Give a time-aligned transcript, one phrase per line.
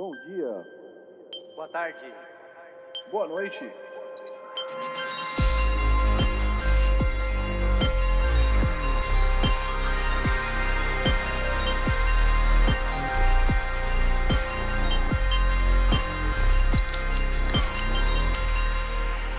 [0.00, 0.66] Bom dia.
[1.54, 1.98] Boa tarde.
[3.10, 3.70] Boa noite.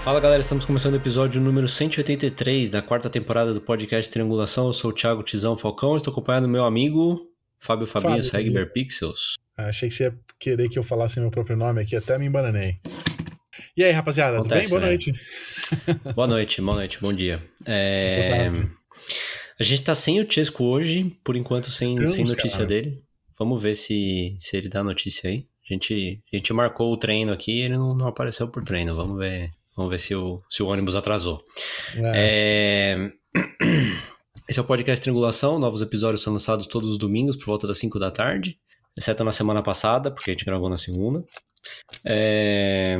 [0.04, 4.68] Fala galera, estamos começando o episódio número 183 da quarta temporada do podcast Triangulação.
[4.68, 7.30] Eu sou o Thiago Tizão Falcão, estou acompanhado do meu amigo
[7.62, 9.36] Fábio Fabinho, segue Bear Pixels.
[9.57, 12.25] Ah, achei que você ia querer que eu falasse meu próprio nome aqui, até me
[12.25, 12.79] embananei.
[13.78, 14.82] E aí, rapaziada, Acontece, tudo bem?
[14.82, 14.88] Boa né?
[14.88, 15.14] noite.
[16.16, 17.42] Boa noite, boa noite, bom dia.
[17.66, 18.52] É.
[19.60, 22.66] A gente tá sem o Chesco hoje, por enquanto sem, Estamos, sem notícia cara.
[22.68, 23.04] dele.
[23.38, 25.46] Vamos ver se, se ele dá notícia aí.
[25.69, 28.96] A gente, a gente marcou o treino aqui e ele não, não apareceu por treino.
[28.96, 31.43] Vamos ver, vamos ver se, o, se o ônibus atrasou.
[31.96, 33.11] É, É,
[34.47, 35.58] Esse é o podcast Triangulação.
[35.59, 38.59] Novos episódios são lançados todos os domingos por volta das 5 da tarde,
[38.97, 41.23] exceto na semana passada, porque a gente gravou na segunda.
[42.03, 42.97] É,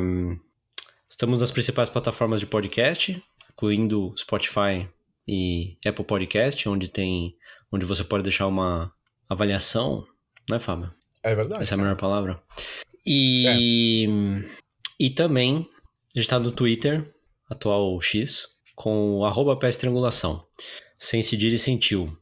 [1.22, 4.88] Estamos nas principais plataformas de podcast, incluindo Spotify
[5.28, 7.36] e Apple Podcast, onde tem,
[7.70, 8.92] onde você pode deixar uma
[9.28, 10.06] avaliação,
[10.50, 10.92] né, Fábio?
[11.22, 11.62] é verdade.
[11.62, 12.42] Essa é a melhor palavra.
[13.06, 14.08] E,
[14.98, 15.68] e também
[16.16, 17.08] a gente tá no Twitter,
[17.48, 20.44] atual X, com o arroba PS Triangulação,
[21.04, 22.16] sem cedilha e sem tio.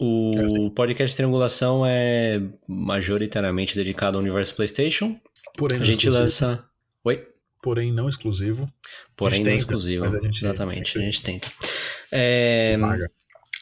[0.00, 0.70] O É assim.
[0.70, 5.16] podcast Triangulação é majoritariamente dedicado ao universo PlayStation.
[5.56, 6.22] Porém, A não gente exclusivo.
[6.22, 6.64] lança.
[7.04, 7.28] Oi?
[7.62, 8.68] Porém, não exclusivo.
[9.16, 10.04] Porém, não tenta, exclusivo.
[10.04, 11.52] mas a gente Exatamente, sempre- a gente tenta.
[12.10, 12.76] É,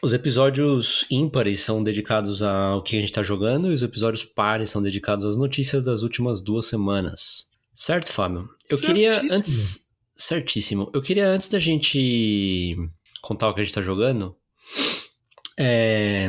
[0.03, 4.71] os episódios ímpares são dedicados ao que a gente tá jogando e os episódios pares
[4.71, 7.47] são dedicados às notícias das últimas duas semanas.
[7.75, 8.49] Certo, Fábio?
[8.71, 9.39] Eu queria Certíssimo.
[9.39, 9.91] antes.
[10.17, 10.91] Certíssimo.
[10.95, 12.75] Eu queria antes da gente
[13.23, 14.35] contar o que a gente tá jogando.
[15.59, 16.29] É,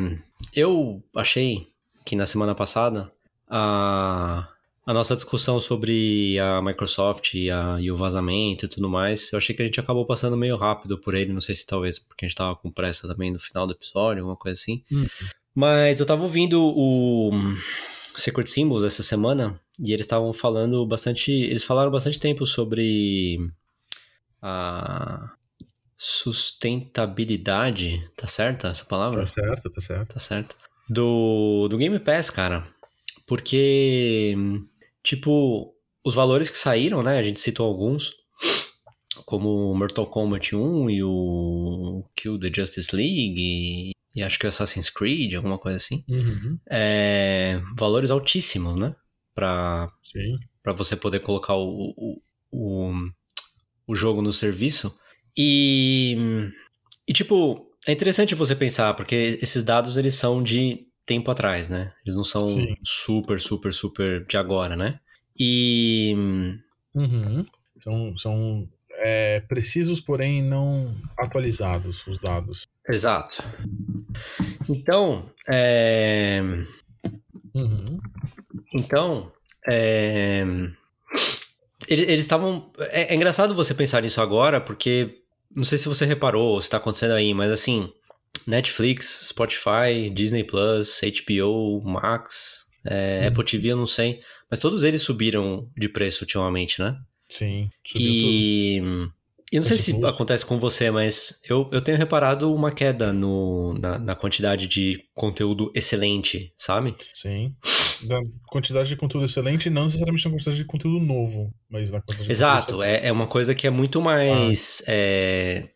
[0.55, 1.67] eu achei
[2.05, 3.11] que na semana passada
[3.49, 4.47] a,
[4.85, 9.38] a nossa discussão sobre a Microsoft e, a- e o vazamento e tudo mais, eu
[9.38, 11.31] achei que a gente acabou passando meio rápido por ele.
[11.33, 14.21] Não sei se talvez porque a gente tava com pressa também no final do episódio,
[14.21, 14.83] alguma coisa assim.
[14.92, 15.05] Hum.
[15.55, 17.31] Mas eu tava ouvindo o
[18.15, 21.31] Secret Symbols essa semana e eles estavam falando bastante.
[21.31, 23.39] Eles falaram bastante tempo sobre
[24.42, 25.31] a
[26.03, 28.05] sustentabilidade.
[28.17, 29.21] Tá certa essa palavra?
[29.21, 30.14] Tá certo, tá certo.
[30.14, 30.58] Tá certo.
[30.89, 32.67] Do, do Game Pass, cara.
[33.25, 34.36] Porque,
[35.02, 37.17] tipo, os valores que saíram, né?
[37.17, 38.15] A gente citou alguns.
[39.25, 43.36] Como o Mortal Kombat 1 e o Kill the Justice League.
[43.37, 46.03] E, e acho que o Assassin's Creed, alguma coisa assim.
[46.09, 46.59] Uhum.
[46.69, 48.93] É, valores altíssimos, né?
[49.33, 50.36] Pra, Sim.
[50.61, 52.21] para você poder colocar o, o,
[52.52, 52.92] o,
[53.87, 54.93] o jogo no serviço.
[55.38, 56.52] E,
[57.08, 61.92] e, tipo, é interessante você pensar, porque esses dados eles são de tempo atrás, né?
[62.05, 62.76] Eles não são Sim.
[62.83, 64.99] super, super, super de agora, né?
[65.38, 66.14] E.
[66.95, 67.45] Uhum.
[67.82, 72.67] São, são é, precisos, porém não atualizados os dados.
[72.88, 73.43] Exato.
[74.70, 76.42] Então, é.
[77.55, 77.99] Uhum.
[78.73, 79.32] Então,
[79.67, 80.43] é...
[81.88, 82.72] ele- eles estavam.
[82.77, 85.23] É, é engraçado você pensar nisso agora, porque
[85.55, 87.89] não sei se você reparou, se tá acontecendo aí, mas assim,
[88.47, 93.27] Netflix, Spotify, Disney Plus, HBO, Max, é, Uhum.
[93.27, 94.19] Apple TV, eu não sei,
[94.49, 96.97] mas todos eles subiram de preço ultimamente, né?
[97.30, 97.69] Sim.
[97.86, 98.31] Subiu tudo.
[98.31, 98.77] E.
[99.52, 103.75] Eu não sei se acontece com você, mas eu, eu tenho reparado uma queda no,
[103.75, 106.95] na, na quantidade de conteúdo excelente, sabe?
[107.13, 107.55] Sim.
[108.08, 112.23] Da quantidade de conteúdo excelente, não necessariamente na quantidade de conteúdo novo, mas na quantidade
[112.27, 115.69] de Exato, conteúdo é, é uma coisa que é muito mais é,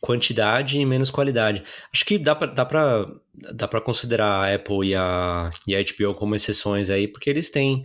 [0.00, 1.62] quantidade e menos qualidade.
[1.92, 3.06] Acho que dá pra, dá pra,
[3.54, 7.50] dá pra considerar a Apple e a, e a HBO como exceções aí, porque eles
[7.50, 7.82] têm,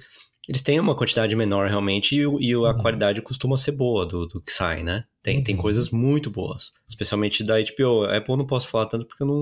[0.48, 2.78] eles têm uma quantidade menor realmente e, o- e a Uhum.
[2.82, 5.06] qualidade costuma ser boa do, do que sai, né?
[5.22, 5.62] Tem, tem Uhum.
[5.62, 8.04] coisas muito boas, especialmente da HBO.
[8.06, 9.42] A Apple eu não posso falar tanto porque eu não,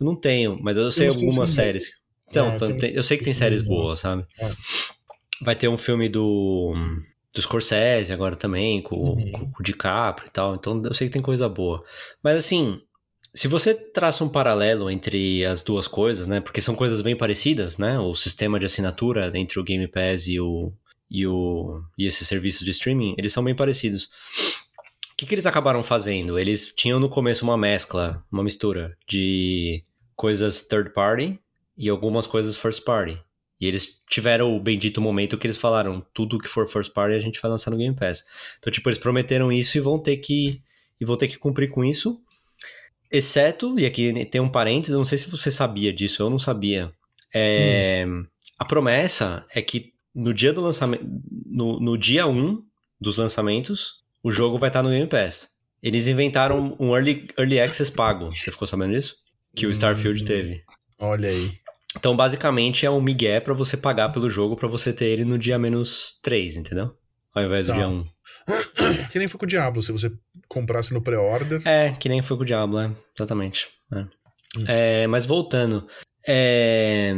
[0.00, 2.00] eu não tenho, mas eu sei que algumas séries.
[2.30, 4.24] Então, É, tem- tem- eu sei que tem séries filmes boas, sabe?
[4.38, 4.50] É.
[5.42, 6.74] Vai ter um filme do
[7.32, 9.30] do Scorsese agora também, com, Uhum.
[9.32, 10.54] com, com o DiCaprio e tal.
[10.56, 11.84] Então eu sei que tem coisa boa.
[12.22, 12.80] Mas assim,
[13.32, 16.40] se você traça um paralelo entre as duas coisas, né?
[16.40, 17.98] Porque são coisas bem parecidas, né?
[18.00, 20.72] O sistema de assinatura entre o Game Pass e o.
[21.12, 24.04] E, o, e esse serviço de streaming, eles são bem parecidos.
[25.12, 26.38] O que, que eles acabaram fazendo?
[26.38, 29.82] Eles tinham no começo uma mescla, uma mistura de
[30.16, 31.38] coisas third party
[31.80, 33.18] e algumas coisas first party.
[33.60, 37.20] E eles tiveram o bendito momento que eles falaram: tudo que for first party a
[37.20, 38.24] gente vai lançar no Game Pass.
[38.58, 40.62] Então, tipo, eles prometeram isso e vão ter que,
[41.00, 42.20] e vão ter que cumprir com isso.
[43.10, 46.92] Exceto, e aqui tem um parênteses, não sei se você sabia disso, eu não sabia.
[47.34, 48.06] É,
[48.58, 51.04] A promessa é que no dia do lançamento,
[51.46, 52.62] no, no dia 1
[53.00, 55.48] dos lançamentos, o jogo vai estar no Game Pass.
[55.82, 58.30] Eles inventaram um early, early access pago.
[58.38, 59.16] Você ficou sabendo disso?
[59.56, 60.26] Que o Starfield Hum.
[60.26, 60.62] teve.
[60.98, 61.52] Olha aí.
[61.96, 65.36] Então, basicamente, é um migué pra você pagar pelo jogo pra você ter ele no
[65.38, 66.94] dia menos 3, entendeu?
[67.34, 67.78] Ao invés do Tá.
[67.78, 68.04] dia 1.
[69.12, 70.10] Que nem foi com o Diablo, se você
[70.48, 71.60] comprasse no pré-order.
[71.66, 72.90] É, que nem foi com o Diablo, é.
[73.16, 73.68] Exatamente.
[73.92, 73.98] É.
[74.00, 74.64] Hum.
[74.66, 75.86] É, mas voltando.
[76.26, 77.12] é,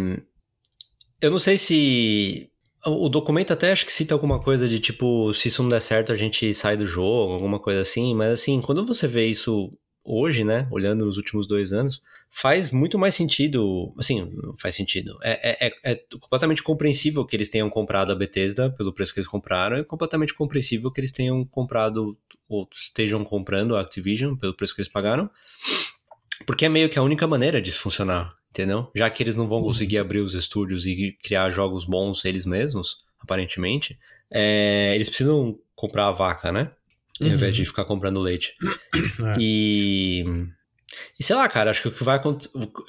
[1.21, 2.49] Eu não sei se.
[2.85, 5.81] O o documento até acho que cita alguma coisa de tipo, se isso não der
[5.81, 9.71] certo, a gente sai do jogo, alguma coisa assim, mas assim, quando você vê isso
[10.05, 15.19] hoje, né, olhando nos últimos dois anos, faz muito mais sentido, assim, não faz sentido,
[15.23, 19.21] é, é, é- é completamente compreensível que eles tenham comprado a Bethesda pelo preço que
[19.21, 22.17] eles compraram, é completamente compreensível que eles tenham comprado,
[22.49, 25.31] ou estejam comprando a Activision pelo preço que eles pagaram,
[26.47, 28.91] porque é meio que a única maneira disso funcionar, entendeu?
[28.95, 33.05] Já que eles não vão conseguir abrir os estúdios e criar jogos bons eles mesmos,
[33.21, 33.99] aparentemente,
[34.31, 36.73] é, eles precisam comprar a vaca, né?
[37.21, 37.35] Ao Uhum.
[37.35, 38.55] invés de ficar comprando leite.
[39.35, 39.37] É.
[39.39, 40.25] E.
[41.19, 42.21] E sei lá, cara, acho que o que vai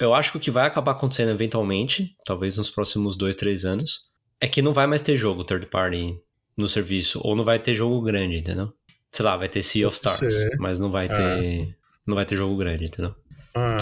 [0.00, 4.00] eu acho que o que vai acabar acontecendo eventualmente, talvez nos próximos dois, três anos,
[4.40, 6.18] é que não vai mais ter jogo third party
[6.56, 8.72] no serviço, ou não vai ter jogo grande, entendeu?
[9.10, 10.56] Sei lá, vai ter Sea of Stars, ser.
[10.58, 11.08] mas não vai É.
[11.08, 11.76] ter.
[12.06, 13.14] Não vai ter jogo grande, entendeu?
[13.54, 13.76] Ah,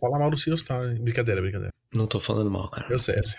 [0.00, 0.98] fala mal do Sea of Stars.
[0.98, 1.72] Brincadeira, brincadeira.
[1.94, 2.86] Não tô falando mal, cara.
[2.90, 3.38] Eu sei, eu sei.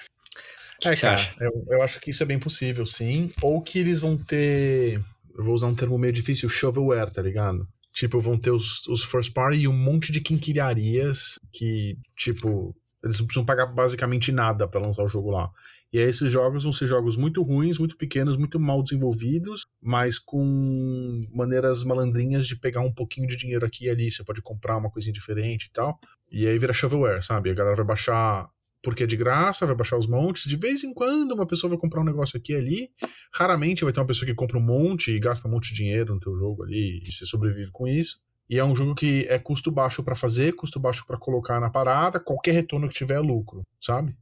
[0.81, 1.35] que é, você cara, acha?
[1.39, 3.31] Eu, eu acho que isso é bem possível, sim.
[3.41, 4.99] Ou que eles vão ter.
[5.39, 7.65] Eu vou usar um termo meio difícil, shovelware, tá ligado?
[7.93, 13.17] Tipo, vão ter os, os first party e um monte de quinquilharias que, tipo, eles
[13.19, 15.49] não precisam pagar basicamente nada pra lançar o jogo lá.
[15.93, 20.19] E aí esses jogos vão ser jogos muito ruins, muito pequenos, muito mal desenvolvidos, mas
[20.19, 24.11] com maneiras malandrinhas de pegar um pouquinho de dinheiro aqui e ali.
[24.11, 25.97] Você pode comprar uma coisinha diferente e tal.
[26.29, 27.49] E aí vira shovelware, sabe?
[27.49, 28.49] A galera vai baixar
[28.81, 30.43] porque é de graça, vai baixar os montes.
[30.43, 32.91] De vez em quando uma pessoa vai comprar um negócio aqui e ali.
[33.33, 36.13] Raramente vai ter uma pessoa que compra um monte e gasta um monte de dinheiro
[36.13, 38.21] no teu jogo ali e você sobrevive com isso.
[38.49, 41.69] E é um jogo que é custo baixo pra fazer, custo baixo pra colocar na
[41.69, 44.15] parada, qualquer retorno que tiver é lucro, sabe?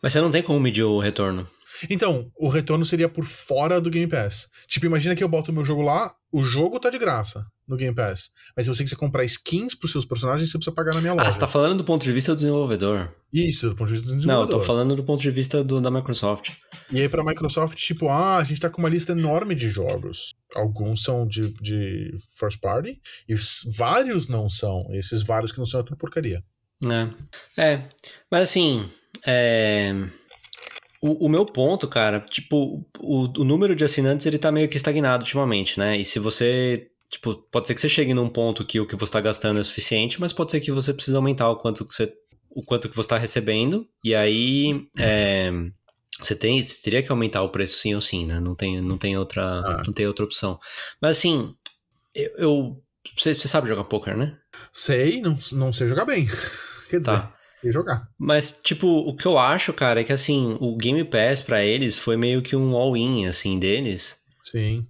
[0.00, 1.46] Mas você não tem como medir o retorno.
[1.88, 4.48] Então, o retorno seria por fora do Game Pass.
[4.66, 7.76] Tipo, imagina que eu boto o meu jogo lá, o jogo tá de graça no
[7.76, 8.30] Game Pass.
[8.56, 11.28] Mas se você quiser comprar skins pros seus personagens, você precisa pagar na minha loja.
[11.28, 13.12] Ah, você tá falando do ponto de vista do desenvolvedor.
[13.32, 14.60] Isso, do ponto de vista do Não, eu desenvolvedor.
[14.60, 16.50] tô falando do ponto de vista do, da Microsoft.
[16.90, 20.34] E aí pra Microsoft, tipo, ah, a gente tá com uma lista enorme de jogos.
[20.54, 23.34] Alguns são de, de first party e
[23.76, 24.86] vários não são.
[24.90, 26.42] E esses vários que não são é tudo porcaria.
[27.56, 27.62] É.
[27.62, 27.82] É.
[28.30, 28.88] Mas assim,
[29.26, 29.94] é,
[31.02, 34.76] O, o meu ponto, cara, tipo, o, o número de assinantes ele tá meio que
[34.76, 35.96] estagnado ultimamente, né?
[35.98, 36.88] E se você.
[37.08, 39.62] Tipo, pode ser que você chegue num ponto que o que você tá gastando é
[39.62, 42.12] suficiente, mas pode ser que você precise aumentar o quanto que você.
[42.50, 43.86] O quanto que você tá recebendo.
[44.04, 44.86] E aí.
[44.98, 45.50] é,
[46.20, 48.38] você, tem, você teria que aumentar o preço sim ou sim, né?
[48.38, 49.82] Não tem, não tem, outra, Ah.
[49.86, 50.58] não tem outra opção.
[51.00, 51.52] Mas assim,
[52.14, 52.30] eu.
[52.36, 52.82] eu-
[53.16, 54.36] você, você sabe jogar poker, né?
[54.72, 56.26] Sei, não, não sei jogar bem.
[56.90, 57.34] Quer dizer, Tá.
[57.60, 58.08] Sei jogar.
[58.18, 61.98] Mas, tipo, o que eu acho, cara, é que, assim, o Game Pass pra eles
[61.98, 64.18] foi meio que um all-in, assim, deles.
[64.44, 64.86] Sim.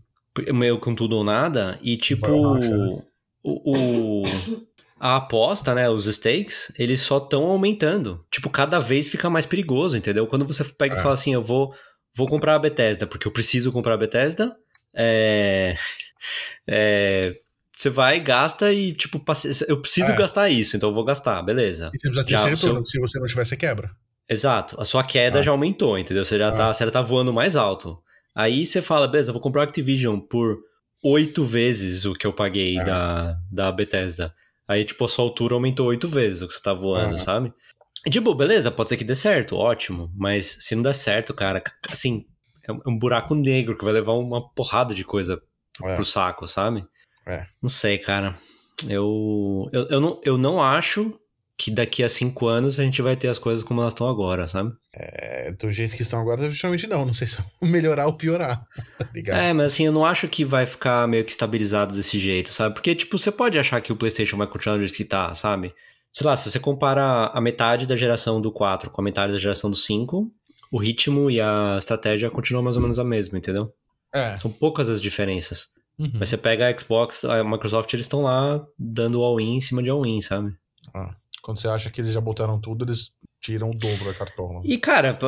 [0.52, 1.78] Meio com tudo ou nada.
[1.82, 2.26] E, tipo,
[2.58, 3.02] né?
[3.42, 4.66] o, o-
[4.98, 8.24] a aposta, né, os stakes, eles só estão aumentando.
[8.30, 10.26] Tipo, cada vez fica mais perigoso, entendeu?
[10.26, 10.98] Quando você pega É.
[10.98, 11.74] e fala assim, eu vou,
[12.14, 14.54] vou comprar a Bethesda, porque eu preciso comprar a Bethesda,
[14.94, 15.74] é...
[16.68, 17.34] é,
[17.80, 19.22] Você vai, gasta e, tipo,
[19.66, 20.14] eu preciso É.
[20.16, 21.90] gastar isso, então eu vou gastar, beleza.
[21.94, 23.90] E você precisa ter Já, esse o retorno, que se você não tiver, você quebra.
[24.28, 24.78] Exato.
[24.78, 25.42] A sua queda Ah.
[25.42, 26.22] já aumentou, entendeu?
[26.22, 26.52] Você já, Ah.
[26.52, 27.98] tá, você já tá voando mais alto.
[28.34, 30.58] Aí você fala, beleza, eu vou comprar a Activision por
[31.02, 32.84] oito vezes o que eu paguei Ah.
[32.84, 34.34] da, da Bethesda.
[34.68, 37.18] Aí, tipo, a sua altura aumentou oito vezes o que você tá voando, Ah.
[37.18, 37.50] sabe?
[38.06, 40.12] E, tipo, beleza, pode ser que dê certo, ótimo.
[40.14, 42.26] Mas se não der certo, cara, assim,
[42.62, 45.40] é um- é um buraco negro que vai levar uma porrada de coisa
[45.82, 45.96] É.
[45.96, 46.84] pro saco, sabe?
[47.26, 47.46] É.
[47.60, 48.36] Não sei, cara.
[48.88, 51.14] Eu, eu, eu, não, eu não acho
[51.60, 54.48] que daqui a cinco anos a gente vai ter as coisas como elas estão agora,
[54.48, 54.72] sabe?
[54.94, 57.04] É, do jeito que estão agora, definitivamente não.
[57.04, 58.64] Não sei se melhorar ou piorar.
[58.98, 59.36] Tá?
[59.36, 62.74] É, mas assim, eu não acho que vai ficar meio que estabilizado desse jeito, sabe?
[62.74, 65.74] Porque, tipo, você pode achar que o PlayStation vai continuar do jeito que tá, sabe?
[66.10, 69.38] Sei lá, se você compara a metade da geração do 4 com a metade da
[69.38, 70.32] geração do 5,
[70.72, 73.70] o ritmo e a estratégia continuam mais ou menos a mesma, entendeu?
[74.14, 74.38] É.
[74.38, 75.68] São poucas as diferenças.
[76.00, 76.12] Uhum.
[76.14, 79.90] Mas você pega a Xbox, a Microsoft, eles estão lá dando all-in em cima de
[79.90, 80.52] all-in, sabe?
[81.42, 84.60] Quando você acha que eles já botaram tudo, eles tiram o dobro da cartola.
[84.64, 85.18] E, cara,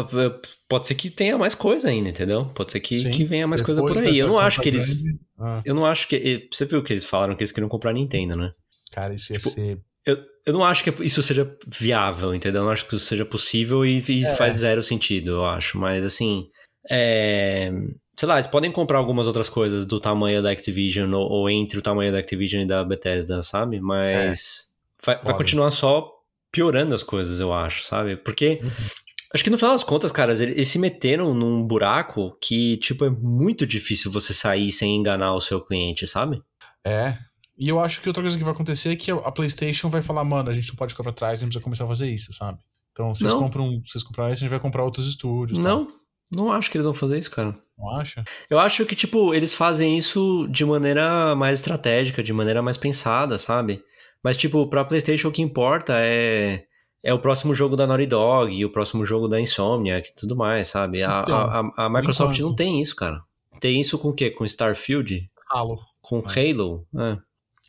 [0.68, 2.46] pode ser que tenha mais coisa ainda, entendeu?
[2.54, 4.18] Pode ser que, Sim, que venha mais coisa Depois por aí.
[4.18, 5.02] Eu não acho que eles.
[5.02, 6.48] grande- Ah, Eu não acho que.
[6.52, 8.50] Você viu que eles falaram que eles queriam comprar a Nintendo, né?
[8.92, 9.78] cara, isso ia Tipo, ser.
[10.04, 12.60] Eu, eu não acho que isso seja viável, entendeu?
[12.60, 14.34] Eu não acho que isso seja possível e, e É.
[14.34, 15.78] faz zero sentido, eu acho.
[15.78, 16.48] Mas, assim,
[16.90, 17.70] É,
[18.22, 21.76] sei lá, eles podem comprar algumas outras coisas do tamanho da Activision ou, ou entre
[21.76, 23.80] o tamanho da Activision e da Bethesda, sabe?
[23.80, 24.68] Mas
[25.04, 25.38] vai, vai Podem.
[25.38, 26.08] continuar só
[26.52, 28.16] piorando as coisas, eu acho, sabe?
[28.16, 28.70] Porque Uhum.
[29.34, 33.04] acho que no final das contas, caras, eles, eles se meteram num buraco que, tipo,
[33.04, 36.40] é muito difícil você sair sem enganar o seu cliente, sabe?
[36.86, 37.18] É.
[37.58, 40.22] E eu acho que outra coisa que vai acontecer é que a PlayStation vai falar,
[40.22, 42.32] mano, a gente não pode ficar pra trás, a gente precisa começar a fazer isso,
[42.32, 42.60] sabe?
[42.92, 43.40] Então, vocês Não.
[43.40, 45.58] compram, vocês compraram isso, a gente vai comprar outros estúdios.
[45.58, 45.68] tá?
[46.34, 47.54] Não, acho que eles vão fazer isso, cara.
[47.78, 48.22] Não acha?
[48.48, 53.36] Eu acho que, tipo, eles fazem isso de maneira mais estratégica, de maneira mais pensada,
[53.38, 53.82] sabe?
[54.22, 56.64] Mas, tipo, pra PlayStation o que importa é,
[57.02, 60.36] é o próximo jogo da Naughty Dog e o próximo jogo da Insomniac e tudo
[60.36, 61.02] mais, sabe?
[61.02, 63.20] A, Então, a, a- Microsoft não tem isso, cara.
[63.60, 64.30] Tem isso com o quê?
[64.30, 65.28] Com Starfield?
[65.50, 65.78] Halo.
[66.00, 66.86] Com Halo?
[66.98, 67.18] É.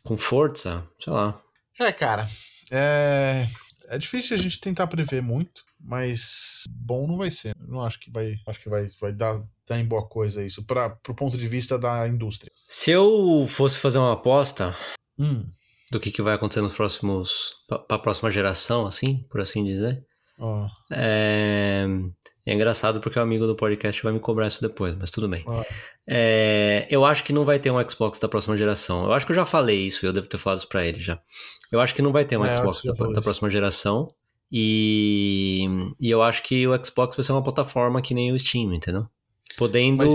[0.02, 0.88] Com Forza?
[0.98, 1.40] Sei lá.
[1.80, 2.28] É, cara.
[2.70, 3.46] É...
[3.88, 7.54] é difícil a gente tentar prever muito, mas bom não vai ser.
[7.68, 10.90] Não acho que vai, acho que vai, vai dar, dar em boa coisa isso, para
[10.90, 12.50] pro ponto de vista da indústria.
[12.66, 14.74] Se eu fosse fazer uma aposta
[15.18, 15.46] Hum,
[15.92, 17.52] do que, que vai acontecer nos próximos.
[17.68, 20.02] pra, pra próxima geração, assim, por assim dizer.
[20.40, 21.86] ó, É...
[22.46, 25.44] é engraçado porque o amigo do podcast vai me cobrar isso depois, mas tudo bem.
[25.46, 25.62] ó.
[26.08, 29.04] É, Eu acho que não vai ter um Xbox da próxima geração.
[29.04, 31.20] Eu acho que eu já falei isso, eu devo ter falado isso pra ele já.
[31.70, 34.12] Eu acho que não vai ter um É, Xbox da, da próxima geração.
[34.52, 35.66] E...
[36.00, 39.06] e eu acho que o Xbox vai ser uma plataforma que nem o Steam, entendeu?
[39.56, 40.14] Podendo, Mas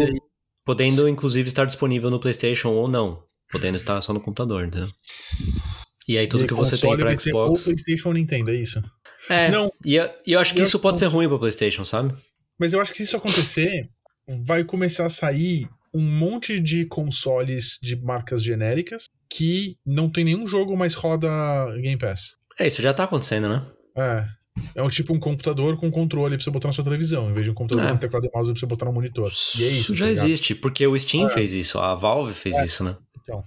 [0.65, 3.23] podendo inclusive estar disponível no PlayStation ou não.
[3.51, 4.89] Podendo estar só no computador, entendeu?
[6.07, 7.63] E aí tudo E que você tem vai ser Ou Xbox.
[7.63, 8.81] PlayStation ou Nintendo, é isso?
[9.29, 11.85] É, Não, e eu, e eu acho que eu- isso pode ser ruim pra PlayStation,
[11.85, 12.13] sabe?
[12.57, 13.89] Mas eu acho que se isso acontecer,
[14.43, 20.45] vai começar a sair um monte de consoles de marcas genéricas que não tem nenhum
[20.47, 21.27] jogo mais roda
[21.81, 22.35] Game Pass.
[22.59, 23.65] É, isso já tá acontecendo, né?
[23.95, 24.25] É.
[24.75, 27.45] É um tipo um computador com controle pra você botar na sua televisão, em vez
[27.45, 27.91] de um computador É.
[27.93, 29.31] com teclado e mouse pra você botar no monitor.
[29.57, 29.95] E é isso.
[29.95, 30.25] já tá ligado?
[30.27, 31.29] existe, porque o Steam É.
[31.29, 32.97] fez isso, a Valve fez isso, né?
[33.21, 33.41] Então.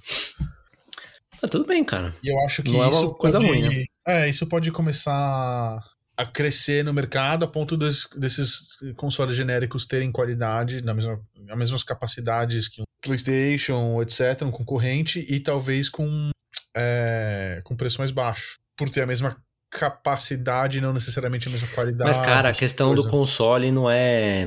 [1.40, 2.14] Tá tudo bem, cara.
[2.22, 3.84] E eu acho que Não é uma isso coisa pode, ruim, né?
[4.06, 5.82] É, isso pode começar
[6.16, 11.20] a crescer no mercado a ponto des- desses consoles genéricos terem qualidade, na mesma,
[11.50, 16.30] as mesmas capacidades que um PlayStation, etc., um concorrente, e talvez com,
[16.76, 18.58] é, com preço mais baixo.
[18.76, 19.36] Por ter a mesma
[19.72, 22.04] capacidade não necessariamente a mesma qualidade.
[22.04, 23.16] Mas, cara, a questão do coisa.
[23.16, 24.46] console não é.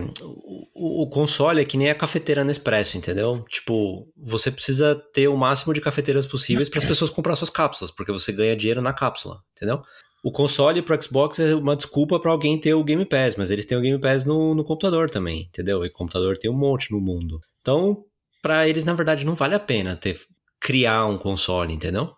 [0.72, 3.44] O, o console é que nem a cafeteira Nespresso, entendeu?
[3.50, 7.89] Tipo, você precisa ter o máximo de cafeteiras possíveis para as pessoas comprar suas cápsulas,
[7.89, 9.82] porque você ganha dinheiro na cápsula, entendeu?
[10.24, 13.65] O console pro Xbox é uma desculpa para alguém ter o Game Pass, mas eles
[13.65, 15.84] têm o Game Pass no, no computador também, entendeu?
[15.84, 17.39] E computador tem um monte no mundo.
[17.62, 18.03] Então,
[18.44, 20.20] para eles, na verdade, não vale a pena ter
[20.60, 22.12] criar um console, entendeu?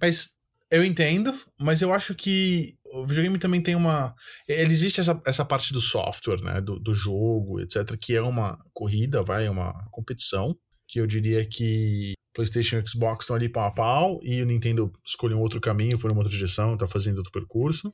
[0.00, 0.34] Mas
[0.70, 4.14] eu entendo, mas eu acho que o videogame também tem uma.
[4.48, 6.60] Ele existe essa, essa parte do software, né?
[6.60, 10.56] Do, do jogo, etc., que é uma corrida, vai, é uma competição.
[10.86, 14.92] Que eu diria que PlayStation e Xbox estão ali pau a pau, e o Nintendo
[15.04, 17.92] escolheu um outro caminho, foi numa outra direção, tá fazendo outro percurso.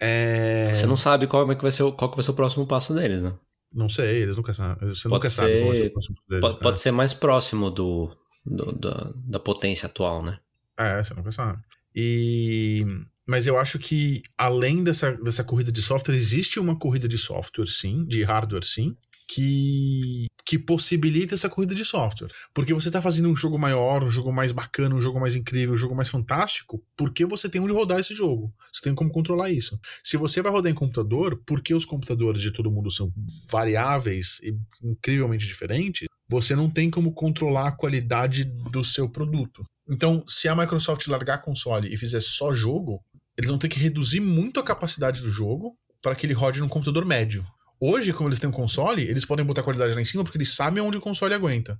[0.00, 0.64] É...
[0.72, 2.66] Você não sabe qual, é que vai ser, o- qual que vai ser o próximo
[2.66, 3.32] passo deles, né?
[3.72, 4.88] Não sei, eles nunca sabem.
[4.88, 6.40] Você Pode nunca sabe qual vai ser ser- o próximo deles.
[6.40, 6.62] Pode, né?
[6.62, 10.38] pode ser mais próximo do, do- da, da potência atual, né?
[10.78, 11.60] É, você nunca sabe.
[11.94, 12.84] E...
[13.26, 17.66] Mas eu acho que, além dessa, dessa corrida de software, existe uma corrida de software,
[17.66, 18.94] sim, de hardware, sim,
[19.26, 22.30] que, que possibilita essa corrida de software.
[22.52, 25.74] Porque você tá fazendo um jogo maior, um jogo mais bacana, um jogo mais incrível,
[25.74, 28.52] um jogo mais fantástico, porque você tem onde rodar esse jogo.
[28.72, 29.78] Você tem como controlar isso.
[30.02, 33.12] Se você vai rodar em computador, porque os computadores de todo mundo são
[33.50, 39.64] variáveis e incrivelmente diferentes, você não tem como controlar a qualidade do seu produto.
[39.88, 43.02] Então, se a Microsoft largar console e fizer só jogo,
[43.36, 46.68] eles vão ter que reduzir muito a capacidade do jogo para que ele rode num
[46.68, 47.44] computador médio.
[47.80, 50.38] Hoje, como eles têm um console, eles podem botar a qualidade lá em cima porque
[50.38, 51.76] eles sabem onde o console aguenta.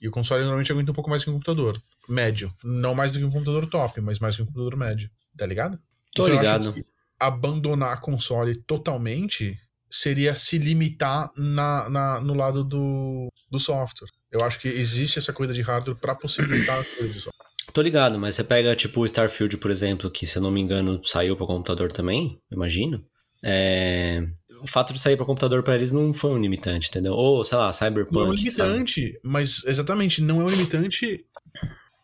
[0.00, 2.52] E o console normalmente aguenta um pouco mais que um computador médio.
[2.62, 5.08] Não mais do que um computador top, mas mais que um computador médio.
[5.36, 5.78] Tá ligado?
[6.14, 6.74] Tô Então, ligado.
[7.18, 9.58] abandonar console totalmente
[9.90, 14.08] seria se limitar na, na- no lado do, do software.
[14.30, 17.45] Eu acho que existe essa coisa de hardware para possibilitar a coisa de software.
[17.76, 20.62] Tô ligado, mas você pega tipo o Starfield, por exemplo, que se eu não me
[20.62, 23.04] engano saiu para computador também, imagino.
[23.44, 24.26] É,
[24.62, 27.12] O fato de sair para computador para eles não foi um limitante, entendeu?
[27.12, 28.14] Ou, sei lá, Cyberpunk.
[28.14, 28.38] Não é um sabe?
[28.70, 31.26] limitante, mas exatamente, não é um limitante.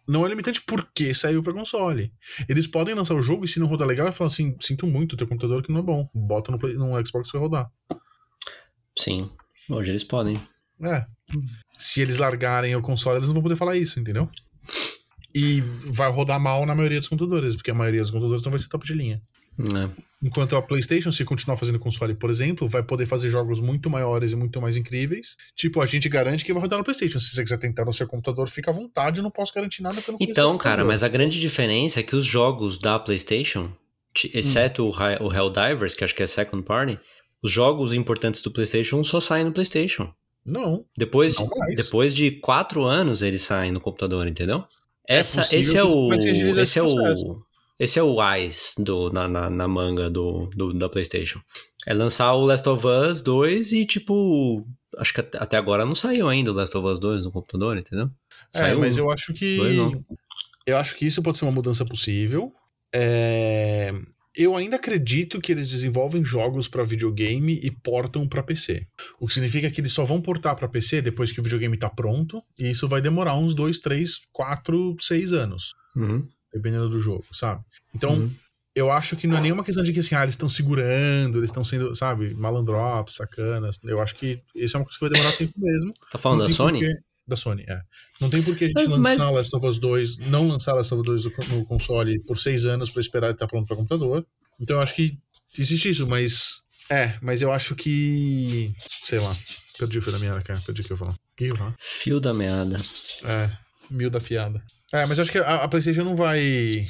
[0.06, 2.12] Não é limitante porque saiu pra console.
[2.46, 5.26] Eles podem lançar o jogo e se não rodar legal, falar assim: sinto muito, teu
[5.26, 6.06] computador que não é bom.
[6.14, 7.70] Bota no, Play- no Xbox que vai rodar.
[8.98, 9.30] Sim,
[9.70, 10.38] hoje eles podem.
[10.82, 11.06] É.
[11.78, 14.28] Se eles largarem o console, eles não vão poder falar isso, entendeu?
[15.34, 18.60] E vai rodar mal na maioria dos computadores, porque a maioria dos computadores não vai
[18.60, 19.22] ser top de linha.
[19.58, 20.02] É.
[20.22, 24.32] Enquanto a PlayStation, se continuar fazendo console, por exemplo, vai poder fazer jogos muito maiores
[24.32, 25.36] e muito mais incríveis.
[25.54, 27.18] Tipo, a gente garante que vai rodar no PlayStation.
[27.18, 29.18] Se você quiser tentar no seu computador, fica à vontade.
[29.18, 32.24] Eu não posso garantir nada pelo Então, cara, mas a grande diferença é que os
[32.24, 33.70] jogos da PlayStation,
[34.14, 36.98] t- exceto o Hi- o Helldivers, que acho que é second party,
[37.42, 40.12] os jogos importantes do PlayStation só saem no PlayStation.
[40.46, 40.84] Não.
[40.96, 44.64] Depois, Não de, depois de quatro anos eles saem no computador, entendeu?
[45.08, 46.12] Essa, possível esse é o.
[46.14, 47.36] Esse é o.
[47.80, 51.40] Esse é o AIS do, na, na, na manga do, do- da PlayStation.
[51.86, 54.64] É lançar o Last of Us 2 e, tipo.
[54.98, 58.08] Acho que até agora não saiu ainda o Last of Us 2 no computador, entendeu?
[58.54, 59.02] É, Saiu mas um.
[59.02, 59.58] eu acho que.
[60.64, 62.52] Eu acho que isso pode ser uma mudança possível.
[62.94, 63.92] É,
[64.34, 68.86] Eu ainda acredito que eles desenvolvem jogos pra videogame e portam pra PC.
[69.20, 71.90] O que significa que eles só vão portar pra PC depois que o videogame tá
[71.90, 72.42] pronto.
[72.58, 75.74] E isso vai demorar uns 2, 3, 4, 6 anos.
[75.94, 76.26] Uhum.
[76.52, 77.62] Dependendo do jogo, sabe?
[77.94, 78.30] Então, Uhum.
[78.74, 81.50] eu acho que não é nenhuma questão de que assim, ah, eles estão segurando, eles
[81.50, 83.78] estão sendo, sabe, malandrops, sacanas.
[83.84, 85.92] Eu acho que isso é uma coisa que vai demorar tempo mesmo.
[86.10, 86.80] Tá falando da Sony?
[86.80, 86.94] porquê-
[87.26, 87.80] Da Sony, é.
[88.20, 90.92] Não tem por que a gente Mas- lançar Last of Us 2, não lançar Last
[90.92, 93.66] of Us 2 no co- no console por seis anos pra esperar ele estar pronto
[93.66, 94.26] pra computador.
[94.60, 95.16] Então eu acho que
[95.56, 96.62] existe isso, mas.
[96.90, 98.74] É, mas eu acho que.
[98.78, 99.34] Sei lá.
[99.78, 100.60] Perdi o fio da meada, cara.
[100.66, 101.12] Perdi o que eu ia falar.
[101.12, 101.74] O que eu?
[101.78, 102.76] Fio da meada.
[103.24, 103.50] É,
[103.90, 104.60] mil da fiada.
[104.92, 106.86] É, mas eu acho que a, a PlayStation não vai.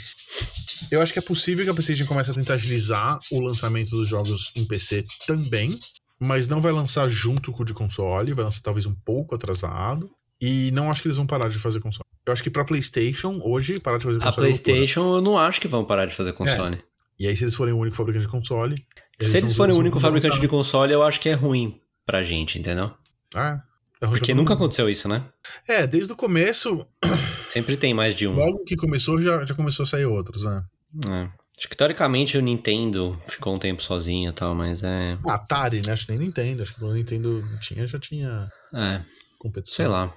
[0.90, 4.08] Eu acho que é possível que a PlayStation comece a tentar agilizar o lançamento dos
[4.08, 5.78] jogos em PC também,
[6.18, 10.10] mas não vai lançar junto com o de console, vai lançar talvez um pouco atrasado.
[10.44, 12.04] E não acho que eles vão parar de fazer console.
[12.26, 14.46] Eu acho que pra PlayStation, hoje, parar de fazer A console.
[14.46, 14.64] é loucura.
[14.74, 16.82] PlayStation eu não acho que vão parar de fazer console.
[17.18, 18.74] E aí, se eles forem o único fabricante de console.
[19.20, 22.58] Se eles forem o único fabricante de console, eu acho que é ruim pra gente,
[22.58, 22.90] entendeu?
[23.32, 23.62] Ah,
[24.00, 25.24] é ruim Porque nunca aconteceu isso, né?
[25.68, 26.84] É, desde o começo,
[27.48, 28.34] Sempre tem mais de um.
[28.34, 30.64] logo que começou, já, já começou a sair outros, né?
[31.06, 31.28] É.
[31.58, 35.16] Acho que teoricamente o Nintendo ficou um tempo sozinho e tal, mas é.
[35.24, 35.92] A Atari, né?
[35.92, 36.62] Acho que nem Nintendo.
[36.64, 39.00] Acho que quando o Nintendo tinha, já tinha É,
[39.38, 39.76] competição.
[39.76, 40.12] sei lá.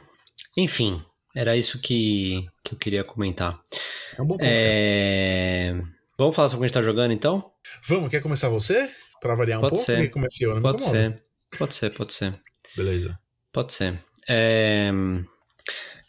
[0.57, 1.03] Enfim,
[1.35, 3.59] era isso que, que eu queria comentar.
[4.17, 4.47] É um bom ponto.
[4.47, 5.73] É...
[6.17, 7.51] Vamos falar sobre o que a gente tá jogando então?
[7.87, 8.87] Vamos, quer começar você?
[9.19, 9.85] Pra variar um Pode pouco?
[9.85, 10.01] ser.
[10.01, 10.55] Quer comece eu?
[10.55, 11.21] Não Pode ser.
[11.57, 12.33] Pode ser, pode ser.
[12.75, 13.19] Beleza.
[13.51, 13.99] Pode ser.
[14.27, 14.91] É,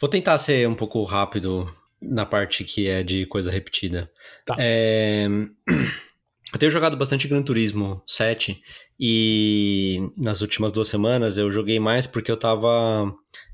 [0.00, 1.72] Vou tentar ser um pouco rápido
[2.02, 4.10] na parte que é de coisa repetida.
[4.44, 4.56] Tá.
[4.58, 5.26] É,
[6.52, 8.60] Eu tenho jogado bastante Gran Turismo 7
[8.98, 13.12] e nas últimas duas semanas eu joguei mais porque eu tava.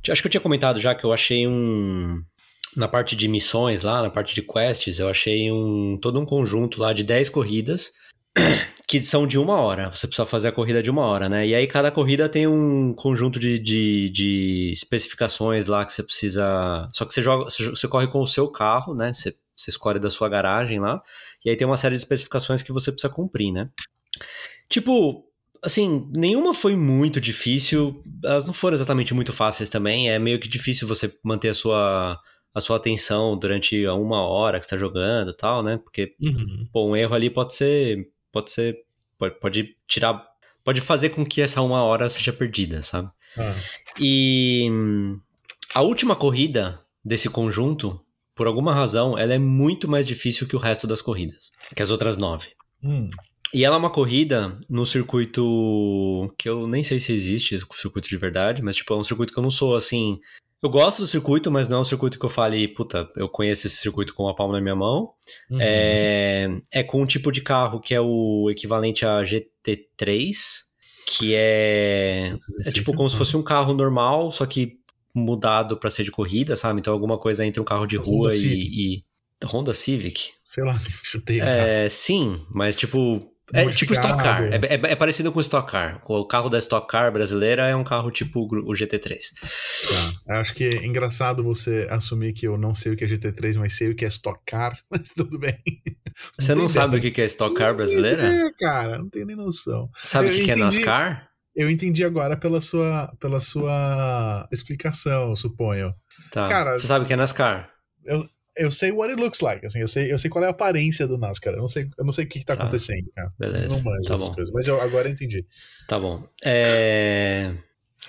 [0.08, 2.22] Acho que eu tinha comentado já que eu achei um.
[2.76, 6.80] Na parte de missões lá, na parte de quests, eu achei um todo um conjunto
[6.80, 7.92] lá de 10 corridas
[8.88, 9.90] que são de uma hora.
[9.90, 11.46] Você precisa fazer a corrida de uma hora, né?
[11.46, 16.88] E aí cada corrida tem um conjunto de, de, de especificações lá que você precisa.
[16.92, 19.12] Só que você joga, você, corre com o seu carro, né?
[19.12, 21.02] Você, você escolhe da sua garagem lá.
[21.44, 23.68] E aí tem uma série de especificações que você precisa cumprir, né?
[24.68, 25.24] Tipo,
[25.62, 28.00] assim, nenhuma foi muito difícil.
[28.24, 30.10] Elas não foram exatamente muito fáceis também.
[30.10, 32.18] É meio que difícil você manter a sua,
[32.54, 35.76] a sua atenção durante uma hora que você tá jogando e tal, né?
[35.78, 36.68] Porque Uhum.
[36.72, 38.08] Pô, um erro ali pode ser.
[38.32, 38.78] Pode ser.
[39.18, 40.26] Pode, pode tirar.
[40.64, 43.10] Pode fazer com que essa uma hora seja perdida, sabe?
[43.36, 43.54] Ah,
[44.00, 44.68] E
[45.74, 48.00] a última corrida desse conjunto,
[48.34, 51.90] por alguma razão, ela é muito mais difícil que o resto das corridas, que as
[51.90, 52.50] outras nove.
[52.82, 53.10] hum.
[53.54, 58.08] E ela é uma corrida no circuito que eu nem sei se existe esse circuito
[58.08, 60.18] de verdade, mas tipo, é um circuito que eu não sou assim.
[60.62, 63.66] Eu gosto do circuito, mas não é um circuito que eu fale, puta, eu conheço
[63.66, 65.12] esse circuito com a palma na minha mão.
[65.50, 65.58] Uhum.
[65.60, 70.32] É, é com um tipo de carro que é o equivalente a GT3,
[71.06, 74.78] que é, é tipo como se fosse um carro normal, só que
[75.14, 76.80] mudado pra ser de corrida, sabe?
[76.80, 78.70] Então alguma coisa entre um carro de Honda rua Civic.
[78.72, 79.04] e, e
[79.46, 80.30] Honda Civic.
[80.48, 81.40] Sei lá, chutei.
[81.40, 83.92] É, sim, mas tipo é tipo.
[83.92, 84.44] Stock Car.
[84.44, 86.00] É, é- é parecido com Stock Car.
[86.06, 89.18] O carro da Stock Car brasileira é um carro tipo o GT3.
[90.26, 90.34] Tá.
[90.34, 93.56] Eu Acho que é engraçado você assumir que eu não sei o que é GT3,
[93.58, 95.58] mas sei o que é Stock Car, mas tudo bem.
[96.38, 97.10] Você não tem sabe ideia.
[97.10, 98.22] o que é Stock Car brasileira?
[98.22, 99.90] É, cara, não tenho nem noção.
[100.00, 100.56] Sabe o que que é.
[100.56, 101.28] NASCAR?
[101.54, 105.94] Eu entendi agora pela sua, pela sua explicação, eu suponho.
[106.30, 106.48] Tá.
[106.48, 107.70] Cara- Você sabe o que é NASCAR?
[108.54, 111.06] Eu sei what it looks like, assim, eu sei, eu sei qual é a aparência
[111.06, 111.54] do NASCAR.
[111.54, 113.32] Eu não sei, eu não sei o que, que tá, acontecendo, cara.
[113.38, 114.34] Beleza, Eu não manjo tá essas bom.
[114.34, 115.46] coisas, mas eu agora eu entendi.
[115.88, 116.26] Tá bom.
[116.44, 117.54] É...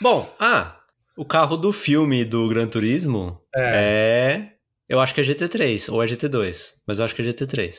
[0.02, 0.78] Bom, ah,
[1.18, 3.62] o carro do filme do Gran Turismo É.
[4.50, 4.54] é...
[4.90, 7.78] Eu acho que é GT3 ou é GT2, mas eu acho que é GT3.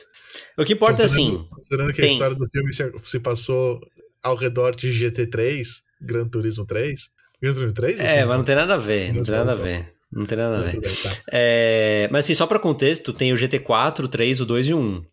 [0.57, 3.79] O que importa é assim, Considerando- que a tem- história do filme se, se passou
[4.25, 5.67] ao redor de GT3,
[6.01, 7.09] Gran Turismo 3.
[7.39, 7.99] Gran Turismo 3?
[7.99, 9.93] é, mas não tem nada a ver, não Não tem nada a ver.
[10.11, 10.79] Não tem nada a ver.
[10.79, 11.09] Bem, tá.
[11.31, 14.79] É, mas assim, só pra contexto, tem o GT4, o 3, o 2 e o
[14.79, 15.05] 1.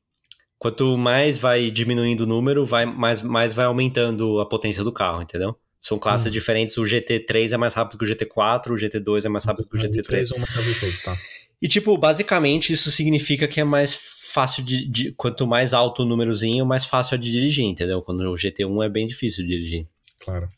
[0.58, 5.20] quanto mais vai diminuindo o número, vai, mais, mais vai aumentando a potência do carro,
[5.20, 5.54] entendeu?
[5.78, 6.32] São classes Sim.
[6.32, 6.78] diferentes.
[6.78, 9.78] O GT3 é mais rápido que o GT4, o GT2 é mais rápido que o
[9.78, 10.06] GT3.
[10.06, 11.16] Três ou uma casa de todos, tá?
[11.62, 13.94] E, tipo, basicamente isso significa que é mais
[14.32, 18.02] fácil de, de- Quanto mais alto o númerozinho, mais fácil é de dirigir, entendeu?
[18.02, 19.86] Quando o GT1 é bem difícil de dirigir.
[20.24, 20.48] Claro.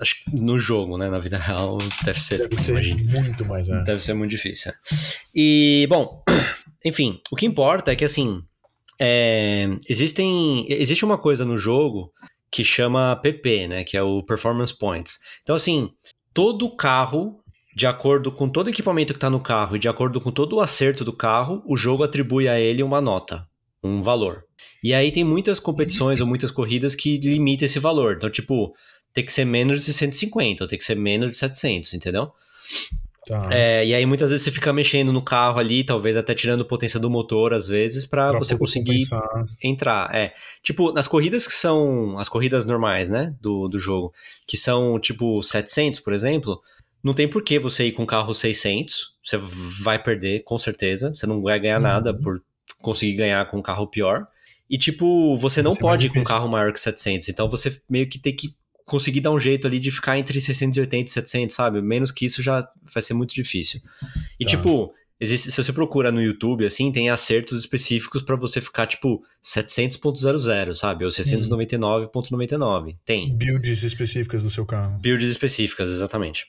[0.00, 1.08] Acho que no jogo, né?
[1.10, 3.04] Na vida real, deve ser, Deve ser imagino.
[3.10, 3.82] muito mais, né?
[3.84, 4.70] Deve ser muito difícil.
[4.70, 4.74] é.
[5.34, 6.22] E, bom,
[6.84, 8.40] enfim, o que importa é que, assim,
[9.00, 12.12] é, existem, existe uma coisa no jogo
[12.50, 13.84] que chama PP, né?
[13.84, 15.18] Que é o Performance Points.
[15.42, 15.90] Então, assim,
[16.32, 17.40] todo carro,
[17.74, 20.56] de acordo com todo o equipamento que está no carro e de acordo com todo
[20.56, 23.46] o acerto do carro, o jogo atribui a ele uma nota,
[23.82, 24.44] um valor.
[24.82, 28.14] E aí tem muitas competições ou muitas corridas que limitam esse valor.
[28.16, 28.74] Então, tipo,
[29.12, 32.30] tem que ser menos de 150 ou tem que ser menos de 700, entendeu?
[33.26, 33.40] Tá.
[33.50, 37.00] É, e aí muitas vezes você fica mexendo no carro ali, talvez até tirando potência
[37.00, 39.46] do motor às vezes, pra Pra você conseguir compensar.
[39.62, 40.14] entrar.
[40.14, 44.12] É, tipo, nas corridas que são as corridas normais, né, do, do jogo,
[44.46, 46.60] que são tipo 700, por exemplo,
[47.04, 49.36] não tem por que você ir com um carro 600, você
[49.82, 51.82] vai perder com certeza, você não vai ganhar Uhum.
[51.82, 52.42] nada por
[52.78, 54.26] conseguir ganhar com um carro pior.
[54.68, 58.08] E tipo, você não pode ir com um carro maior que 700, então você meio
[58.08, 58.48] que tem que
[58.86, 61.80] conseguir dar um jeito ali de ficar entre 680 e 700, sabe?
[61.82, 62.60] Menos que isso já
[62.92, 63.80] vai ser muito difícil.
[64.38, 64.50] E Tá.
[64.50, 69.22] tipo, existe, se você procura no YouTube, assim, tem acertos específicos pra você ficar, tipo,
[69.42, 71.04] 700.00, sabe?
[71.04, 72.96] Ou 699.99.
[73.04, 73.34] Tem.
[73.36, 74.98] Builds específicas do seu carro.
[74.98, 76.46] Builds específicas, exatamente.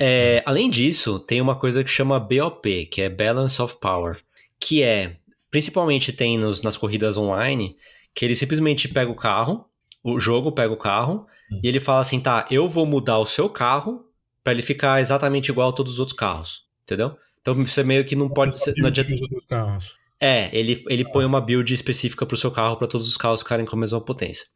[0.00, 4.18] É, além disso, tem uma coisa que chama BOP, que é Balance of Power,
[4.58, 5.16] que é,
[5.50, 7.76] principalmente tem nos, nas corridas online,
[8.14, 9.66] que ele simplesmente pega o carro,
[10.02, 11.60] o jogo pega o carro, Hum.
[11.62, 14.06] e ele fala assim, tá, eu vou mudar o seu carro
[14.42, 17.16] pra ele ficar exatamente igual a todos os outros carros, entendeu?
[17.42, 18.58] Então você meio que não pode...
[18.58, 19.14] Só Não adianta,
[19.46, 19.94] carros.
[20.18, 23.66] é, ele, ele põe uma build específica pro seu carro pra todos os carros ficarem
[23.66, 24.46] com a mesma potência.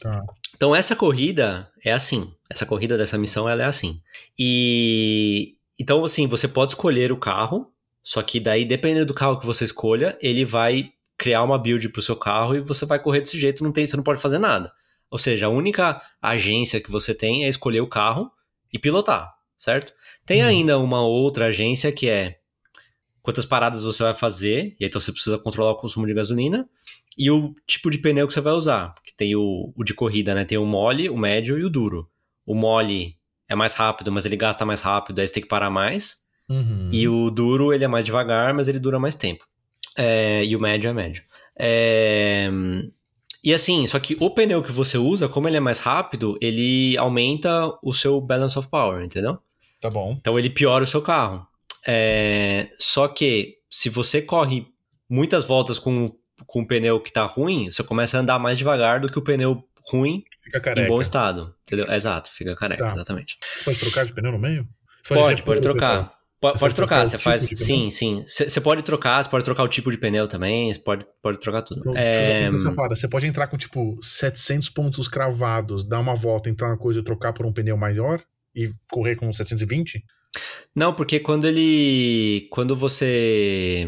[0.00, 0.22] Tá.
[0.56, 2.32] Então essa corrida é assim.
[2.50, 4.00] Essa corrida dessa missão ela é assim.
[4.38, 9.46] E então assim, você pode escolher o carro, só que daí dependendo do carro que
[9.46, 13.38] você escolha, ele vai criar uma build pro seu carro e você vai correr desse
[13.38, 14.72] jeito, não tem, você não pode fazer nada.
[15.10, 18.30] Ou seja, a única agência que você tem é escolher o carro
[18.72, 19.92] e pilotar, certo?
[20.24, 20.48] Tem Uhum.
[20.48, 22.38] ainda uma outra agência que é
[23.22, 26.68] quantas paradas você vai fazer, e aí então você precisa controlar o consumo de gasolina,
[27.16, 28.92] e o tipo de pneu que você vai usar.
[28.92, 30.44] Porque tem o, o de corrida, né?
[30.44, 32.08] Tem o mole, o médio e o duro.
[32.48, 33.14] O mole
[33.46, 36.16] é mais rápido, mas ele gasta mais rápido, aí você tem que parar mais.
[36.48, 36.88] Uhum.
[36.90, 39.44] E o duro, ele é mais devagar, mas ele dura mais tempo.
[39.94, 41.22] É, e o médio é médio.
[41.60, 42.48] É,
[43.44, 46.96] e assim, só que o pneu que você usa, como ele é mais rápido, ele
[46.96, 49.36] aumenta o seu balance of power, entendeu?
[49.78, 50.16] Tá bom.
[50.18, 51.46] Então ele piora o seu carro.
[51.86, 54.66] É, só que se você corre
[55.06, 56.10] muitas voltas com,
[56.46, 59.22] com um pneu que tá ruim, você começa a andar mais devagar do que o
[59.22, 60.22] pneu ruim
[60.76, 61.54] em bom estado.
[61.66, 61.90] Entendeu?
[61.92, 62.92] Exato, fica careca, Tá.
[62.92, 63.38] exatamente.
[63.64, 64.66] Pode trocar de pneu no meio?
[65.02, 66.08] Você Pode, pode trocar.
[66.40, 67.42] Pode, pode trocar, trocar você tipo faz.
[67.42, 68.22] Sim, sim.
[68.24, 71.62] Você pode trocar, você pode trocar o tipo de pneu também, você pode, pode trocar
[71.62, 71.80] tudo.
[71.80, 72.94] Então, É, safada.
[72.94, 77.02] Você pode entrar com, tipo, 700 pontos cravados, dar uma volta, entrar na coisa e
[77.02, 78.22] trocar por um pneu maior
[78.54, 80.04] e correr com 720?
[80.76, 82.46] Não, porque quando ele.
[82.52, 83.84] Quando você.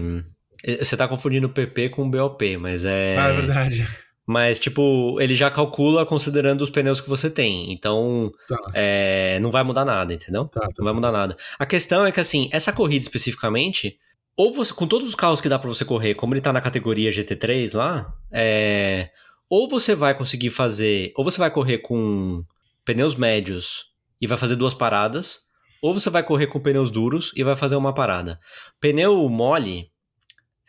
[0.80, 3.16] Você tá confundindo o PP com o BOP, mas é.
[3.16, 3.86] Ah, é verdade.
[4.26, 7.72] Mas, tipo, ele já calcula considerando os pneus que você tem.
[7.72, 8.56] Então, Tá.
[8.74, 10.44] é, não vai mudar nada, entendeu?
[10.46, 11.36] Tá, tá, Não vai mudar nada.
[11.58, 13.98] A questão é que, assim, essa corrida especificamente,
[14.36, 16.60] ou você, com todos os carros que dá pra você correr, como ele tá na
[16.60, 19.10] categoria GT3 lá, é,
[19.48, 22.44] ou você vai conseguir fazer, ou você vai correr com
[22.84, 23.86] pneus médios
[24.20, 25.40] e vai fazer duas paradas,
[25.82, 28.38] ou você vai correr com pneus duros e vai fazer uma parada.
[28.80, 29.89] Pneu mole,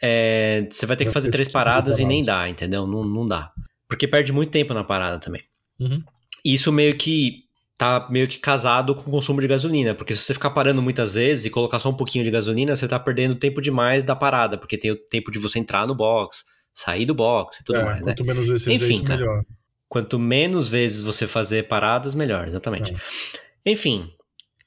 [0.02, 2.88] é, você vai ter que fazer três paradas e nem dá, entendeu?
[2.88, 3.52] Não, não dá.
[3.88, 5.44] Porque perde muito tempo na parada também.
[5.80, 6.02] Uhum.
[6.44, 7.44] Isso meio que
[7.78, 11.16] tá meio que casado com o consumo de gasolina, porque se você ficar parando muitas
[11.16, 14.56] vezes e colocar só um pouquinho de gasolina, você tá perdendo tempo demais da parada,
[14.58, 17.84] porque tem o tempo de você entrar no box, sair do box e tudo É,
[17.84, 18.06] mais, né?
[18.12, 19.20] quanto menos vezes você Enfim, isso, cara.
[19.20, 19.44] melhor.
[19.90, 22.94] Quanto menos vezes você fazer paradas, melhor, exatamente.
[22.94, 23.72] É.
[23.72, 24.12] Enfim,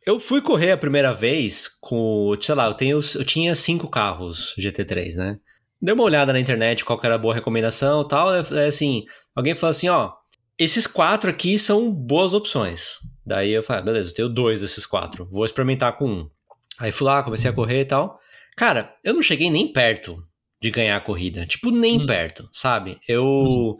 [0.07, 4.55] eu fui correr a primeira vez com, sei lá, eu, tenho, eu tinha cinco carros
[4.59, 5.39] GT3, né?
[5.81, 8.35] Dei uma olhada na internet qual era a boa recomendação e tal.
[8.35, 10.13] É assim, alguém falou assim, ó,
[10.59, 12.99] esses quatro aqui são boas opções.
[13.27, 16.31] Daí eu falei, ah, beleza, eu tenho dois desses quatro, vou experimentar com um.
[16.79, 18.19] Aí fui lá, comecei a correr e tal.
[18.57, 20.23] Cara, eu não cheguei nem perto
[20.61, 21.45] de ganhar a corrida.
[21.47, 22.07] Tipo, nem Hum.
[22.07, 22.99] perto, sabe?
[23.09, 23.77] Eu,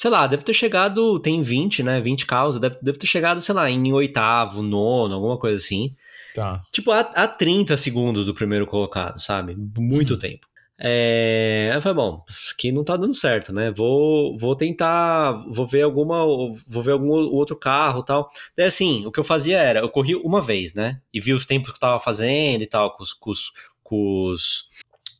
[0.00, 2.00] sei lá, deve ter chegado, tem 20, né?
[2.00, 5.94] 20 carros, deve, deve ter chegado, sei lá, em oitavo, nono, alguma coisa assim.
[6.34, 6.62] Tá.
[6.72, 9.54] Tipo, a, a 30 segundos do primeiro colocado, sabe?
[9.76, 10.18] Muito Uhum.
[10.18, 10.46] tempo.
[10.78, 13.70] É, eu falei, bom, aqui não tá dando certo, né?
[13.70, 16.24] Vou, vou tentar, vou ver alguma,
[16.66, 18.30] vou ver algum outro carro tal.
[18.56, 20.98] Daí assim, o que eu fazia era, eu corri uma vez, né?
[21.12, 24.30] E vi os tempos que eu tava fazendo e tal, com os, com os, com
[24.30, 24.64] os,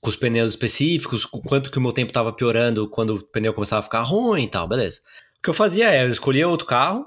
[0.01, 3.53] com os pneus específicos, o quanto que o meu tempo tava piorando quando o pneu
[3.53, 5.01] começava a ficar ruim e tal, beleza.
[5.39, 7.07] O que eu fazia é, eu escolhia outro carro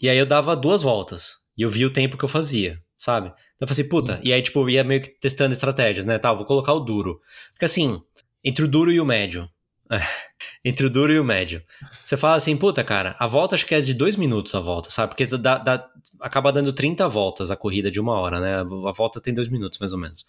[0.00, 1.42] e aí eu dava duas voltas.
[1.56, 3.28] E eu via o tempo que eu fazia, sabe?
[3.28, 6.18] Então eu falei assim, puta, e aí, tipo, eu ia meio que testando estratégias, né?
[6.18, 7.20] Tal, vou colocar o duro.
[7.52, 8.00] Porque assim,
[8.42, 9.48] entre o duro e o médio.
[10.64, 11.62] entre o duro e o médio.
[12.02, 14.88] Você fala assim, puta, cara, a volta acho que é de dois minutos a volta,
[14.88, 15.14] sabe?
[15.14, 15.86] Porque dá, dá,
[16.20, 18.56] acaba dando 30 voltas a corrida de uma hora, né?
[18.56, 20.24] A volta tem dois minutos, mais ou menos.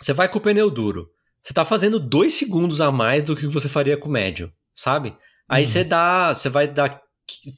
[0.00, 1.10] Você vai com o pneu duro.
[1.42, 5.16] Você tá fazendo dois segundos a mais do que você faria com o médio, sabe?
[5.48, 5.70] Aí uhum.
[5.70, 6.34] você dá.
[6.34, 7.00] Você vai dar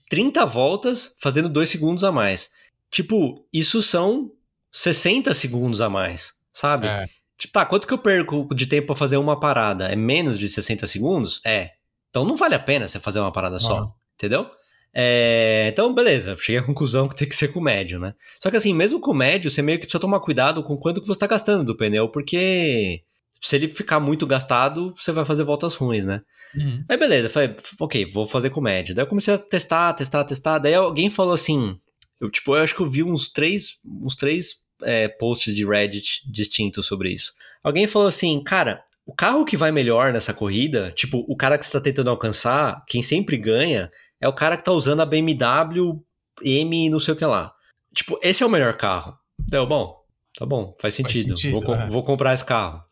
[0.09, 2.50] 30 voltas fazendo dois segundos a mais.
[2.90, 4.31] Tipo, isso são
[4.70, 6.87] 60 segundos a mais, sabe?
[6.87, 7.07] É.
[7.38, 9.88] Tipo, tá, quanto que eu perco de tempo pra fazer uma parada?
[9.88, 11.40] É menos de 60 segundos?
[11.44, 11.72] É.
[12.11, 13.92] Então não vale a pena você fazer uma parada só, uhum.
[14.14, 14.50] entendeu?
[14.94, 18.14] É, então, beleza, cheguei à conclusão que tem que ser com médio, né?
[18.40, 21.07] Só que assim, mesmo com médio, você meio que precisa tomar cuidado com quanto que
[21.07, 23.02] você tá gastando do pneu, porque
[23.40, 26.20] se ele ficar muito gastado, você vai fazer voltas ruins, né?
[26.55, 26.85] Uhum.
[26.88, 28.94] Aí beleza, falei, ok, vou fazer com médio.
[28.94, 30.59] Daí eu comecei a testar, testar, testar.
[30.59, 31.76] Daí alguém falou assim,
[32.20, 36.22] eu, tipo, eu acho que eu vi uns três, uns três é, posts de Reddit
[36.31, 37.33] distintos sobre isso.
[37.64, 41.66] Alguém falou assim, cara, o carro que vai melhor nessa corrida, tipo, o cara que
[41.66, 43.90] você tá tentando alcançar, quem sempre ganha,
[44.23, 46.01] é o cara que tá usando a BMW
[46.43, 47.53] M não sei o que lá.
[47.93, 49.19] Tipo, esse é o melhor carro.
[49.51, 49.97] Deu, bom,
[50.39, 51.31] tá bom, faz sentido.
[51.31, 51.89] Faz sentido vou, é.
[51.89, 52.83] vou comprar esse carro.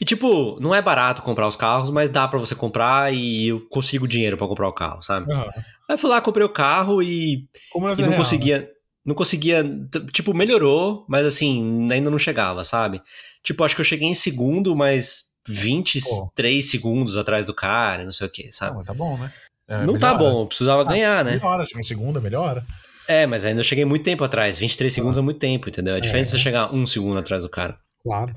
[0.00, 3.66] E tipo, não é barato comprar os carros, mas dá para você comprar e eu
[3.68, 5.32] consigo dinheiro para comprar o carro, sabe?
[5.32, 5.50] Uhum.
[5.88, 8.58] Aí fui lá, comprei o carro e, e não real, conseguia.
[8.60, 8.68] Né?
[9.04, 9.64] Não conseguia.
[10.12, 13.02] Tipo, melhorou, mas assim, ainda não chegava, sabe?
[13.42, 16.70] Tipo, acho que eu cheguei em segundo, mas 23 Pô.
[16.70, 18.76] segundos atrás do cara, não sei o que, sabe?
[18.76, 19.32] Não, tá bom, né?
[19.68, 20.12] É, não tá melhora.
[20.12, 21.32] tá bom, precisava ah, ganhar, né?
[21.32, 22.64] Melhora, cheguei em segunda, melhora.
[23.08, 24.58] É, mas ainda eu cheguei muito tempo atrás.
[24.58, 24.94] 23 ah.
[24.94, 25.94] segundos é muito tempo, entendeu?
[25.94, 27.78] A diferença é, é chegar um segundo atrás do cara.
[28.02, 28.34] Claro.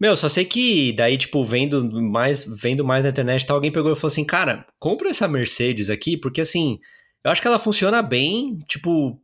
[0.00, 3.92] Meu, só sei que daí, tipo, vendo mais, vendo mais na internet, tal, alguém pegou
[3.92, 6.78] e falou assim, cara, compra essa Mercedes aqui, porque assim,
[7.24, 9.20] eu acho que ela funciona bem, tipo,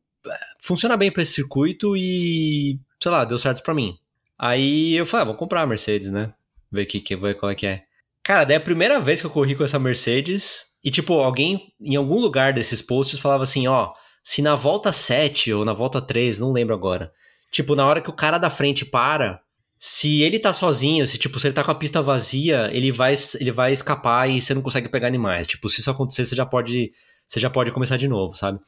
[0.62, 3.96] funciona bem para esse circuito e, sei lá, deu certo para mim.
[4.38, 6.33] Aí eu falei, ah, vou comprar a Mercedes, né?
[6.72, 7.85] Ver que, que ver qual é que é.
[8.22, 11.72] Cara, daí é a primeira vez que eu corri com essa Mercedes e, tipo, alguém
[11.80, 16.00] em algum lugar desses posts falava assim, ó, se na volta 7 ou na volta
[16.00, 17.12] 3, não lembro agora,
[17.50, 19.40] tipo, na hora que o cara da frente para,
[19.78, 23.16] se ele tá sozinho, se tipo, se ele tá com a pista vazia, ele vai,
[23.40, 25.46] ele vai escapar e você não consegue pegar animais.
[25.46, 26.92] Tipo, se isso acontecer, você já pode,
[27.26, 28.60] você já pode começar de novo, sabe?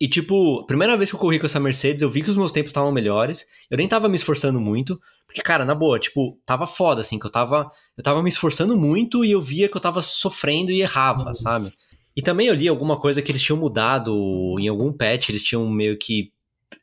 [0.00, 2.52] E tipo, primeira vez que eu corri com essa Mercedes, eu vi que os meus
[2.52, 3.44] tempos estavam melhores.
[3.68, 7.26] Eu nem tava me esforçando muito, porque cara, na boa, tipo, tava foda assim, que
[7.26, 10.80] eu tava, eu tava me esforçando muito e eu via que eu tava sofrendo e
[10.82, 11.34] errava, uhum.
[11.34, 11.72] sabe?
[12.16, 15.68] E também eu li alguma coisa que eles tinham mudado em algum patch, eles tinham
[15.68, 16.32] meio que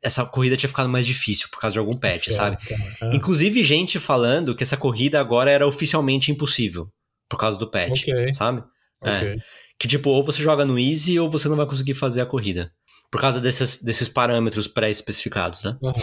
[0.01, 2.57] essa corrida tinha ficado mais difícil por causa de algum patch, sabe?
[3.01, 3.15] É.
[3.15, 6.89] Inclusive, gente falando que essa corrida agora era oficialmente impossível
[7.29, 8.33] por causa do patch, okay.
[8.33, 8.63] sabe?
[9.03, 9.17] É.
[9.17, 9.29] Okay.
[9.29, 9.37] É.
[9.79, 12.71] Que tipo, ou você joga no easy ou você não vai conseguir fazer a corrida.
[13.15, 15.77] Por causa desses, desses parâmetros pré-especificados, né?
[15.81, 15.93] Uhum.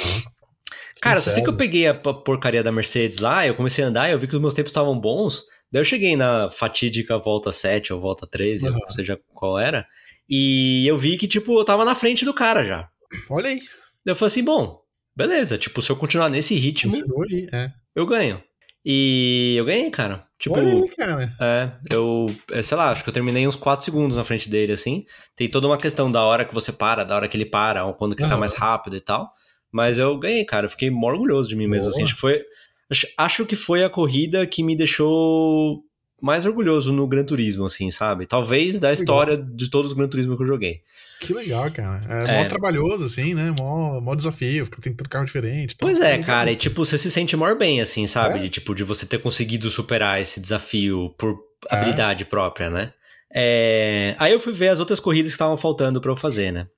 [1.00, 4.08] Cara, só sei que eu peguei a porcaria da Mercedes lá, eu comecei a andar
[4.08, 5.44] e eu vi que os meus tempos estavam bons.
[5.70, 8.78] Daí eu cheguei na fatídica volta 7 ou volta 13, uhum.
[8.80, 9.86] ou seja qual era.
[10.28, 12.88] E eu vi que, tipo, eu tava na frente do cara já.
[13.28, 13.58] Olha aí.
[14.06, 14.80] Eu falei assim, bom,
[15.14, 16.94] beleza, tipo, se eu continuar nesse ritmo,
[17.30, 17.70] aí, é.
[17.94, 18.42] eu ganho.
[18.84, 20.26] E eu ganhei, cara.
[20.38, 21.36] Tipo, Olha aí, cara.
[21.40, 24.72] É, eu, é, sei lá, acho que eu terminei uns 4 segundos na frente dele,
[24.72, 25.04] assim.
[25.36, 27.92] Tem toda uma questão da hora que você para, da hora que ele para, ou
[27.92, 29.30] quando que ele tá mais rápido e tal.
[29.70, 30.66] Mas eu ganhei, cara.
[30.66, 32.02] Eu fiquei mó orgulhoso de mim mesmo, assim.
[32.02, 32.44] Acho que foi.
[32.90, 35.82] Acho, acho que foi a corrida que me deixou
[36.22, 38.26] mais orgulhoso no Gran Turismo, assim, sabe?
[38.26, 40.80] Talvez da história de todos os Gran Turismo que eu joguei.
[41.20, 42.00] Que legal, cara.
[42.08, 42.42] É, é.
[42.42, 43.52] mó trabalhoso, assim, né?
[43.58, 45.74] Mó, mó desafio, fica tentando carro diferente.
[45.76, 48.38] Pois é, cara, e tipo, você se sente maior bem, assim, sabe?
[48.38, 48.42] É?
[48.42, 51.36] De, tipo, de você ter conseguido superar esse desafio por
[51.68, 51.74] é.
[51.74, 52.92] habilidade própria, né?
[53.34, 54.14] É...
[54.16, 56.68] Aí eu fui ver as outras corridas que estavam faltando para eu fazer, né?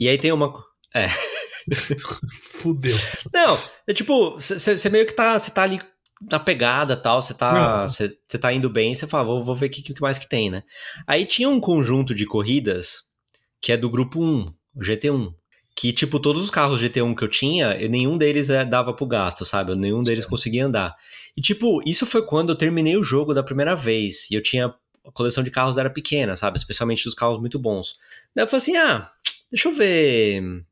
[0.00, 0.52] E aí tem uma.
[0.92, 1.08] É.
[2.58, 2.96] Fudeu.
[3.32, 3.56] Não,
[3.86, 5.38] é tipo, você meio que tá.
[5.38, 5.80] Você tá ali
[6.20, 9.70] na pegada tal, você tá, você tá indo bem, você fala, vou, vou ver o
[9.70, 10.62] que, que mais que tem, né?
[11.06, 13.04] Aí tinha um conjunto de corridas
[13.60, 15.34] que é do grupo 1, o GT1.
[15.76, 19.44] Que, tipo, todos os carros GT1 que eu tinha, nenhum deles é, dava pro gasto,
[19.44, 19.76] sabe?
[19.76, 20.96] Nenhum deles conseguia andar.
[21.36, 24.28] E, tipo, isso foi quando eu terminei o jogo da primeira vez.
[24.28, 24.74] E eu tinha.
[25.06, 26.58] A coleção de carros era pequena, sabe?
[26.58, 27.94] Especialmente dos carros muito bons.
[28.34, 29.08] Daí eu falei assim: ah,
[29.50, 30.66] deixa eu ver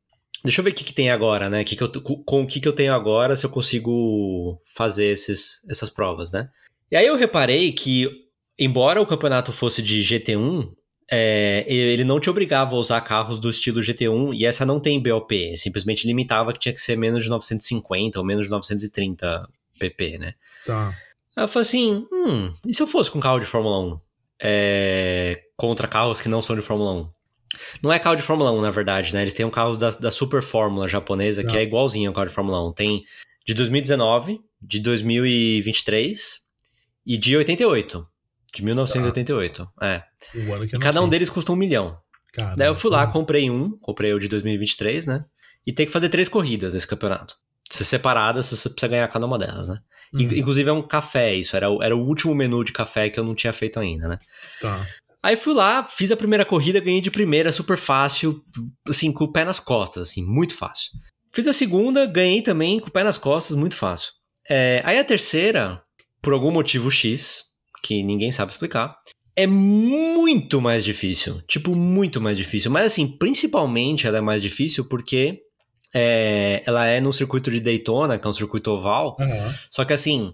[0.47, 1.61] Deixa eu ver o que, que tem agora, né?
[1.65, 1.91] Que que eu,
[2.25, 6.49] com o que, que eu tenho agora, se eu consigo fazer esses, essas provas, né?
[6.89, 8.09] E aí eu reparei que,
[8.57, 10.71] embora o campeonato fosse de GT1,
[11.11, 15.03] é, ele não te obrigava a usar carros do estilo GT1 e essa não tem
[15.03, 20.17] BOP, simplesmente limitava que tinha que ser menos de 950 ou menos de 930 pp,
[20.17, 20.33] né?
[20.65, 20.95] Tá.
[21.35, 23.99] Aí eu falei assim, hum, e se eu fosse com carro de Fórmula 1?
[24.41, 27.16] É, contra carros que não são de Fórmula 1?
[27.81, 29.21] Não é carro de Fórmula 1, na verdade, né?
[29.21, 31.59] Eles têm um carro da, da Super Fórmula japonesa, que Tá.
[31.59, 32.73] é igualzinho ao carro de Fórmula 1.
[32.73, 33.03] Tem
[33.45, 36.39] de 2019, de 2023
[37.05, 38.07] e de 88.
[38.53, 39.67] De 1988.
[39.81, 40.03] É.
[40.35, 41.97] O ano que eu E cada um deles custa um milhão.
[42.33, 45.25] Cara, Daí eu fui lá, comprei um, comprei o de 2023, né?
[45.65, 47.35] E tem que fazer três corridas nesse campeonato.
[47.69, 49.79] Se separadas, você precisa ganhar cada uma delas, né?
[50.13, 50.21] Uhum.
[50.21, 51.55] In- Inclusive é um café, isso.
[51.57, 54.19] Era, era o último menu de café que eu não tinha feito ainda, né?
[54.61, 54.85] Tá.
[55.23, 58.41] Aí fui lá, fiz a primeira corrida, ganhei de primeira, super fácil,
[58.87, 60.91] assim, com o pé nas costas, assim, muito fácil.
[61.33, 64.11] Fiz a segunda, ganhei também com o pé nas costas, muito fácil.
[64.49, 65.81] É, aí a terceira,
[66.21, 67.43] por algum motivo X,
[67.83, 68.95] que ninguém sabe explicar,
[69.35, 71.41] é muito mais difícil.
[71.47, 72.71] Tipo, muito mais difícil.
[72.71, 75.39] Mas assim, principalmente ela é mais difícil porque
[75.93, 79.53] é, ela é num circuito de Daytona, que é um circuito oval, Aham.
[79.71, 80.33] só que assim,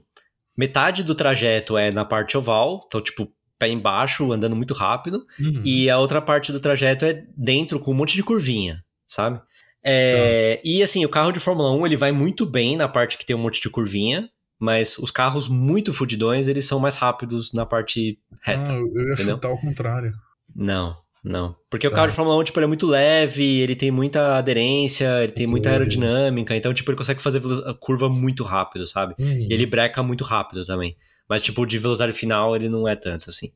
[0.58, 5.62] metade do trajeto é na parte oval, então, tipo, pé embaixo, andando muito rápido, Uhum.
[5.64, 9.40] e a outra parte do trajeto é dentro, com um monte de curvinha, sabe?
[9.86, 13.26] É, E assim, o carro de Fórmula 1 ele vai muito bem na parte que
[13.26, 17.66] tem um monte de curvinha, mas os carros muito fudidões, eles são mais rápidos na
[17.66, 18.72] parte reta.
[18.72, 19.36] Ah, eu ia entendeu?
[19.36, 20.14] chutar ao contrário.
[20.56, 21.54] Não, não.
[21.70, 21.98] Porque o Tá.
[21.98, 25.46] carro de Fórmula 1, tipo, ele é muito leve, ele tem muita aderência, ele tem
[25.48, 29.16] muita aerodinâmica, então, tipo, ele consegue fazer a curva muito rápido, sabe?
[29.20, 29.48] Uhum.
[29.50, 30.96] E ele breca muito rápido também.
[31.34, 33.52] Mas, tipo, de velocidade final, ele não é tanto, assim.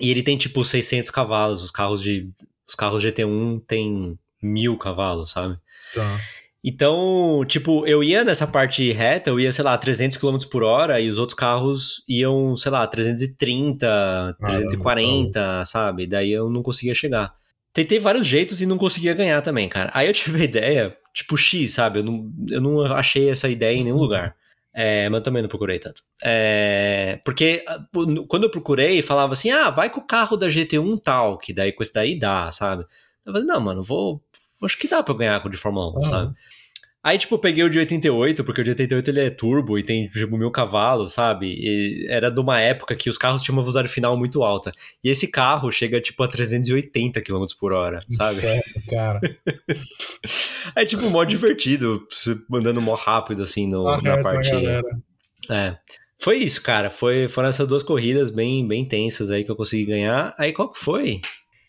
[0.00, 1.62] E ele tem, tipo, 600 cavalos.
[1.62, 2.26] Os carros de...
[2.66, 5.58] Os carros GT1 tem mil cavalos, sabe?
[5.94, 6.18] Tá.
[6.64, 10.98] Então, tipo, eu ia nessa parte reta, eu ia, sei lá, 300 km por hora
[10.98, 16.06] e os outros carros iam, sei lá, 330, 340, sabe?
[16.06, 17.34] Daí eu não conseguia chegar.
[17.74, 19.90] Tentei vários jeitos e não conseguia ganhar também, cara.
[19.92, 21.98] Aí eu tive a ideia, tipo, X, sabe?
[21.98, 24.34] Eu não, eu não achei essa ideia em nenhum lugar.
[24.82, 26.00] É, mas eu também não procurei tanto.
[26.24, 27.84] É, porque ah,
[28.26, 31.70] quando eu procurei, falava assim: ah, vai com o carro da GT1 tal, que daí
[31.70, 32.86] com esse daí dá, sabe?
[33.26, 34.24] Eu falei, não, mano, vou.
[34.62, 36.10] Acho que dá pra eu ganhar com o de Fórmula 1, Aham.
[36.10, 36.34] sabe?
[37.02, 39.82] Aí, tipo, eu peguei o de 88, porque o de 88 ele é turbo e
[39.82, 41.46] tem, tipo, mil cavalos, sabe?
[41.58, 44.70] E era de uma época que os carros tinham uma velocidade final muito alta.
[45.02, 48.38] E esse carro chega, tipo, a 380 km por hora, sabe?
[48.38, 49.20] Inferno, cara.
[50.76, 52.06] É, tipo, mó divertido,
[52.52, 54.50] andando mó rápido, assim, no, na parte...
[55.48, 55.74] É.
[56.18, 56.90] Foi isso, cara.
[56.90, 60.34] Foi, foram essas duas corridas bem, bem tensas aí que eu consegui ganhar.
[60.38, 61.22] Aí qual que foi?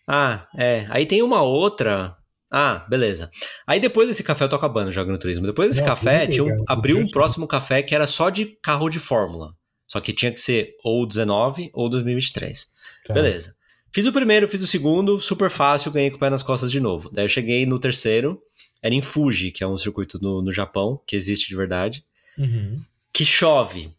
[0.06, 0.86] Ah, é.
[0.90, 2.18] Aí tem uma outra.
[2.52, 3.32] Ah, beleza.
[3.66, 5.46] Aí depois desse café, eu tô acabando já no turismo.
[5.46, 8.90] Depois desse Não, café, tinha um- abriu um próximo café que era só de carro
[8.90, 9.56] de Fórmula.
[9.88, 12.68] Só que tinha que ser ou 19 ou 2023.
[13.06, 13.14] Tá.
[13.14, 13.56] Beleza.
[13.94, 16.80] Fiz o primeiro, fiz o segundo, super fácil, ganhei com o pé nas costas de
[16.80, 17.10] novo.
[17.12, 18.42] Daí eu cheguei no terceiro,
[18.82, 22.04] era em Fuji, que é um circuito no, no Japão, que existe de verdade
[22.38, 22.80] Uhum.
[23.14, 23.94] que chove.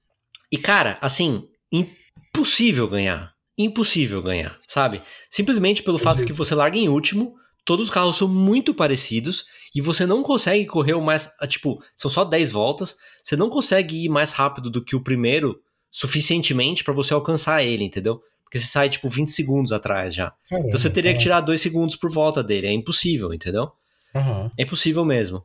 [0.50, 3.32] E, cara, assim, impossível ganhar.
[3.58, 5.02] Impossível ganhar, sabe?
[5.28, 9.44] Simplesmente pelo fato que você larga em último, todos os carros são muito parecidos
[9.74, 11.30] e você não consegue correr o mais.
[11.40, 15.00] ah, Tipo, são só 10 voltas, você não consegue ir mais rápido do que o
[15.00, 18.22] primeiro suficientemente pra você alcançar ele, entendeu?
[18.44, 20.32] Porque você sai, tipo, 20 segundos atrás já.
[20.48, 21.22] Caramba, Então você teria que tá.
[21.22, 22.66] tirar 2 segundos por volta dele.
[22.66, 23.70] É impossível, entendeu?
[24.14, 24.50] Aham.
[24.58, 25.42] É impossível mesmo.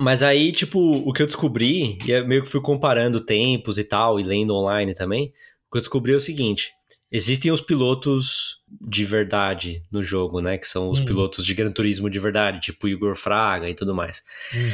[0.00, 3.84] Mas aí, tipo, o que eu descobri, e eu meio que fui comparando tempos e
[3.84, 5.32] tal, e lendo online também,
[5.68, 6.72] o que eu descobri é o seguinte:
[7.10, 10.58] existem os pilotos de verdade no jogo, né?
[10.58, 11.04] Que são os Hum.
[11.04, 14.22] pilotos de Gran Turismo de verdade, tipo Igor Fraga e tudo mais.
[14.54, 14.70] Hum.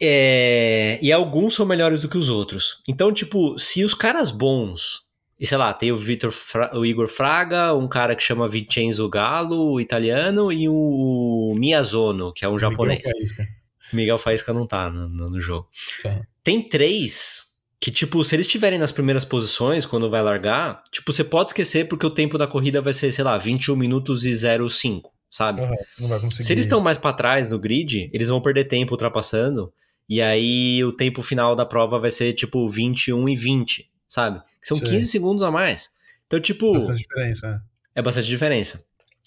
[0.00, 2.80] É, e alguns são melhores do que os outros.
[2.88, 5.02] Então, tipo, se os caras bons.
[5.38, 9.08] E sei lá, tem o, Vitor Fra- o Igor Fraga, um cara que chama Vincenzo
[9.08, 12.98] Gallo, o italiano, e o Miyazono, que é um japonês.
[13.02, 13.46] Miguel Faísca.
[13.92, 15.68] Miguel Faísca não tá no, no- no jogo.
[16.02, 16.20] Tá.
[16.42, 17.53] Tem três
[17.84, 21.86] que, tipo, se eles estiverem nas primeiras posições, quando vai largar, tipo, você pode esquecer
[21.86, 25.60] porque o tempo da corrida vai ser, sei lá, 21 minutos e 05, sabe?
[25.60, 26.44] Aham, Não vai conseguir.
[26.44, 29.70] Se eles estão mais pra trás no grid, eles vão perder tempo ultrapassando.
[30.08, 34.40] E aí o tempo final da prova vai ser tipo 21 e 20, sabe?
[34.62, 34.84] Que são Sim.
[34.86, 35.90] 15 segundos a mais.
[36.26, 37.60] Então, tipo, Bastante diferença.
[37.94, 38.82] é bastante diferença.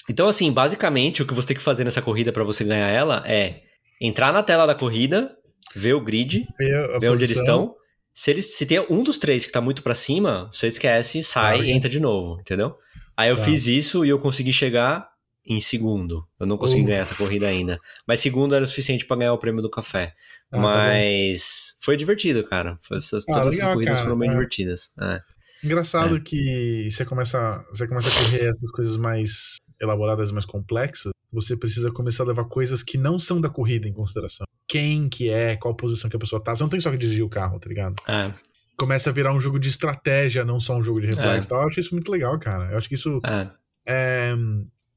[0.10, 3.22] Então, assim, basicamente, o que você tem que fazer nessa corrida pra você ganhar ela
[3.28, 3.62] é
[4.02, 5.38] entrar na tela da corrida,
[5.76, 6.44] ver o grid.
[6.58, 7.78] Ver, ver onde eles estão.
[8.20, 11.62] Se, eles, se tem um dos três que tá muito pra cima, você esquece, sai
[11.62, 12.76] e entra de novo, entendeu?
[13.16, 13.44] Aí eu Tá.
[13.44, 15.08] fiz isso e eu consegui chegar
[15.46, 16.28] em segundo.
[16.40, 16.86] Eu não consegui Uh.
[16.88, 17.80] ganhar essa corrida ainda.
[18.08, 20.16] Mas segundo era o suficiente pra ganhar o prêmio do café.
[20.52, 20.68] Ah, tá bom.
[20.68, 21.36] Foi
[21.80, 22.80] foi divertido, cara.
[22.82, 24.32] Foi essas, Ah, todas legal, essas corridas cara, foram bem é.
[24.32, 24.90] divertidas.
[25.00, 25.22] É.
[25.64, 31.12] Engraçado que você começa, você começa a correr essas coisas mais elaboradas, mais complexas.
[31.32, 34.46] Você precisa começar a levar coisas que não são da corrida em consideração.
[34.68, 36.56] Quem que é, qual posição que a pessoa tá.
[36.56, 37.96] Você não tem só que dirigir o carro, tá ligado?
[38.08, 38.34] É,
[38.78, 41.48] Começa a virar um jogo de estratégia, não só um jogo de reflexo.
[41.48, 41.50] É.
[41.50, 41.62] Tal.
[41.62, 42.72] Eu acho isso muito legal, cara.
[42.72, 43.50] Eu acho que isso é,
[43.88, 44.36] é,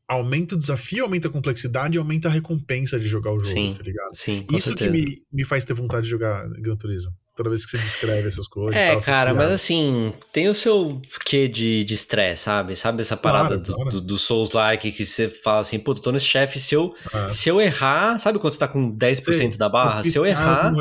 [0.07, 3.75] aumenta o desafio, aumenta a complexidade e aumenta a recompensa de jogar o jogo, Sim.
[3.75, 4.15] tá ligado?
[4.15, 4.91] sim, Isso que certeza.
[4.91, 7.11] me, me faz ter vontade de jogar Gran Turismo.
[7.41, 8.79] Toda vez que você descreve essas coisas.
[8.79, 12.77] É, tal, cara, mas assim, tem o seu quê de de estresse, sabe?
[12.77, 13.91] Sabe essa Claro, parada do, claro.
[13.93, 17.33] do, do Souls-like que você fala assim, pô, tô nesse chefe, se eu, É.
[17.33, 20.05] se eu errar, sabe quando você tá com 10% Sei, da barra?
[20.05, 20.75] Se eu errar,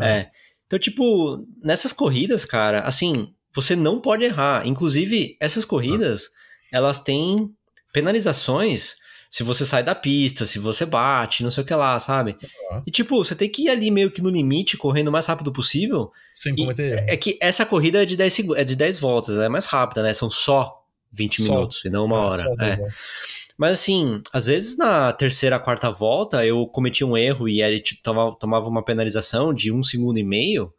[0.00, 0.06] é.
[0.06, 0.10] É.
[0.20, 0.30] é.
[0.66, 4.66] Então, tipo, nessas corridas, cara, assim, você não pode errar.
[4.66, 6.30] Inclusive, essas corridas,
[6.72, 7.50] elas têm
[7.92, 8.94] penalizações
[9.30, 12.36] se você sai da pista, se você bate, não sei o que lá, sabe?
[12.72, 12.82] Uhum.
[12.86, 15.52] E, tipo, você tem que ir ali meio que no limite, correndo o mais rápido
[15.52, 16.10] possível.
[16.34, 17.06] Sem cometer erro.
[17.08, 19.66] É que essa corrida é de 10, segu- é de 10 voltas, ela é mais
[19.66, 20.12] rápida, né?
[20.14, 21.52] São só 20 Só.
[21.52, 22.42] minutos e não uma É, hora.
[22.64, 22.78] É.
[23.56, 28.00] Mas assim, às vezes na terceira, quarta volta eu cometi um erro e ele tipo,
[28.02, 30.72] tomava, tomava uma penalização de um segundo e meio,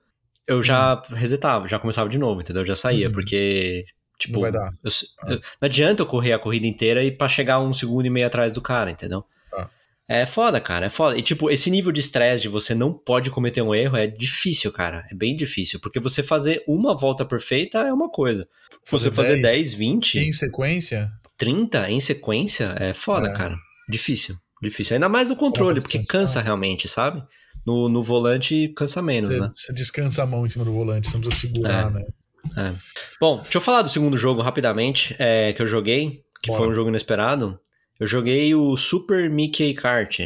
[0.47, 2.61] eu já resetava, já começava de novo, entendeu?
[2.63, 3.11] Eu já saía, Uhum.
[3.11, 3.85] porque,
[4.19, 4.71] tipo, Não vai dar.
[4.83, 8.09] eu- eu- não adianta eu correr a corrida inteira e pra chegar um segundo e
[8.09, 9.23] meio atrás do cara, entendeu?
[9.49, 9.69] Tá.
[10.07, 11.17] É foda, cara, é foda.
[11.17, 14.71] E tipo, esse nível de estresse de você não pode cometer um erro é difícil,
[14.71, 15.05] cara.
[15.11, 15.79] É bem difícil.
[15.79, 18.47] Porque você fazer uma volta perfeita é uma coisa.
[18.89, 23.33] Você fazer 10, 20, Em sequência, 30 em sequência é foda, É.
[23.33, 23.55] cara.
[23.87, 24.35] Difícil.
[24.61, 24.95] Difícil.
[24.95, 27.23] Ainda mais no controle, porque cansa realmente, sabe?
[27.65, 29.49] No, no volante cansa menos, você, né?
[29.53, 31.93] você descansa a mão em cima do volante, você não precisa segurar, É.
[31.93, 32.05] né?
[32.57, 32.73] É.
[33.19, 36.73] Bom, deixa eu falar do segundo jogo rapidamente, é, que eu joguei, que foi um
[36.73, 37.59] jogo inesperado.
[37.99, 40.19] Eu joguei o Super Mickey Kart.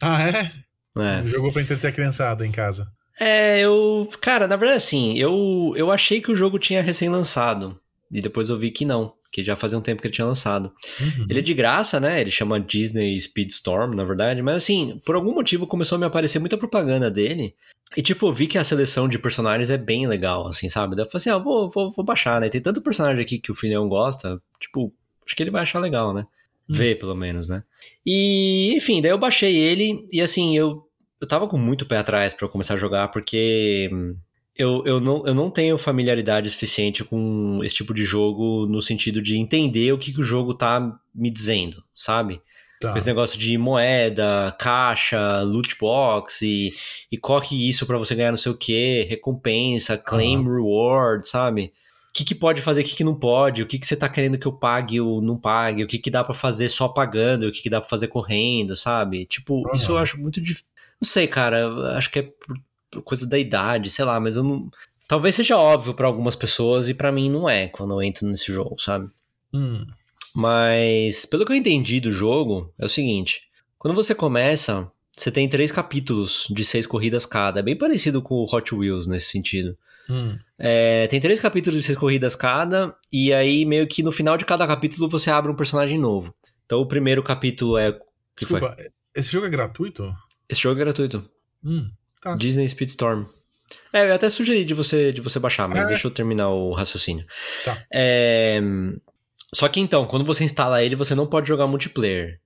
[0.00, 0.52] Ah, é?
[0.98, 1.26] É.
[1.26, 2.86] Jogou pra entreter a criançada em casa.
[3.18, 4.08] É, eu.
[4.20, 7.80] Cara, na verdade, assim, eu, eu achei que o jogo tinha recém-lançado.
[8.10, 10.72] E depois eu vi que não, que já fazia um tempo que ele tinha lançado.
[11.00, 11.26] Uhum.
[11.28, 12.20] Ele é de graça, né?
[12.20, 14.40] Ele chama Disney Speedstorm, na verdade.
[14.40, 17.56] Mas assim, por algum motivo começou a me aparecer muita propaganda dele.
[17.96, 20.94] E tipo, eu vi que a seleção de personagens é bem legal, assim, sabe?
[20.94, 22.48] Daí eu falei assim, ah, vou, vou, vou baixar, né?
[22.48, 24.40] Tem tanto personagem aqui que o filhão gosta.
[24.60, 24.94] Tipo,
[25.26, 26.24] acho que ele vai achar legal, né?
[26.70, 26.74] Hum.
[26.74, 27.64] Ver, pelo menos, né?
[28.06, 30.06] E, enfim, daí eu baixei ele.
[30.12, 30.88] E assim, eu,
[31.20, 34.16] eu tava com muito pé atrás pra eu começar a jogar, porque hum,
[34.56, 39.20] eu, eu, não, eu não tenho familiaridade suficiente com esse tipo de jogo no sentido
[39.20, 42.40] de entender o que, que o jogo tá me dizendo, sabe?
[42.80, 42.92] Tá.
[42.92, 46.72] Com esse negócio de moeda, caixa, loot box e,
[47.10, 51.72] e coque isso pra você ganhar não sei o que, recompensa, claim reward, sabe?
[52.10, 54.08] O que, que pode fazer, o que, que não pode, o que, que você tá
[54.08, 57.48] querendo que eu pague ou não pague, o que, que dá pra fazer só pagando,
[57.48, 59.26] o que, que dá pra fazer correndo, sabe?
[59.26, 59.74] Tipo, Aham.
[59.74, 60.66] isso eu acho muito difícil.
[61.02, 62.32] Não sei, cara, acho que é
[63.02, 64.70] coisa da idade, sei lá, mas eu não.
[65.06, 68.52] Talvez seja óbvio pra algumas pessoas e pra mim não é quando eu entro nesse
[68.52, 69.08] jogo, sabe?
[69.52, 69.86] Hum.
[70.34, 73.42] Mas, pelo que eu entendi do jogo, é o seguinte:
[73.78, 77.60] quando você começa, você tem três capítulos de seis corridas cada.
[77.60, 79.76] É bem parecido com o Hot Wheels nesse sentido.
[80.08, 80.38] Hum.
[80.58, 84.44] É, tem três capítulos de seis corridas cada, e aí meio que no final de
[84.44, 86.34] cada capítulo você abre um personagem novo.
[86.66, 87.92] Então o primeiro capítulo é.
[88.36, 88.60] Que foi?
[88.60, 88.76] Desculpa,
[89.14, 90.12] esse jogo é gratuito?
[90.48, 91.30] Esse jogo é gratuito.
[91.64, 91.88] Hum.
[92.24, 92.34] Tá.
[92.34, 93.24] Disney Speedstorm.
[93.92, 95.88] É, eu até sugeri de você, de você baixar, mas É.
[95.90, 97.24] deixa eu terminar o raciocínio.
[97.64, 97.80] Tá.
[97.92, 98.60] É,
[99.54, 102.40] Só que então, quando você instala ele, você não pode jogar multiplayer.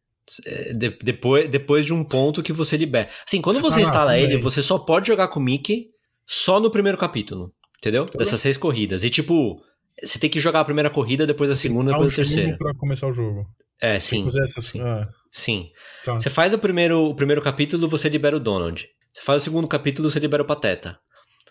[0.44, 3.08] É, de- depois, depois de um ponto que você libera.
[3.26, 4.40] Assim, quando você Ah, instala ele, bem.
[4.40, 5.86] você só pode jogar com o Mickey
[6.26, 7.50] só no primeiro capítulo.
[7.78, 8.04] Entendeu?
[8.04, 9.04] Tudo Dessas seis corridas.
[9.04, 9.58] E tipo,
[10.02, 12.56] você tem que jogar a primeira corrida, depois a segunda, depois a terceira.
[12.58, 13.46] pra começar o jogo.
[13.80, 14.26] É, sim.
[14.26, 14.64] essas...
[14.64, 14.80] sim.
[14.82, 15.70] Ah, Sim.
[16.04, 16.14] tá.
[16.14, 18.86] Você faz o primeiro, o primeiro capítulo, você libera o Donald.
[19.18, 20.96] Você faz o segundo capítulo, você libera o Pateta.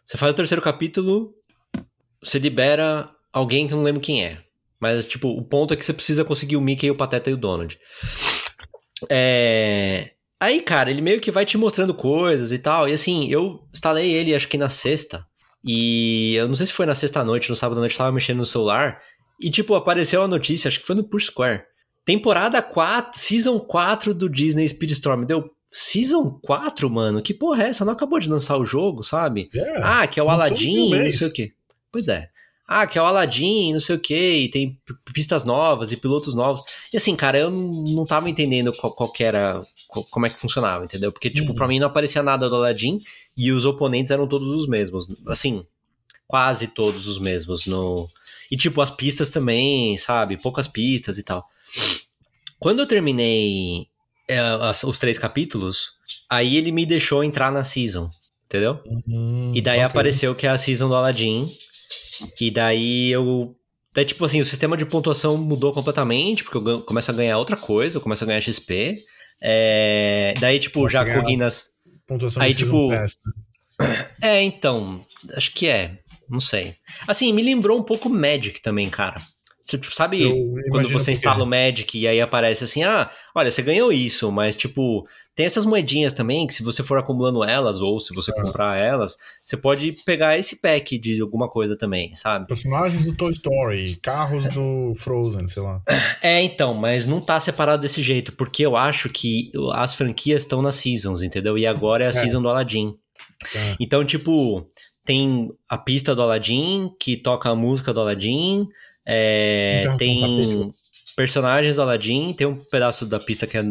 [0.06, 1.34] Você faz o terceiro capítulo,
[2.24, 4.42] você libera alguém que eu não lembro quem é.
[4.80, 7.38] Mas, tipo, o ponto é que você precisa conseguir o Mickey, o Pateta e o
[7.38, 7.78] Donald.
[9.10, 10.12] É...
[10.40, 12.88] Aí, cara, ele meio que vai te mostrando coisas e tal.
[12.88, 15.26] E assim, eu instalei ele acho que na sexta.
[15.62, 18.14] E eu não sei se foi na sexta noite, no sábado à noite, eu tava
[18.14, 19.02] mexendo no celular.
[19.42, 21.64] E, tipo, apareceu a notícia, acho que foi no Push Square.
[22.06, 25.26] Temporada 4, Season 4 do Disney Speedstorm.
[25.26, 27.22] Deu Season 4, mano?
[27.22, 27.86] Que porra é essa?
[27.86, 29.50] Não acabou de lançar o jogo, sabe?
[29.54, 31.54] É, Ah, que é o Aladdin, não sei o quê.
[31.92, 32.30] Pois é.
[32.68, 34.78] Ah, que é o Aladdin, não sei o quê, e tem
[35.14, 36.62] pistas novas e pilotos novos.
[36.92, 40.40] E assim, cara, eu não, tava entendendo qual, qual que era, qual- como é que
[40.40, 41.12] funcionava, entendeu?
[41.12, 41.56] Porque, tipo, Uhum.
[41.56, 42.98] pra mim não aparecia nada do Aladdin
[43.38, 45.08] e os oponentes eram todos os mesmos.
[45.28, 45.64] Assim,
[46.28, 47.68] quase todos os mesmos.
[47.68, 48.10] no
[48.52, 50.42] E, tipo, as pistas também, sabe?
[50.42, 51.46] Poucas pistas e tal.
[52.60, 53.88] Quando eu terminei
[54.28, 55.92] é, as- os três capítulos,
[56.30, 58.10] aí ele me deixou entrar na season,
[58.46, 58.80] entendeu?
[59.08, 59.86] Hum, E daí ok.
[59.86, 61.50] apareceu que é a season do Aladdin.
[62.42, 63.56] E daí eu.
[63.94, 67.38] Daí, tipo assim, o sistema de pontuação mudou completamente, porque eu gan- começo a ganhar
[67.38, 68.96] outra coisa, eu começo a ganhar XP.
[69.42, 71.70] É, Daí, tipo, já corri nas.
[72.08, 73.18] Pontuação Aí, tipo, Pass,
[73.80, 74.10] né?
[74.22, 75.00] É, então.
[75.34, 76.00] Acho que é.
[76.30, 76.76] Não sei.
[77.08, 79.20] Assim, me lembrou um pouco Magic também, cara.
[79.68, 83.62] Tipo, sabe Eu quando você instala o Magic e aí aparece assim, ah, olha, você
[83.62, 85.06] ganhou isso, mas tipo,
[85.36, 89.18] tem essas moedinhas também que se você for acumulando elas ou se você comprar elas,
[89.44, 92.48] você pode pegar esse pack de alguma coisa também, sabe?
[92.48, 95.82] Personagens do Toy Story, carros do Frozen, sei lá.
[96.22, 100.62] É, então, mas não tá separado desse jeito, porque eu acho que as franquias estão
[100.62, 101.58] nas seasons, entendeu?
[101.58, 102.14] E agora é a É.
[102.14, 102.96] season do Aladdin.
[103.52, 103.76] Tá.
[103.82, 104.66] Então, tipo,
[105.04, 108.68] tem a pista do Aladdin, que toca a música do Aladdin,
[109.08, 110.74] é, Então, tem tapete.
[111.16, 113.64] personagens do Aladdin, tem um pedaço da pista que é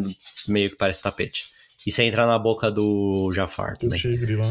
[0.47, 1.43] meio que parece tapete.
[1.85, 3.99] E você entra na boca do Jafar Do também.
[3.99, 4.49] tigre lá.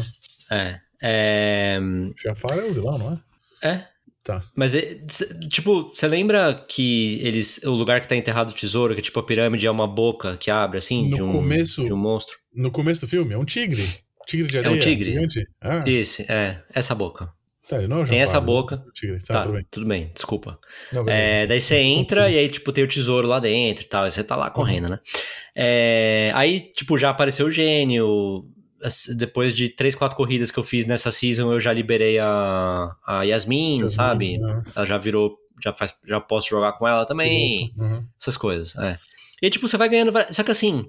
[0.51, 0.79] É.
[1.03, 1.79] É.
[2.23, 3.21] Jafar é o vilão, não
[3.61, 3.69] é?
[3.69, 3.85] É.
[4.23, 4.43] Tá.
[4.55, 4.99] Mas, é,
[5.49, 7.61] tipo, você lembra que eles.
[7.63, 10.51] O lugar que tá enterrado o tesouro, que tipo a pirâmide é uma boca que
[10.51, 12.35] abre assim, No de um, começo- de um monstro?
[12.53, 13.87] No começo do filme, é um tigre.
[14.27, 14.81] Tigre de É um areia.
[14.81, 15.13] tigre.
[15.13, 15.43] gigante.
[15.61, 17.31] Ah, Esse, é, essa boca.
[17.67, 18.83] Tá, não é Tem essa é o boca.
[18.93, 19.19] Tigre.
[19.23, 19.65] Tá, Tá, tudo bem.
[19.69, 20.59] tudo bem, desculpa.
[20.91, 21.07] Não.
[21.07, 24.11] É, daí você entra e aí, tipo, tem o tesouro lá dentro e tal, e
[24.11, 24.99] você tá lá correndo, né?
[25.55, 28.45] É, aí, tipo, já apareceu o gênio.
[29.15, 33.23] Depois de três, quatro corridas que eu fiz nessa season, eu já liberei a, a
[33.23, 34.37] Yasmin, sabe?
[34.37, 34.59] né?
[34.75, 35.35] Ela já virou.
[35.63, 37.73] Já, faz, já posso jogar com ela também.
[37.75, 38.05] Uhum.
[38.21, 38.99] Essas coisas, é.
[39.41, 40.13] E tipo, você vai ganhando.
[40.31, 40.85] Só que assim,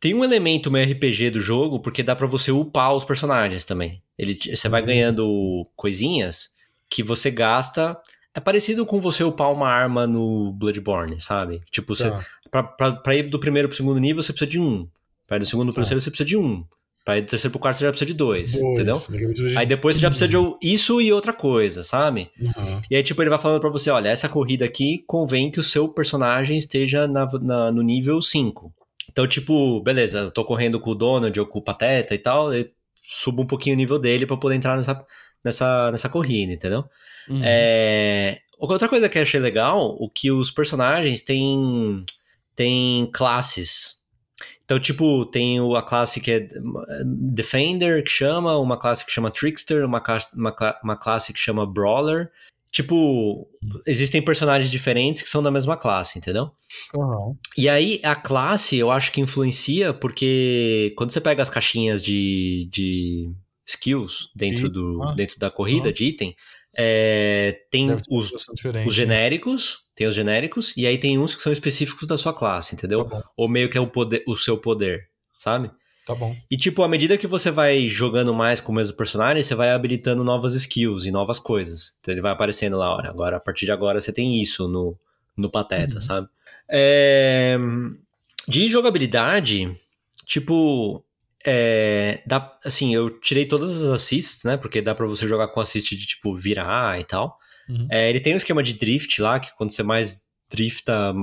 [0.00, 4.02] tem um elemento meio RPG do jogo, porque dá pra você upar os personagens também.
[4.18, 4.86] Ele, você vai Uhum.
[4.86, 6.50] ganhando coisinhas
[6.88, 7.96] que você gasta.
[8.34, 11.62] É parecido com você upar uma arma no Bloodborne, sabe?
[11.70, 12.24] Tipo, você, Tá.
[12.50, 14.88] pra, pra, pra ir do primeiro pro segundo nível, você precisa de um.
[15.26, 15.80] Pra ir do segundo pro Tá.
[15.82, 16.64] terceiro, você precisa de um.
[17.04, 18.64] Pra ir do terceiro pro quarto, você já precisa de dois, Dois.
[18.64, 18.94] entendeu?
[18.94, 20.56] Você Aí depois você já precisa de 15.
[20.62, 22.30] isso e outra coisa, sabe?
[22.40, 22.80] Uhum.
[22.90, 25.62] E aí, tipo, ele vai falando pra você, olha, essa corrida aqui convém que o
[25.62, 28.72] seu personagem esteja na- na- no nível 5.
[29.10, 32.52] Então, tipo, beleza, eu tô correndo com o Donald ou com o Pateta e tal,
[32.54, 32.66] eu
[33.04, 35.04] subo um pouquinho o nível dele pra poder entrar nessa,
[35.44, 36.84] nessa, nessa corrida, entendeu?
[37.28, 37.40] Uhum.
[37.44, 42.04] É, Outra coisa que eu achei legal, o que os personagens têm,
[42.54, 44.02] têm classes.
[44.64, 46.48] Então, tipo, tem a classe que é
[47.04, 51.66] Defender, que chama, uma classe que chama Trickster, uma, classe- uma, uma classe que chama
[51.66, 52.30] Brawler.
[52.74, 53.46] Tipo,
[53.86, 56.50] existem personagens diferentes que são da mesma classe, entendeu?
[56.92, 57.36] Uhum.
[57.56, 62.68] E aí, a classe eu acho que influencia, porque quando você pega as caixinhas de,
[62.72, 63.30] de
[63.64, 64.72] skills dentro, Sim.
[64.72, 65.14] do, Ah.
[65.14, 65.92] dentro da corrida Ah.
[65.92, 66.34] de item,
[66.76, 68.84] é, tem os, os né?
[68.90, 73.04] genéricos, tem os genéricos, e aí tem uns que são específicos da sua classe, entendeu?
[73.04, 75.00] Tá Ou meio que é o, poder, o seu poder,
[75.38, 75.70] sabe?
[76.06, 76.36] Tá bom.
[76.50, 79.70] E, tipo, à medida que você vai jogando mais com o mesmo personagem, você vai
[79.70, 81.96] habilitando novas skills e novas coisas.
[82.00, 84.98] Então ele vai aparecendo lá, olha, agora, a partir de agora você tem isso no,
[85.36, 86.00] no Pateta, Uhum.
[86.00, 86.28] sabe?
[86.68, 87.56] É,
[88.48, 89.74] De jogabilidade,
[90.26, 91.02] tipo,
[91.46, 94.56] é, dá, assim, eu tirei todas as assists, né?
[94.56, 97.38] Porque dá pra você jogar com assist de, tipo, virar e tal.
[97.68, 97.86] Uhum.
[97.90, 101.14] É, ele tem um esquema de drift lá, que quando você mais drifta,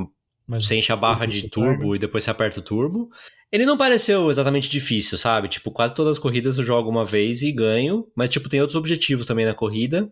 [0.51, 1.95] Mas você enche a barra de turbo pega.
[1.95, 3.09] e depois você aperta o turbo.
[3.49, 5.47] Ele não pareceu exatamente difícil, sabe?
[5.47, 8.75] Tipo, quase todas as corridas eu jogo uma vez e ganho, mas tipo, tem outros
[8.75, 10.11] objetivos também na corrida.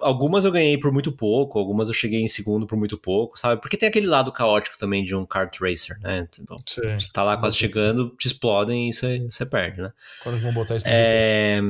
[0.00, 3.60] Algumas eu ganhei por muito pouco, algumas eu cheguei em segundo por muito pouco, sabe?
[3.60, 6.26] Porque tem aquele lado caótico também de um kart racer, né?
[6.32, 6.98] Tipo, Sei.
[6.98, 9.92] Você tá lá quase chegando, te explodem e você, você perde, né?
[10.22, 11.28] Quando que vão botar isso no GT7?
[11.28, 11.60] É...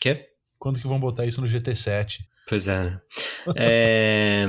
[0.00, 0.26] Quê?
[0.58, 2.18] Quando que vão botar isso no GT7?
[2.48, 2.82] Pois é.
[2.82, 3.00] né?
[3.54, 4.44] É,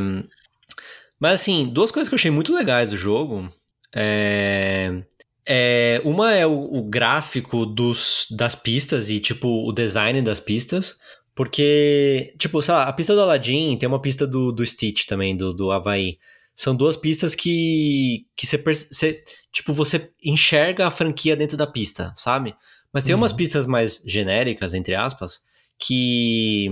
[1.20, 3.50] Mas assim, duas coisas que eu achei muito legais do jogo.
[3.94, 5.04] É...
[5.46, 10.98] é, Uma é o, o gráfico dos, das pistas e, tipo, o design das pistas.
[11.36, 15.36] Porque, tipo, sei lá, a pista do Aladdin tem uma pista do, do Stitch também,
[15.38, 16.18] do, do Havaí.
[16.54, 22.12] São duas pistas que, que você, você, tipo, você enxerga a franquia dentro da pista,
[22.18, 22.54] sabe?
[22.94, 23.22] Mas tem Uhum.
[23.22, 25.40] umas pistas mais genéricas, entre aspas,
[25.80, 26.68] que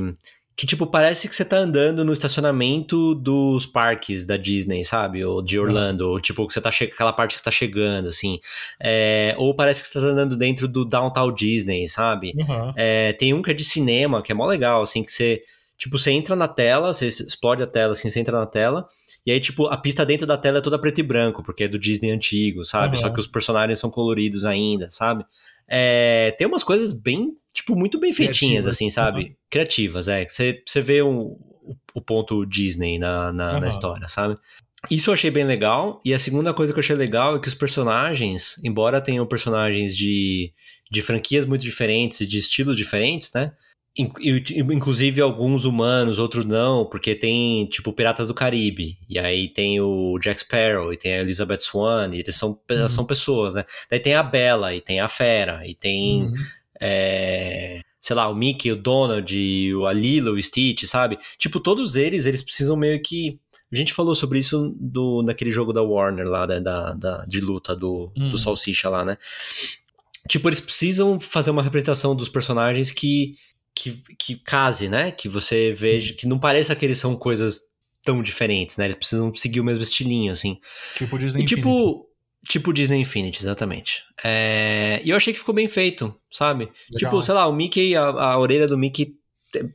[0.58, 5.24] que tipo parece que você tá andando no estacionamento dos parques da Disney, sabe?
[5.24, 8.08] Ou de Orlando, ou tipo que você tá che- aquela parte que você tá chegando
[8.08, 8.40] assim.
[8.82, 12.34] É, ou parece que você tá andando dentro do Downtown Disney, sabe?
[12.36, 12.74] Uhum.
[12.76, 15.44] É, tem um que é de cinema, que é mó legal, assim, que você,
[15.78, 18.88] tipo, você entra na tela, você explode a tela, assim, você entra na tela,
[19.28, 21.68] e aí, tipo, a pista dentro da tela é toda preto e branco, porque é
[21.68, 22.96] do Disney antigo, sabe?
[22.96, 23.02] Uhum.
[23.02, 25.24] Só que os personagens são coloridos ainda, sabe?
[25.68, 28.68] É, tem umas coisas bem, tipo, muito bem feitinhas, Criativas.
[28.68, 29.36] assim, sabe?
[29.50, 30.26] Criativas, é.
[30.28, 31.36] Você, vê um,
[31.94, 33.68] o, ponto Disney na, na, na Uhum.
[33.68, 34.38] história, sabe?
[34.92, 36.00] Isso eu achei bem legal.
[36.06, 39.98] E a segunda coisa que eu achei legal é que os personagens, embora tenham personagens
[39.98, 40.54] de,
[40.92, 43.52] de franquias muito diferentes e de estilos diferentes, né?
[43.98, 50.20] Inclusive alguns humanos, outros não, porque tem, tipo, Piratas do Caribe, e aí tem o
[50.20, 52.88] Jack Sparrow, e tem a Elizabeth Swan, e eles são, uhum.
[52.88, 53.66] são pessoas, né?
[53.90, 56.34] Daí tem a Bella, e tem a Fera, e tem, uhum.
[56.80, 59.34] É, sei lá, o Mickey, o Donald,
[59.88, 61.18] a Lilo, o Stitch, sabe?
[61.38, 63.40] Tipo, todos eles, eles precisam meio que...
[63.72, 67.42] A gente falou sobre isso do, naquele jogo da Warner lá, né, da, da, de
[67.42, 68.30] luta do, uhum.
[68.30, 69.18] do Salsicha lá, né?
[70.30, 73.36] Tipo, eles precisam fazer uma representação dos personagens que
[73.78, 75.12] que, que case, né?
[75.12, 77.62] Que você veja, que não pareça que eles são coisas
[78.04, 78.86] tão diferentes, né?
[78.86, 80.60] Eles precisam seguir o mesmo estilinho, assim.
[80.96, 82.07] Tipo Disney e, Tipo,
[82.48, 84.04] tipo Disney Infinity, exatamente.
[84.24, 85.02] É...
[85.04, 86.66] E eu achei que ficou bem feito, sabe?
[86.92, 86.98] Legal.
[86.98, 89.18] Tipo, sei lá, o Mickey, a, a orelha do Mickey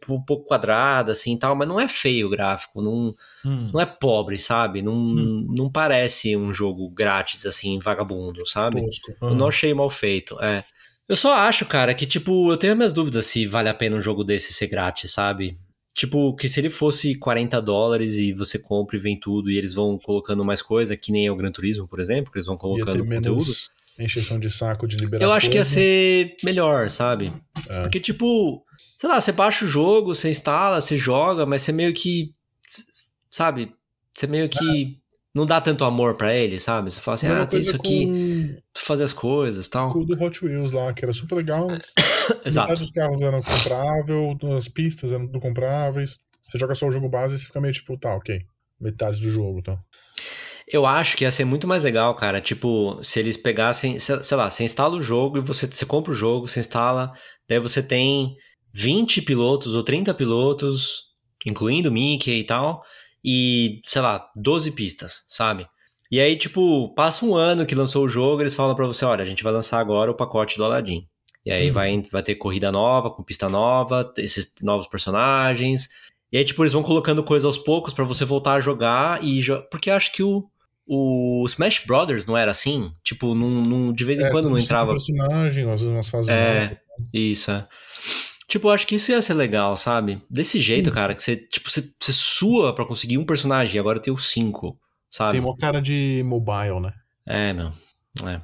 [0.09, 3.15] um pouco quadrada, assim, tal, mas não é feio o gráfico, não,
[3.45, 3.67] hum.
[3.73, 4.83] não é pobre, sabe?
[4.83, 5.47] Não, hum.
[5.49, 8.81] não parece um jogo grátis, assim, vagabundo, sabe?
[8.81, 9.31] Uhum.
[9.31, 10.65] Eu não achei mal feito, é.
[11.09, 14.01] Eu só acho, cara, que, tipo, eu tenho minhas dúvidas se vale a pena um
[14.01, 15.59] jogo desse ser grátis, sabe?
[15.95, 19.75] Tipo, que se ele fosse 40 dólares e você compra e vem tudo e eles
[19.75, 22.57] vão colocando mais coisa, que nem é o Gran Turismo, por exemplo, que eles vão
[22.57, 23.53] colocando conteúdo.
[23.99, 25.23] Encheção de saco de liberar.
[25.23, 25.53] Eu acho coisa.
[25.53, 27.31] que ia ser melhor, sabe?
[27.69, 27.83] É.
[27.83, 28.65] Porque, tipo,
[28.97, 32.35] sei lá, você baixa o jogo, você instala, você joga, mas você meio que.
[33.31, 33.75] Sabe?
[34.11, 34.97] Você meio que.
[34.99, 35.02] É
[35.35, 36.91] não dá tanto amor para ele, sabe?
[36.91, 38.79] Você fala assim, ah, tem isso aqui, com...
[38.79, 39.91] fazer as coisas tal.
[39.91, 41.69] Com o do Hot Wheels lá, que era super legal.
[42.45, 42.69] Exato.
[42.69, 46.19] Metade dos carros eram compráveis, as pistas eram tudo compráveis.
[46.49, 48.43] Você joga só o jogo base e você fica meio tipo, tá, ok.
[48.79, 49.79] Metade do jogo, tá.
[50.69, 52.41] Eu acho que ia ser muito mais legal, cara.
[52.41, 56.17] Tipo, se eles pegassem, sei lá, você instala o jogo e você, você compra o
[56.17, 57.11] jogo, você instala,
[57.49, 58.35] daí você tem
[58.75, 61.05] 20 pilotos ou 30 pilotos,
[61.47, 62.83] incluindo o Mickey e tal
[63.25, 65.67] e, sei lá, 12 pistas, sabe?
[66.11, 69.23] E aí, tipo, passa um ano que lançou o jogo, eles falam para você, olha,
[69.23, 71.07] a gente vai lançar agora o pacote do Aladdin.
[71.45, 71.73] E aí uhum.
[71.73, 75.89] vai, vai ter corrida nova, com pista nova, esses novos personagens.
[76.31, 79.41] E aí, tipo, eles vão colocando coisa aos poucos para você voltar a jogar e...
[79.41, 80.45] Jo Porque acho que o,
[80.87, 82.93] o Smash Brothers não era assim?
[83.03, 84.93] Tipo, num, num de vez em é, quando não entrava...
[84.93, 86.79] personagem, às vezes umas fases É, novas.
[87.13, 87.67] isso, é.
[88.53, 90.21] Tipo, eu acho que isso ia ser legal, sabe?
[90.29, 90.93] Desse jeito, hum.
[90.93, 94.31] cara, que você, tipo, você, você sua para conseguir um personagem e agora tem os
[94.31, 94.79] cinco,
[95.11, 95.33] sabe?
[95.33, 96.93] Tem uma cara de mobile, né?
[97.25, 97.73] É, não.
[98.29, 98.43] É.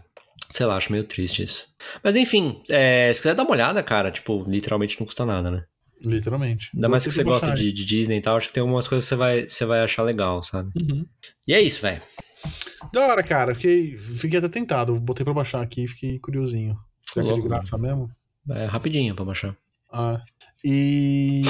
[0.50, 1.66] Sei lá, acho meio triste isso.
[2.02, 5.64] Mas enfim, é, se quiser dar uma olhada, cara, tipo, literalmente não custa nada, né?
[6.02, 6.70] Literalmente.
[6.74, 9.04] Ainda mais que você gosta de, de, Disney e tal, acho que tem algumas coisas
[9.04, 10.70] que você vai, você vai achar legal, sabe?
[10.74, 11.04] Uhum.
[11.46, 12.00] E é isso, velho.
[12.94, 13.54] Da hora, cara.
[13.54, 14.98] Fiquei, fiquei até tentado.
[14.98, 16.78] Botei pra baixar aqui fiquei curiosinho.
[17.12, 18.10] Será que é de graça mesmo?
[18.48, 19.54] É rapidinho pra baixar.
[19.90, 20.22] Ah,
[20.64, 21.42] e.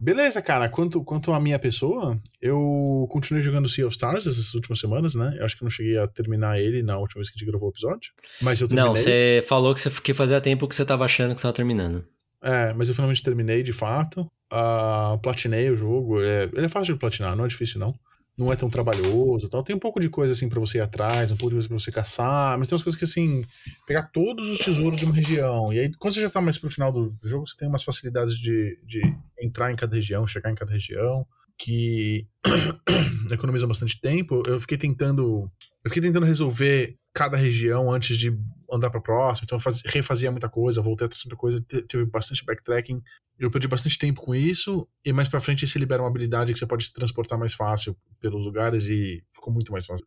[0.00, 0.68] Beleza, cara.
[0.68, 5.36] Quanto, quanto à minha pessoa, eu continuei jogando Sea of Stars essas últimas semanas, né?
[5.38, 7.48] Eu acho que eu não cheguei a terminar ele na última vez que a gente
[7.48, 8.12] gravou o episódio.
[8.40, 8.88] Mas eu terminei.
[8.88, 11.54] Não, você falou que, você, que fazia tempo que você tava achando que você tava
[11.54, 12.04] terminando.
[12.42, 14.22] É, mas eu finalmente terminei de fato.
[14.50, 16.22] Uh, platinei o jogo.
[16.22, 17.94] É, ele é fácil de platinar, não é difícil não
[18.36, 19.62] não é tão trabalhoso tal.
[19.62, 21.78] Tem um pouco de coisa assim para você ir atrás, um pouco de coisa pra
[21.78, 23.44] você caçar, mas tem umas coisas que assim,
[23.86, 25.72] pegar todos os tesouros de uma região.
[25.72, 28.36] E aí, quando você já tá mais pro final do jogo, você tem umas facilidades
[28.36, 29.00] de, de
[29.40, 31.26] entrar em cada região, chegar em cada região,
[31.58, 32.26] que
[33.30, 34.42] economiza bastante tempo.
[34.46, 35.50] Eu fiquei tentando.
[35.84, 38.30] Eu fiquei tentando resolver cada região antes de
[38.72, 42.44] andar para próxima, então faz, refazia muita coisa, voltei a fazer muita coisa, teve bastante
[42.44, 43.02] backtracking.
[43.38, 46.58] Eu perdi bastante tempo com isso, e mais para frente você libera uma habilidade que
[46.58, 50.06] você pode se transportar mais fácil pelos lugares e ficou muito mais fácil.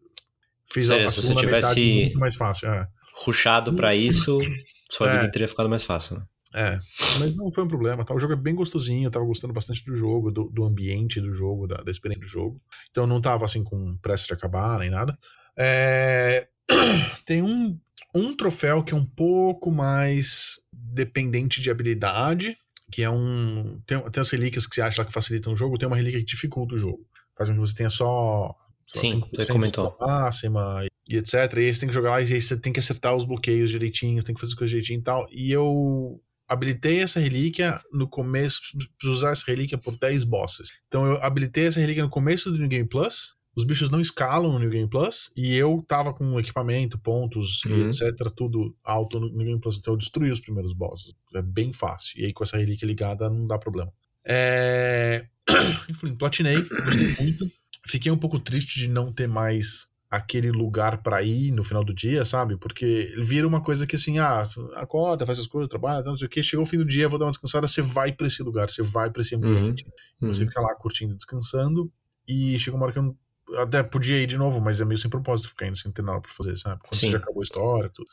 [0.72, 2.88] Fiz Sério, a, a se você tivesse muito mais fácil, é.
[3.26, 4.40] ruxado para isso,
[4.90, 5.14] sua é.
[5.14, 6.26] vida teria ficado mais fácil, né?
[6.56, 6.80] É,
[7.20, 8.14] mas não foi um problema, tá?
[8.14, 11.34] O jogo é bem gostosinho, eu tava gostando bastante do jogo, do, do ambiente do
[11.34, 12.62] jogo, da, da experiência do jogo.
[12.92, 15.18] Então eu não tava assim com pressa de acabar nem nada.
[15.58, 16.48] É,
[17.26, 17.80] tem um,
[18.14, 22.58] um troféu que é um pouco mais dependente de habilidade,
[22.92, 23.82] que é um.
[23.86, 26.20] Tem, tem as relíquias que você acha lá que facilitam o jogo, tem uma relíquia
[26.20, 27.06] que dificulta o jogo.
[27.36, 28.56] Faz com que você tenha só.
[28.86, 29.98] só Sim, você comentou.
[30.00, 31.34] Máxima e etc.
[31.34, 34.24] E aí você tem que jogar e aí você tem que acertar os bloqueios direitinho,
[34.24, 35.28] tem que fazer as coisas direitinho e tal.
[35.32, 38.60] E eu habilitei essa relíquia no começo,
[38.98, 40.70] preciso usar essa relíquia por 10 bosses.
[40.88, 44.52] Então eu habilitei essa relíquia no começo do New Game Plus, os bichos não escalam
[44.52, 47.78] no New Game Plus e eu tava com equipamento, pontos uhum.
[47.78, 51.14] e etc, tudo alto no New Game Plus, então eu destruí os primeiros bosses.
[51.36, 52.20] É bem fácil.
[52.20, 53.92] E aí com essa relíquia ligada não dá problema.
[54.26, 55.26] É...
[55.90, 57.52] Enfim, platinei, gostei muito.
[57.86, 61.94] Fiquei um pouco triste de não ter mais aquele lugar para ir no final do
[61.94, 62.56] dia, sabe?
[62.56, 66.30] Porque vira uma coisa que assim, ah, acorda, faz as coisas, trabalha, não sei o
[66.30, 68.70] que, chegou o fim do dia, vou dar uma descansada, você vai para esse lugar,
[68.70, 69.84] você vai para esse ambiente,
[70.22, 70.32] uhum.
[70.32, 71.92] você fica lá curtindo, descansando,
[72.28, 73.18] e chega uma hora que eu
[73.56, 76.22] até podia ir de novo, mas é meio sem propósito ficar indo sem ter nada
[76.22, 76.82] pra fazer, sabe?
[76.82, 77.08] Quando Sim.
[77.08, 78.08] você já acabou a história, tudo.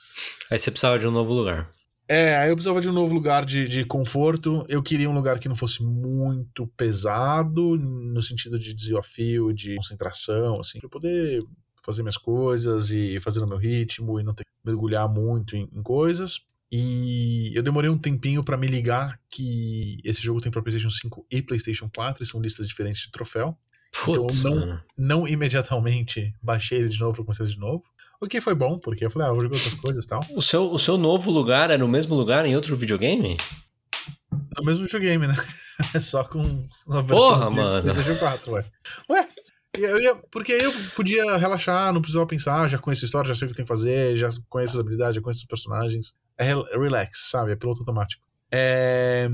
[0.51, 1.71] Aí você precisava de um novo lugar.
[2.09, 4.65] É, aí eu precisava de um novo lugar de, de conforto.
[4.69, 10.55] Eu queria um lugar que não fosse muito pesado, no sentido de desafio, de concentração,
[10.59, 11.43] assim, pra eu poder
[11.85, 15.69] fazer minhas coisas e fazer no meu ritmo e não ter que mergulhar muito em,
[15.73, 16.41] em coisas.
[16.73, 21.27] E eu demorei um tempinho pra me ligar que esse jogo tem pra PlayStation 5
[21.31, 23.57] e PlayStation 4, e são listas diferentes de troféu.
[23.93, 24.83] Putz, não- mano.
[24.97, 27.83] Não imediatamente baixei ele de novo pra começar de novo.
[28.21, 30.21] O que foi bom, porque eu falei, ah, vou jogar outras coisas e tal.
[30.35, 33.37] O seu, o seu novo lugar é no mesmo lugar em outro videogame?
[34.57, 35.35] No mesmo videogame, né?
[36.01, 37.83] Só com uma Porra, de mano.
[37.83, 38.65] PlayStation 4, ué.
[39.09, 39.29] Ué,
[39.75, 43.35] eu ia, porque aí eu podia relaxar, não precisava pensar, já conheço a história, já
[43.35, 46.15] sei o que tem que fazer, já conheço as habilidades, já conheço os personagens.
[46.37, 47.53] É é relax, sabe?
[47.53, 48.23] É piloto automático.
[48.51, 49.29] É,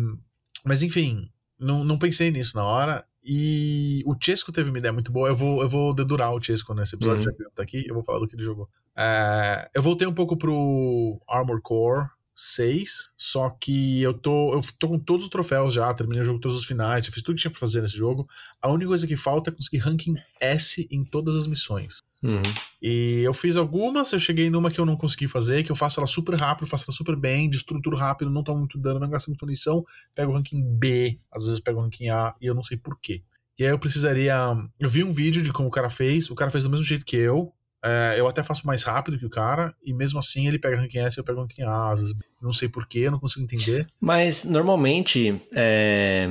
[0.64, 1.28] Mas enfim,
[1.58, 3.04] não, não pensei nisso na hora.
[3.26, 5.28] E o Chesco teve uma ideia muito boa.
[5.28, 7.24] Eu vou, eu vou dedurar o Chesco nesse episódio, Uhum.
[7.24, 7.84] já que ele tá aqui.
[7.88, 8.68] Eu vou falar do que ele jogou.
[8.96, 14.88] É, eu voltei um pouco pro Armor Core 6, só que eu tô, eu tô
[14.88, 17.40] com todos os troféus já, terminei o jogo todos os finais, já fiz tudo que
[17.42, 18.28] tinha pra fazer nesse jogo.
[18.62, 21.98] A única coisa que falta é conseguir ranking S em todas as missões.
[22.26, 22.42] Uhum.
[22.82, 26.00] E eu fiz algumas, eu cheguei numa que eu não consegui fazer, que eu faço
[26.00, 29.28] ela super rápido, faço ela super bem, destruturo rápido, não tomo muito dano, não gasto
[29.28, 32.62] muita munição, pego o ranking B, às vezes pego o ranking A, e eu não
[32.64, 33.22] sei porquê.
[33.58, 34.36] E aí eu precisaria.
[34.78, 37.04] Eu vi um vídeo de como o cara fez, o cara fez do mesmo jeito
[37.04, 37.52] que eu.
[37.82, 40.98] é, eu até faço mais rápido que o cara, e mesmo assim ele pega ranking
[40.98, 41.92] S e eu pego ranking A.
[41.92, 43.86] Às vezes, não sei porquê, não consigo entender.
[43.98, 46.28] Mas normalmente, é,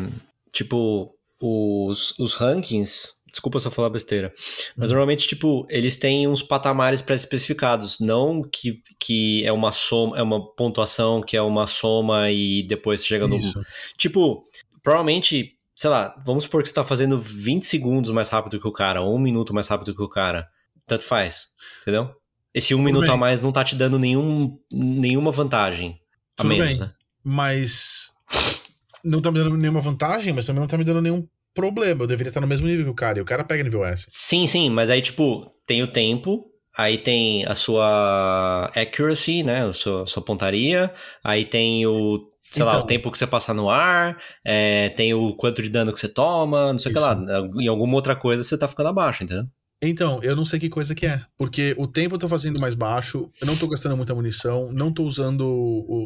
[0.51, 3.14] tipo, os, os rankings.
[3.35, 4.33] Desculpa se eu falar besteira.
[4.77, 7.99] Mas normalmente, tipo, eles têm uns patamares pré-especificados.
[7.99, 13.01] Não que, que é uma soma, é uma pontuação que é uma soma e depois
[13.01, 13.35] você chega no.
[13.35, 13.61] Isso.
[13.97, 14.41] Tipo,
[14.81, 18.71] provavelmente, sei lá, vamos supor que você tá fazendo 20 segundos mais rápido que o
[18.71, 20.47] cara, ou um minuto mais rápido que o cara.
[20.87, 21.49] Tanto faz,
[21.81, 22.15] entendeu?
[22.53, 23.13] Esse um minuto bem.
[23.13, 25.99] a mais não tá te dando nenhum, nenhuma vantagem.
[26.37, 26.79] A Tudo menos, bem.
[26.79, 26.93] né?
[27.21, 28.13] Mas
[29.03, 32.03] não tá me dando nenhuma vantagem, mas também não tá me dando nenhum problema.
[32.03, 34.05] Eu deveria estar no mesmo nível que o cara, e o cara pega nível S.
[34.09, 36.45] Sim, sim, mas aí, tipo, tem o tempo,
[36.77, 39.65] aí tem a sua accuracy, né?
[39.67, 40.91] A sua, sua pontaria,
[41.23, 42.29] aí tem o.
[42.51, 42.83] Sei lá, Então.
[42.83, 46.07] o tempo que você passa no ar, é, tem o quanto de dano que você
[46.07, 47.19] toma, não sei o que lá.
[47.59, 49.45] Em alguma outra coisa você tá ficando abaixo, entendeu?
[49.81, 51.21] Então, eu não sei que coisa que é.
[51.37, 54.93] Porque o tempo eu tô fazendo mais baixo, eu não tô gastando muita munição, não
[54.93, 55.45] tô usando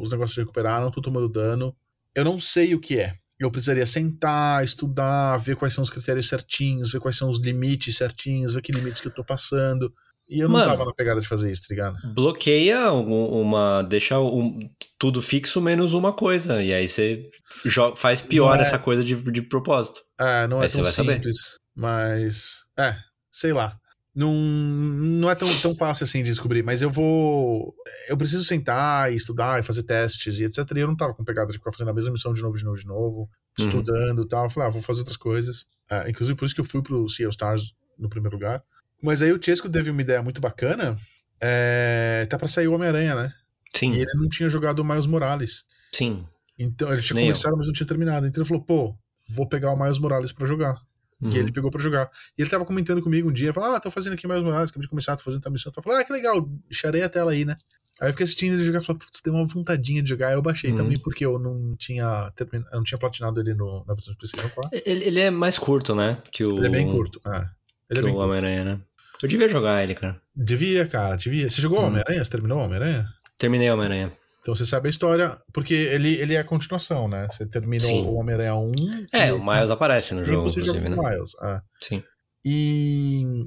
[0.01, 1.75] os negócios de recuperar, não tô tomando dano.
[2.15, 3.13] Eu não sei o que é.
[3.39, 7.95] Eu precisaria sentar, estudar, ver quais são os critérios certinhos, ver quais são os limites
[7.95, 9.91] certinhos, ver que limites que eu tô passando.
[10.27, 10.69] E eu não Mano.
[10.71, 11.97] tava na pegada de fazer isso, tá ligado?
[12.13, 13.81] Bloqueia um- uma.
[13.81, 14.59] Deixa um-
[14.99, 16.61] tudo fixo menos uma coisa.
[16.61, 17.25] E aí você
[17.65, 20.01] jo- faz pior Não é- essa coisa de, de propósito.
[20.19, 21.13] É, não é Aí tão vai saber.
[21.15, 21.37] simples,
[21.75, 22.43] mas.
[22.77, 22.95] É,
[23.31, 23.75] sei lá.
[24.15, 27.73] Não, não é tão, tão fácil assim de descobrir, mas eu vou.
[28.07, 30.57] Eu preciso sentar e estudar e fazer testes e etc.
[30.75, 32.63] E eu não tava com pegada de ficar fazendo a mesma missão de novo, de
[32.65, 33.17] novo, de novo,
[33.59, 33.65] Uhum.
[33.65, 34.45] estudando e tal.
[34.45, 35.65] Eu falei, ah, vou fazer outras coisas.
[35.89, 38.63] É, inclusive, por isso que eu fui pro Sea Stars no primeiro lugar.
[39.01, 40.97] Mas aí o Chesco teve uma ideia muito bacana.
[41.41, 43.33] É, tá pra sair o Homem-Aranha, né?
[43.73, 45.63] Sim, E ele não tinha jogado o Miles Morales.
[45.93, 46.25] sim.
[46.61, 47.33] Então, ele tinha Nem eu.
[47.33, 48.27] começado, mas não tinha terminado.
[48.27, 48.93] Então ele falou, pô,
[49.29, 50.75] vou pegar o Miles Morales pra jogar.
[51.21, 51.29] Uhum.
[51.31, 52.09] E ele pegou pra jogar.
[52.37, 54.85] E ele tava comentando comigo um dia, falou, ah, tô fazendo aqui mais Morales, acabei
[54.85, 55.71] de começar, tô fazendo tua missão.
[55.75, 57.55] Eu falei, ah, que legal, charei a tela aí, né?
[57.99, 60.29] Aí eu fiquei assistindo ele jogar e falei, putz, tem uma vontadinha de jogar.
[60.29, 60.77] Aí eu baixei Uhum.
[60.77, 63.83] também, porque eu não tinha eu não tinha platinado ele no...
[63.85, 64.81] na versão de PlayStation 4.
[64.85, 66.17] Ele, ele é mais curto, né?
[66.31, 67.19] Que o, Ele é bem curto.
[67.27, 67.37] É.
[67.39, 67.45] Ele
[67.89, 68.17] que é bem o.
[68.19, 68.79] Homem-Aranha, né?
[69.21, 70.21] Eu devia jogar ele, cara.
[70.33, 71.49] Devia, cara, devia.
[71.49, 71.87] Você jogou Hum.
[71.87, 72.23] Homem-Aranha?
[72.23, 73.05] Você terminou Homem-Aranha?
[73.37, 74.11] Terminei o Homem-Aranha.
[74.41, 77.27] Então você sabe a história, porque ele, ele é a continuação, né?
[77.31, 78.01] Você termina Sim.
[78.03, 78.71] o Homem-Aranha 1.
[79.13, 81.09] É, e- o Miles aparece no jogo, você joga inclusive, com né?
[81.15, 81.31] Miles.
[81.41, 81.61] é.
[81.81, 82.03] Sim.
[82.45, 83.45] E.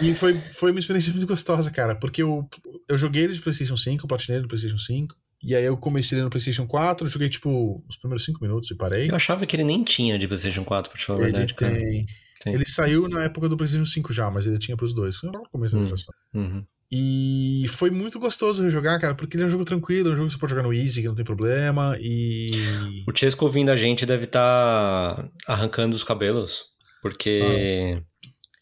[0.00, 2.48] e foi, foi uma experiência muito gostosa, cara, porque eu,
[2.88, 5.14] eu joguei ele de PlayStation 5, eu platinei ele no PlayStation 5,
[5.44, 8.74] e aí eu comecei ele no PlayStation 4, joguei tipo os primeiros 5 minutos e
[8.76, 9.10] parei.
[9.10, 11.74] Eu achava que ele nem tinha de PlayStation 4, pra te falar a verdade, cara.
[11.74, 12.06] tem.
[12.42, 12.54] Tem.
[12.54, 15.22] Ele saiu na época do PlayStation 5 já, mas ele tinha pros dois.
[15.22, 15.86] No começo da Hum.
[15.86, 16.14] geração.
[16.34, 16.64] Uhum.
[16.94, 20.26] E foi muito gostoso jogar, cara, porque ele é um jogo tranquilo, é um jogo
[20.28, 22.48] que você pode jogar no Easy, que não tem problema, e.
[23.08, 26.64] O Chesco ouvindo a gente deve estar arrancando os cabelos,
[27.00, 28.02] porque Ah.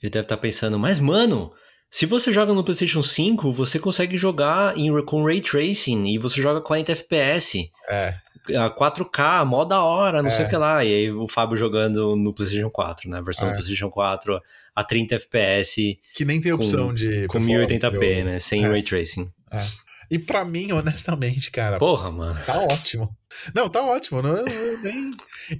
[0.00, 1.50] ele deve estar pensando, mas mano,
[1.90, 6.40] se você joga no PlayStation 5, você consegue jogar em, com Ray Tracing e você
[6.40, 8.14] joga 40 FPS, É.
[8.48, 10.46] a 4K, mó da hora, não sei É.
[10.46, 10.84] o que lá.
[10.84, 13.18] E aí o Fábio jogando no PlayStation 4, né?
[13.18, 13.50] A versão É.
[13.50, 14.40] do PlayStation 4
[14.74, 17.26] a 30 FPS Que nem tem Com- opção de.
[17.26, 18.38] com performance, 1080p, eu- né?
[18.38, 18.68] Sem É.
[18.68, 19.30] Ray Tracing.
[20.10, 22.36] E pra mim, honestamente, cara, Porra, mano.
[22.44, 23.16] tá ótimo.
[23.54, 24.20] Não, tá ótimo.
[24.20, 25.10] Não, eu nem...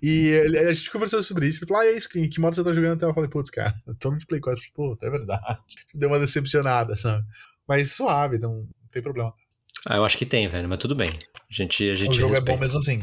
[0.02, 0.34] E
[0.68, 1.60] a gente conversou sobre isso.
[1.62, 3.04] Ele falou, ah, é isso, que, que modo você tá jogando até?
[3.06, 4.60] Eu falei, putz, cara, tô no de Play 4.
[4.74, 5.58] Pô, é verdade.
[5.94, 7.24] Deu uma decepcionada, sabe?
[7.68, 9.32] Mas suave, não, não tem problema.
[9.86, 11.10] Ah, eu acho que tem, velho, mas tudo bem.
[11.10, 12.52] A gente, a gente o jogo respeita.
[12.52, 13.00] é bom mesmo assim.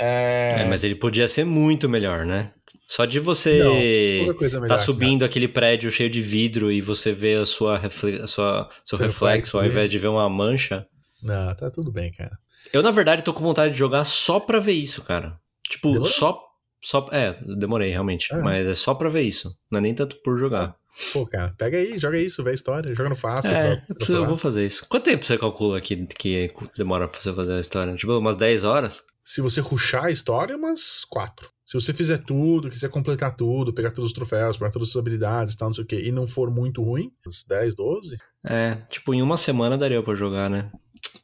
[0.00, 2.52] É, É, mas ele podia ser muito melhor, né?
[2.86, 4.76] Só de você Não, coisa melhor.
[4.76, 8.68] tá subindo aquele prédio cheio de vidro e você vê a sua, refle- a sua
[8.84, 9.68] seu Seu reflexo reflexo, ao né?
[9.70, 10.86] invés de ver uma mancha.
[11.22, 12.36] Não, tá tudo bem, cara.
[12.72, 15.38] Eu, na verdade, tô com vontade de jogar só pra ver isso, cara.
[15.68, 16.40] Tipo, só.
[16.82, 18.32] só É, demorei, realmente.
[18.32, 18.36] É.
[18.40, 19.56] Mas é só pra ver isso.
[19.70, 20.76] Não é nem tanto por jogar.
[21.12, 23.50] Pô, cara, pega aí, joga isso, vê a história, joga no fácil.
[23.50, 24.86] é, pra- eu, preciso- eu vou fazer isso.
[24.88, 27.94] Quanto tempo você calcula que, que demora pra você fazer a história?
[27.94, 29.02] Tipo, umas 10 horas?
[29.24, 31.50] Se você ruxar a história, umas quatro.
[31.66, 35.54] Se você fizer tudo, quiser completar tudo, pegar todos os troféus, pegar todas as habilidades
[35.54, 38.16] e tal, não sei o quê, e não for muito ruim, uns 10, 12,
[38.46, 40.70] É, tipo, em uma semana daria pra jogar, né?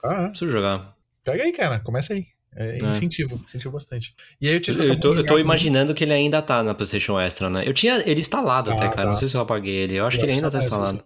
[0.02, 0.96] ah, Preciso jogar.
[1.22, 2.24] pega aí, cara, começa aí.
[2.54, 2.90] É, É.
[2.90, 4.14] incentivo, incentivo bastante.
[4.40, 7.18] E aí eu te Eu tô, eu tô imaginando que ele ainda tá na PlayStation
[7.18, 7.62] Extra, né?
[7.66, 9.02] Eu tinha ele instalado Tá, até, cara.
[9.02, 9.08] tá.
[9.10, 9.94] Não sei se eu apaguei ele.
[9.94, 11.04] Eu acho Eu que ele ainda tá tá instalado.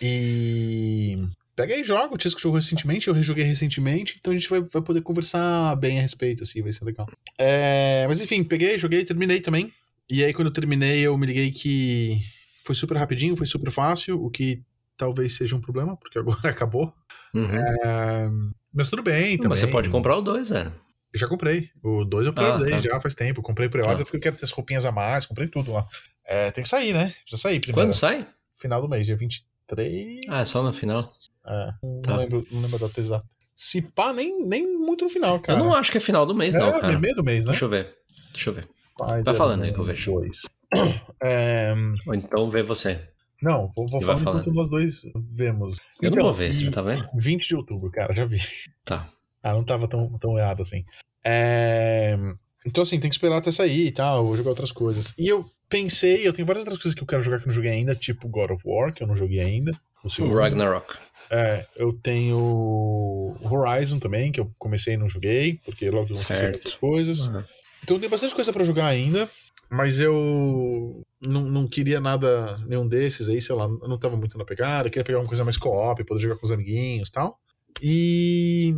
[0.00, 1.18] E
[1.58, 2.14] e joga.
[2.14, 5.98] O Tisco jogou recentemente, eu rejoguei recentemente, então a gente vai, vai poder conversar bem
[5.98, 7.06] a respeito, assim, vai ser legal.
[7.38, 9.70] É, mas enfim, peguei, joguei, terminei também.
[10.10, 12.18] E aí quando eu terminei, eu me liguei que
[12.64, 14.60] foi super rapidinho, foi super fácil, o que
[14.96, 16.92] talvez seja um problema, porque agora acabou.
[17.34, 17.46] Uhum.
[17.54, 18.28] É,
[18.72, 19.50] mas tudo bem também.
[19.50, 20.72] Mas você pode comprar o 2, velho.
[21.12, 21.68] Eu já comprei.
[21.82, 22.82] O 2 eu pré-orderei Ah, tá.
[22.90, 23.42] já faz tempo.
[23.42, 24.04] Comprei pré-order Tá.
[24.04, 25.86] porque eu quero ter as roupinhas a mais, comprei tudo lá.
[26.26, 27.12] É, tem que sair, né?
[27.22, 27.88] Precisa sair primeiro.
[27.88, 28.26] Quando sai?
[28.60, 30.20] Final do mês, dia 23.
[30.28, 31.02] Ah, é só no final.
[31.46, 32.16] É, não, Tá.
[32.16, 33.26] lembro, não lembro a data exata.
[33.54, 35.58] Se pá, nem, nem muito no final, cara.
[35.58, 36.98] Eu não acho que é final do mês, é, não, cara.
[36.98, 37.50] meio do mês, né?
[37.50, 37.94] Deixa eu ver.
[38.32, 38.66] Deixa eu ver.
[38.98, 40.12] Vai vai falando aí que eu vejo.
[40.12, 40.40] Dois.
[41.22, 41.74] É,
[42.06, 43.00] Ou então vê você.
[43.42, 45.76] Não, vou, vou falar enquanto nós dois vemos.
[46.00, 47.06] Eu não Então, vou ver, você já tá vendo?
[47.14, 48.38] 20 de outubro, cara, já vi.
[48.84, 49.06] Tá.
[49.42, 50.84] Ah, não tava tão, tão errado assim.
[51.24, 52.16] É,
[52.64, 55.12] Então, assim, tem que esperar até sair e tal, vou jogar outras coisas.
[55.18, 57.54] E eu pensei, eu tenho várias outras coisas que eu quero jogar que eu não
[57.54, 59.72] joguei ainda, tipo God of War, que eu não joguei ainda.
[60.04, 60.34] O O.
[60.34, 60.96] Ragnarok.
[61.30, 66.56] É, eu tenho Horizon também, que eu comecei e não joguei, porque logo eu Certo.
[66.56, 67.26] outras coisas.
[67.28, 67.42] Uhum.
[67.82, 69.28] Então tem bastante coisa pra jogar ainda,
[69.70, 74.44] mas eu não, não queria nada, nenhum desses aí, sei lá, não tava muito na
[74.44, 77.38] pegada, queria pegar uma coisa mais co-op, poder jogar com os amiguinhos e tal.
[77.80, 78.74] E,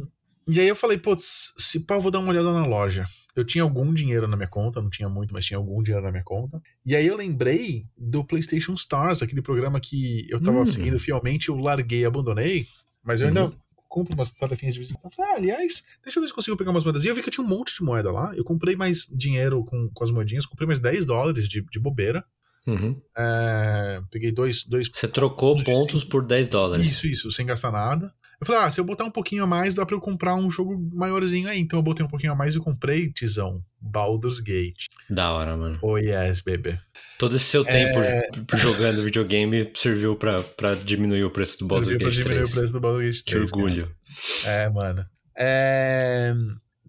[0.49, 3.05] e aí eu falei, putz, se pá, vou dar uma olhada na loja.
[3.37, 6.13] Eu tinha algum dinheiro na minha conta, não tinha muito, mas tinha algum dinheiro na
[6.13, 6.61] minha conta.
[6.87, 10.67] E aí eu lembrei do PlayStation Stars, aquele programa que eu tava Hum.
[10.67, 12.67] seguindo fielmente, eu larguei, abandonei,
[13.03, 13.53] mas eu ainda Uhum.
[13.95, 15.15] Compro umas tarefinhas de vez em quando.
[15.21, 17.05] Ah, aliás, deixa eu ver se eu consigo pegar umas moedas.
[17.05, 18.35] E eu vi que eu tinha um monte de moeda lá.
[18.35, 22.25] Eu comprei mais dinheiro com, com as moedinhas, comprei mais 10 dólares de, de bobeira.
[22.67, 23.01] Uhum.
[23.17, 24.91] É, peguei dois, dois.
[24.93, 26.91] Você trocou pontos por 10 dólares.
[26.91, 28.13] Isso, isso, sem gastar nada.
[28.41, 30.51] Eu falei, ah, se eu botar um pouquinho a mais, dá pra eu comprar um
[30.51, 31.59] jogo maiorzinho aí.
[31.61, 34.87] Então eu botei um pouquinho a mais e comprei, Tizão, Baldur's Gate.
[35.09, 35.79] Da hora, mano.
[35.83, 36.79] Oh yes, baby.
[37.19, 38.29] Todo esse seu tempo É.
[38.57, 42.39] jogando videogame serviu pra, pra diminuir o preço do Baldur's Eu vi pra Gate diminuir
[42.43, 42.51] 3.
[42.51, 43.63] o preço do Baldur's Gate Que 3, cara.
[43.63, 43.95] orgulho.
[44.47, 45.07] É, mano.
[45.37, 46.35] É,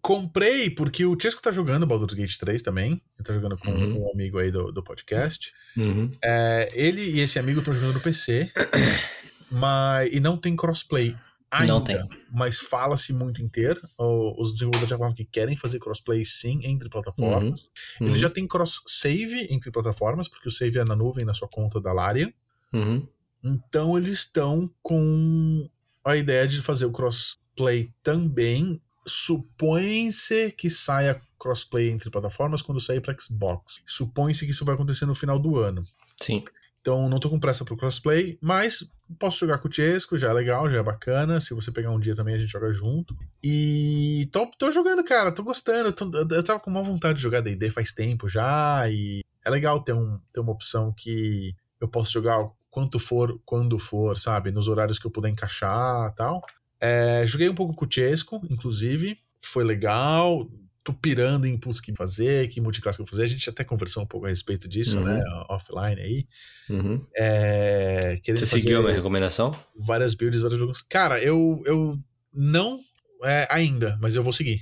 [0.02, 3.02] Comprei porque o Chesco tá jogando Baldur's Gate 3 também.
[3.18, 4.04] Ele tá jogando com Uhum.
[4.06, 5.52] um amigo aí do, do podcast.
[5.78, 6.12] Uhum.
[6.24, 8.52] É, ele e esse amigo estão jogando no PC.
[9.52, 11.16] mas, e não tem crossplay.
[11.62, 12.08] Ainda, Não tem.
[12.32, 13.82] Mas fala-se muito em ter.
[13.98, 17.70] Os desenvolvedores já falam que querem fazer crossplay sim entre plataformas.
[18.00, 18.08] Uhum.
[18.08, 21.80] Ele já tem cross-save entre plataformas, porque o save é na nuvem, na sua conta
[21.80, 22.32] da Larian.
[22.74, 23.08] Uhum.
[23.44, 25.70] Então eles estão com
[26.04, 28.82] a ideia de fazer o crossplay também.
[29.08, 33.80] Supõe-se que saia crossplay entre plataformas quando sair para Xbox.
[33.86, 35.84] Supõe-se que isso vai acontecer no final do ano.
[36.20, 36.44] Sim.
[36.82, 40.34] Então não tô com pressa pro crossplay, mas posso jogar com o Chesco, já é
[40.34, 41.40] legal, já é bacana.
[41.42, 43.16] Se você pegar um dia também a gente joga junto.
[43.44, 45.92] E tô, tô jogando, cara, tô gostando.
[45.94, 49.80] tô- eu tava com uma vontade de jogar D&D faz tempo já e é legal
[49.82, 54.52] ter, um, ter uma opção que eu posso jogar quanto for, quando for, sabe?
[54.52, 56.44] Nos horários que eu puder encaixar tal.
[56.80, 59.18] É, joguei um pouco com o Chesco, inclusive.
[59.40, 60.50] Foi legal.
[60.86, 63.24] Tô pirando em putz, que fazer, que multiclasse que eu fazer.
[63.24, 65.06] A gente até conversou um pouco a respeito disso, Uhum.
[65.06, 65.20] né?
[65.50, 66.28] Offline aí.
[66.70, 67.04] Uhum.
[67.18, 69.52] É, Você seguiu a minha recomendação?
[69.76, 70.82] várias builds, vários jogos.
[70.84, 71.98] Cara, eu, eu
[72.32, 72.80] não
[73.24, 74.62] é, ainda, mas eu vou seguir.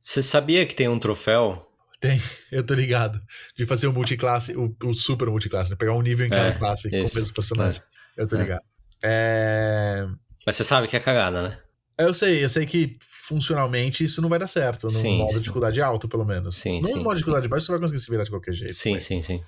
[0.00, 1.70] Você sabia que tem um troféu?
[2.50, 3.20] Eu tô ligado.
[3.56, 5.76] De fazer o multiclasse, o, o super multiclasse, né?
[5.76, 7.16] Pegar um nível em cada É, classe com o isso.
[7.18, 7.82] mesmo personagem.
[8.16, 8.42] Eu tô É.
[8.42, 8.62] ligado.
[9.02, 10.06] É,
[10.46, 11.58] Mas você sabe que é cagada, né?
[11.98, 14.84] Eu sei, eu sei que funcionalmente isso não vai dar certo.
[14.84, 15.36] No Sim, modo sim.
[15.36, 16.54] de dificuldade alto, pelo menos.
[16.54, 16.94] Sim, no sim.
[16.96, 18.74] modo de dificuldade baixo, você vai conseguir se virar de qualquer jeito.
[18.74, 19.42] Sim, mas, sim, sim.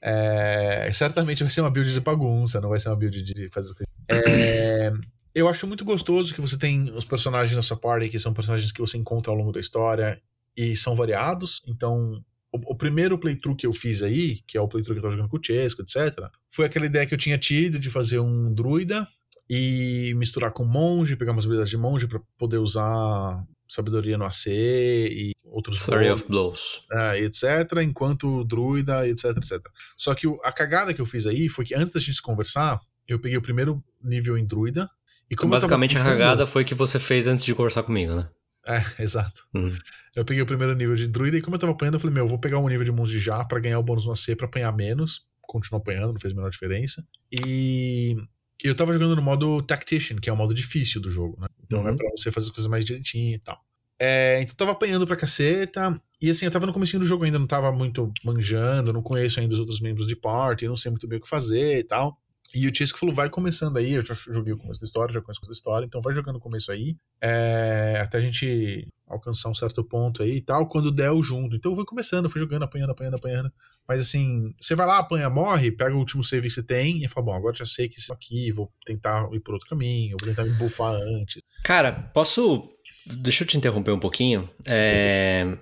[0.00, 3.68] é, certamente vai ser uma build de bagunça, não vai ser uma build de fazer
[3.70, 3.94] as coisas.
[4.08, 4.92] É,
[5.34, 8.72] eu acho muito gostoso que você tem os personagens na sua party, que são personagens
[8.72, 10.18] que você encontra ao longo da história
[10.56, 11.60] e são variados.
[11.66, 15.10] Então, o, o primeiro playthrough que eu fiz aí, que é o playthrough que eu
[15.10, 18.20] tô jogando com o Chesco, etc., foi aquela ideia que eu tinha tido de fazer
[18.20, 19.06] um druida
[19.48, 24.46] e misturar com monge, pegar umas habilidades de monge para poder usar sabedoria no AC
[24.48, 26.82] e outros Flurry of Blows.
[26.92, 29.60] É, etc, enquanto druida, etc, etc.
[29.96, 33.18] Só que a cagada que eu fiz aí foi que antes da gente conversar, eu
[33.18, 34.88] peguei o primeiro nível em druida
[35.30, 38.28] e como Basicamente a cagada foi que você fez antes de conversar comigo, né?
[38.66, 39.42] É, exato.
[39.54, 39.76] Uhum.
[40.14, 42.24] Eu peguei o primeiro nível de druida e como eu tava apanhando, eu falei, meu,
[42.24, 44.46] eu vou pegar um nível de monge já pra ganhar o bônus no AC pra
[44.46, 45.26] apanhar menos.
[45.42, 47.04] Continuou apanhando, não fez a menor diferença.
[47.30, 48.16] E
[48.62, 51.46] eu tava jogando no modo Tactician, que é o modo difícil do jogo, né?
[51.64, 51.88] Então Uhum.
[51.88, 53.58] é pra você fazer as coisas mais direitinho e tal.
[53.98, 56.00] É, então eu tava apanhando pra caceta.
[56.20, 59.38] E assim, eu tava no comecinho do jogo ainda, não tava muito manjando, não conheço
[59.40, 62.16] ainda os outros membros de party, não sei muito bem o que fazer e tal.
[62.54, 65.20] E o Chesco falou, vai começando aí, eu já joguei o começo da história, já
[65.20, 68.88] conheço o começo da história, então vai jogando o começo aí, é, até a gente
[69.06, 71.54] alcançar um certo ponto aí e tal, quando der o junto.
[71.56, 73.52] Então eu fui começando, fui jogando, apanhando, apanhando, apanhando.
[73.86, 77.08] Mas assim, você vai lá, apanha, morre, pega o último save que você tem e
[77.08, 80.28] fala, bom, agora já sei que isso aqui, vou tentar ir por outro caminho, vou
[80.28, 81.42] tentar me buffar antes.
[81.62, 82.68] Cara, posso.
[83.06, 84.50] Deixa eu te interromper um pouquinho.
[84.66, 85.56] É...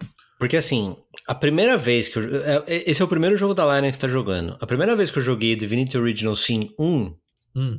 [0.44, 0.94] Porque assim,
[1.26, 2.36] a primeira vez que eu.
[2.44, 4.58] é- é- Esse é o primeiro jogo da Line que você tá jogando.
[4.60, 7.14] A primeira vez que eu joguei Divinity Original Sin 1,
[7.56, 7.78] Hum,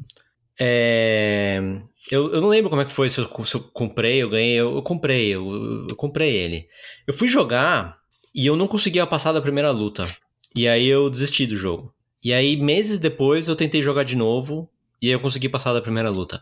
[0.60, 1.62] é...
[2.10, 4.56] eu, eu não lembro como é que foi, se eu, se eu comprei, eu ganhei,
[4.56, 6.66] eu, eu comprei, eu, eu comprei ele.
[7.06, 7.98] Eu fui jogar
[8.34, 10.08] e eu não conseguia passar da primeira luta.
[10.56, 11.94] E aí eu desisti do jogo.
[12.24, 14.68] E aí, meses depois, eu tentei jogar de novo
[15.00, 16.42] e aí eu consegui passar da primeira luta.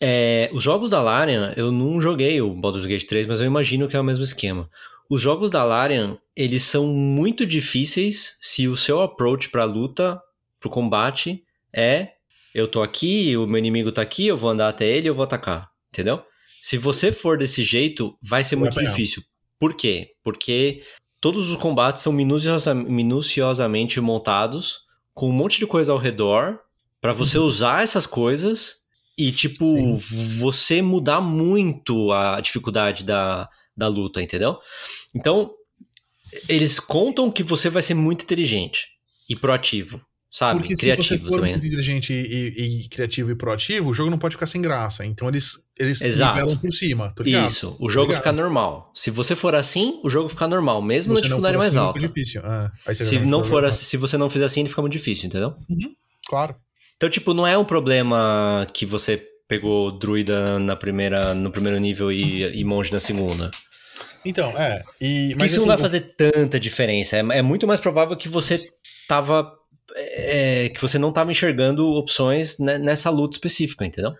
[0.00, 3.88] É, os jogos da Larian, eu não joguei o Baldur's Gate 3, mas eu imagino
[3.88, 4.68] que é o mesmo esquema.
[5.08, 10.20] Os jogos da Larian, eles são muito difíceis se o seu approach pra luta,
[10.60, 12.10] pro combate, é
[12.54, 15.24] eu tô aqui, o meu inimigo tá aqui, eu vou andar até ele, eu vou
[15.24, 16.22] atacar, entendeu?
[16.60, 19.22] Se você for desse jeito, vai ser muito difícil.
[19.58, 20.08] Por quê?
[20.24, 20.82] Porque
[21.20, 24.80] todos os combates são minuciosa- minuciosamente montados,
[25.14, 26.58] com um monte de coisa ao redor,
[27.00, 28.85] pra você usar essas coisas
[29.18, 34.58] e, tipo, você mudar muito a dificuldade da, da luta, entendeu?
[35.14, 35.50] Então,
[36.48, 38.88] eles contam que você vai ser muito inteligente
[39.28, 40.00] e proativo,
[40.30, 40.60] sabe?
[40.60, 41.52] Porque se Criativo você for também.
[41.52, 41.56] né?
[41.58, 45.06] muito inteligente e, e- e criativo e proativo, o jogo não pode ficar sem graça.
[45.06, 47.48] Então eles, eles nivelam por cima, tá ligado?
[47.48, 48.22] Isso, o jogo Obrigado.
[48.22, 48.92] fica normal.
[48.94, 52.00] Se você for assim, o jogo fica normal, mesmo na Se dificuldade mais assim, alta.
[52.00, 52.42] fica difícil.
[52.44, 53.68] Ah, aí você Se não for jogar.
[53.68, 55.54] assim, se você não fizer assim, ele fica muito difícil, entendeu?
[56.28, 56.54] Claro.
[56.96, 62.10] Então, tipo, não é um problema que você pegou druida na primeira, no primeiro nível
[62.10, 63.50] e, e monge na segunda.
[64.24, 64.82] Então, é.
[65.00, 67.16] E, mas isso assim, não vai fazer tanta diferença.
[67.16, 68.66] É, é muito mais provável que você
[69.08, 69.52] tava.
[69.94, 74.12] é, que você não tava enxergando opções ne- nessa luta específica, entendeu?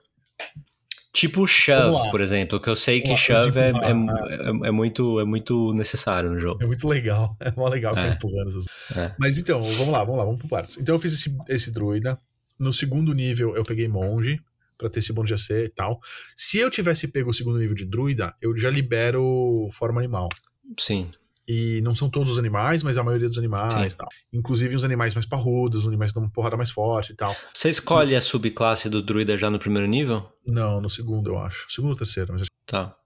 [1.13, 4.71] Tipo shove, por exemplo, que eu sei que shove é, tipo, é, ah, é- é
[4.71, 6.63] muito, é muito necessário no jogo.
[6.63, 7.35] É muito legal.
[7.41, 8.13] É mó legal ficar É.
[8.13, 8.67] empurrando essas.
[8.95, 9.13] É.
[9.19, 10.77] Mas então, vamos lá, vamos lá, vamos por partes.
[10.77, 12.19] Então eu fiz esse, esse druida.
[12.59, 14.41] No segundo nível eu peguei monge,
[14.79, 16.01] pra ter esse bônus de AC e tal.
[16.37, 20.29] Se eu tivesse pego o segundo nível de druida, eu já libero forma animal.
[20.79, 21.11] Sim.
[21.49, 23.85] E não são todos os animais, mas a maioria dos animais Sim.
[23.85, 24.09] e tal.
[24.33, 27.35] Inclusive uns animais mais parrudos, os animais que dão uma porrada mais forte e tal.
[27.55, 30.29] Você escolhe a subclasse do druida já no primeiro nível?
[30.45, 31.67] Não, no segundo, eu acho.
[31.71, 32.97] Segundo ou terceiro, mas Tá.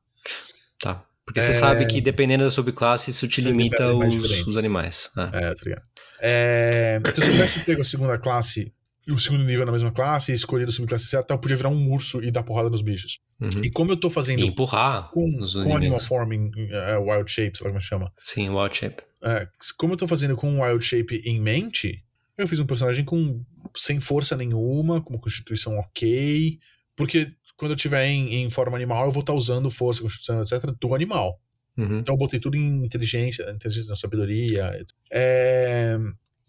[0.81, 1.05] Tá.
[1.27, 1.43] Porque É.
[1.43, 5.11] você sabe que dependendo da subclasse, isso te Você limita os, os animais.
[5.17, 5.23] É.
[5.51, 5.83] É, tá ligado?
[6.23, 8.73] É, então, se eu tivesse pego a segunda classe e
[9.13, 11.93] o segundo nível na mesma classe e escolhido a subclasse certa, eu podia virar um
[11.93, 13.19] urso e dar porrada nos bichos.
[13.41, 13.63] Uhum.
[13.63, 15.31] E como eu tô fazendo E empurrar com,
[15.63, 16.01] com Animal.
[16.01, 18.13] Forming, é, Wild Shape, sei lá como chama.
[18.23, 19.03] Sim, wild shape.
[19.23, 22.03] É, como eu tô fazendo com Wild Shape em mente,
[22.37, 23.45] eu fiz um personagem com
[23.77, 26.59] sem força nenhuma, com uma constituição ok,
[26.97, 30.75] porque quando eu tiver em, em forma animal, eu vou estar usando força, constituição, etc.,
[30.81, 31.39] do animal.
[31.77, 31.99] Uhum.
[31.99, 34.71] Então eu botei tudo em inteligência, inteligência, sabedoria.
[34.75, 34.97] etc.
[35.11, 35.99] É,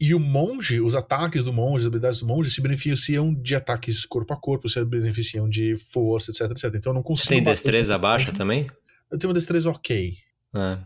[0.02, 4.04] E o monge, os ataques do monge, as habilidades do monge se beneficiam de ataques
[4.04, 6.64] corpo a corpo, se beneficiam de força, etc, etc.
[6.76, 7.30] Então eu não Você consigo.
[7.30, 8.68] tem bater destreza com o baixa também?
[9.12, 10.16] Eu tenho uma destreza ok.
[10.56, 10.78] É.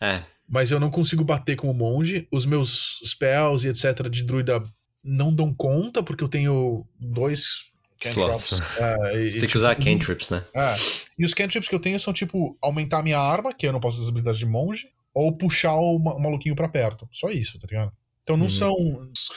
[0.00, 0.22] É.
[0.48, 2.28] Mas eu não consigo bater como monge.
[2.30, 4.62] Os meus spells e etc de druida
[5.02, 7.64] não dão conta, porque eu tenho dois
[8.00, 8.52] Slots.
[8.52, 8.56] e-
[9.28, 10.44] Você e, tem que tipo, usar cantrips, né?
[10.54, 10.76] É.
[11.18, 13.96] E os cantrips que eu tenho são tipo aumentar minha arma, que eu não posso
[13.96, 17.08] usar as habilidades de monge, ou puxar o, o maluquinho pra perto.
[17.10, 17.92] Só isso, tá ligado?
[18.26, 18.50] Então não Uhum.
[18.50, 18.74] são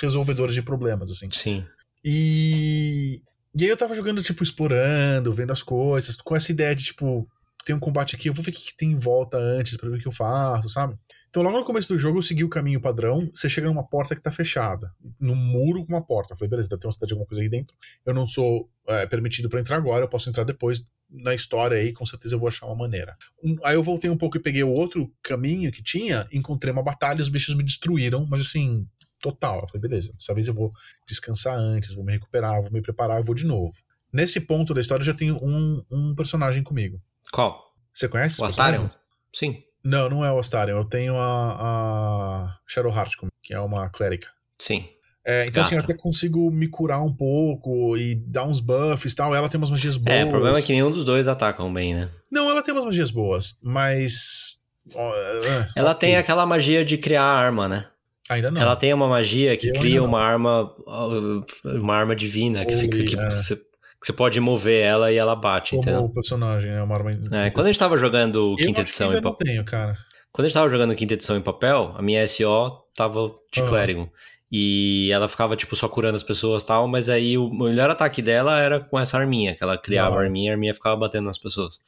[0.01, 1.29] resolvedores de problemas, assim.
[1.29, 1.63] Sim.
[2.03, 3.21] E.
[3.55, 7.27] E aí eu tava jogando, tipo, explorando, vendo as coisas, com essa ideia de, tipo,
[7.65, 9.89] tem um combate aqui, eu vou ver o que, que tem em volta antes pra
[9.89, 10.95] ver o que eu faço, sabe?
[11.29, 13.29] Então, logo no começo do jogo, eu segui o caminho padrão.
[13.33, 16.33] Você chega numa porta que tá fechada, num muro com uma porta.
[16.33, 17.75] Eu falei, beleza, deve ter uma cidade, alguma coisa aí dentro.
[18.05, 21.91] Eu não sou é, permitido para entrar agora, eu posso entrar depois na história aí,
[21.91, 23.17] com certeza eu vou achar uma maneira.
[23.43, 26.83] Um, aí eu voltei um pouco e peguei o outro caminho que tinha, encontrei uma
[26.83, 28.87] batalha, os bichos me destruíram, mas assim,
[29.19, 29.61] total.
[29.61, 30.71] Eu falei, beleza, dessa vez eu vou
[31.07, 33.73] descansar antes, vou me recuperar, vou me preparar, eu vou de novo.
[34.11, 37.01] Nesse ponto da história eu já tenho um, um personagem comigo.
[37.31, 37.73] Qual?
[37.93, 38.41] Você conhece?
[38.41, 38.87] O Astarion?
[39.33, 39.63] Sim.
[39.83, 40.77] Não, não é o Astarion.
[40.77, 44.29] Eu tenho a, a Shadowheart comigo, que é uma clérica.
[44.57, 44.89] Sim.
[45.25, 49.15] É, então, assim, eu até consigo me curar um pouco e dar uns buffs e
[49.15, 49.35] tal.
[49.35, 50.17] Ela tem umas magias boas.
[50.17, 52.09] É, o problema é que nenhum dos dois atacam bem, né?
[52.31, 54.59] Não, ela tem umas magias boas, mas.
[54.95, 57.85] ó, é, Ela tem aquela magia de criar arma, né?
[58.29, 58.61] Ainda não.
[58.61, 60.71] Ela tem uma magia que Eu cria uma arma
[61.65, 63.29] uma arma divina que Holy, fica que é.
[63.31, 63.61] você, que
[64.05, 66.01] você pode mover ela e ela bate, Como entendeu?
[66.03, 67.09] o personagem, é uma arma.
[67.31, 69.97] É, quando a gente tava jogando quinta edição em papel, tenho, cara.
[70.31, 73.65] quando a gente tava jogando quinta edição em papel, a minha SO tava de Ah.
[73.67, 74.09] clérigo.
[74.51, 78.21] E ela ficava, tipo, só curando as pessoas e tal, mas aí o melhor ataque
[78.21, 80.95] dela era com essa arminha, que ela criava Da a arminha e a arminha ficava
[80.95, 81.79] batendo nas pessoas.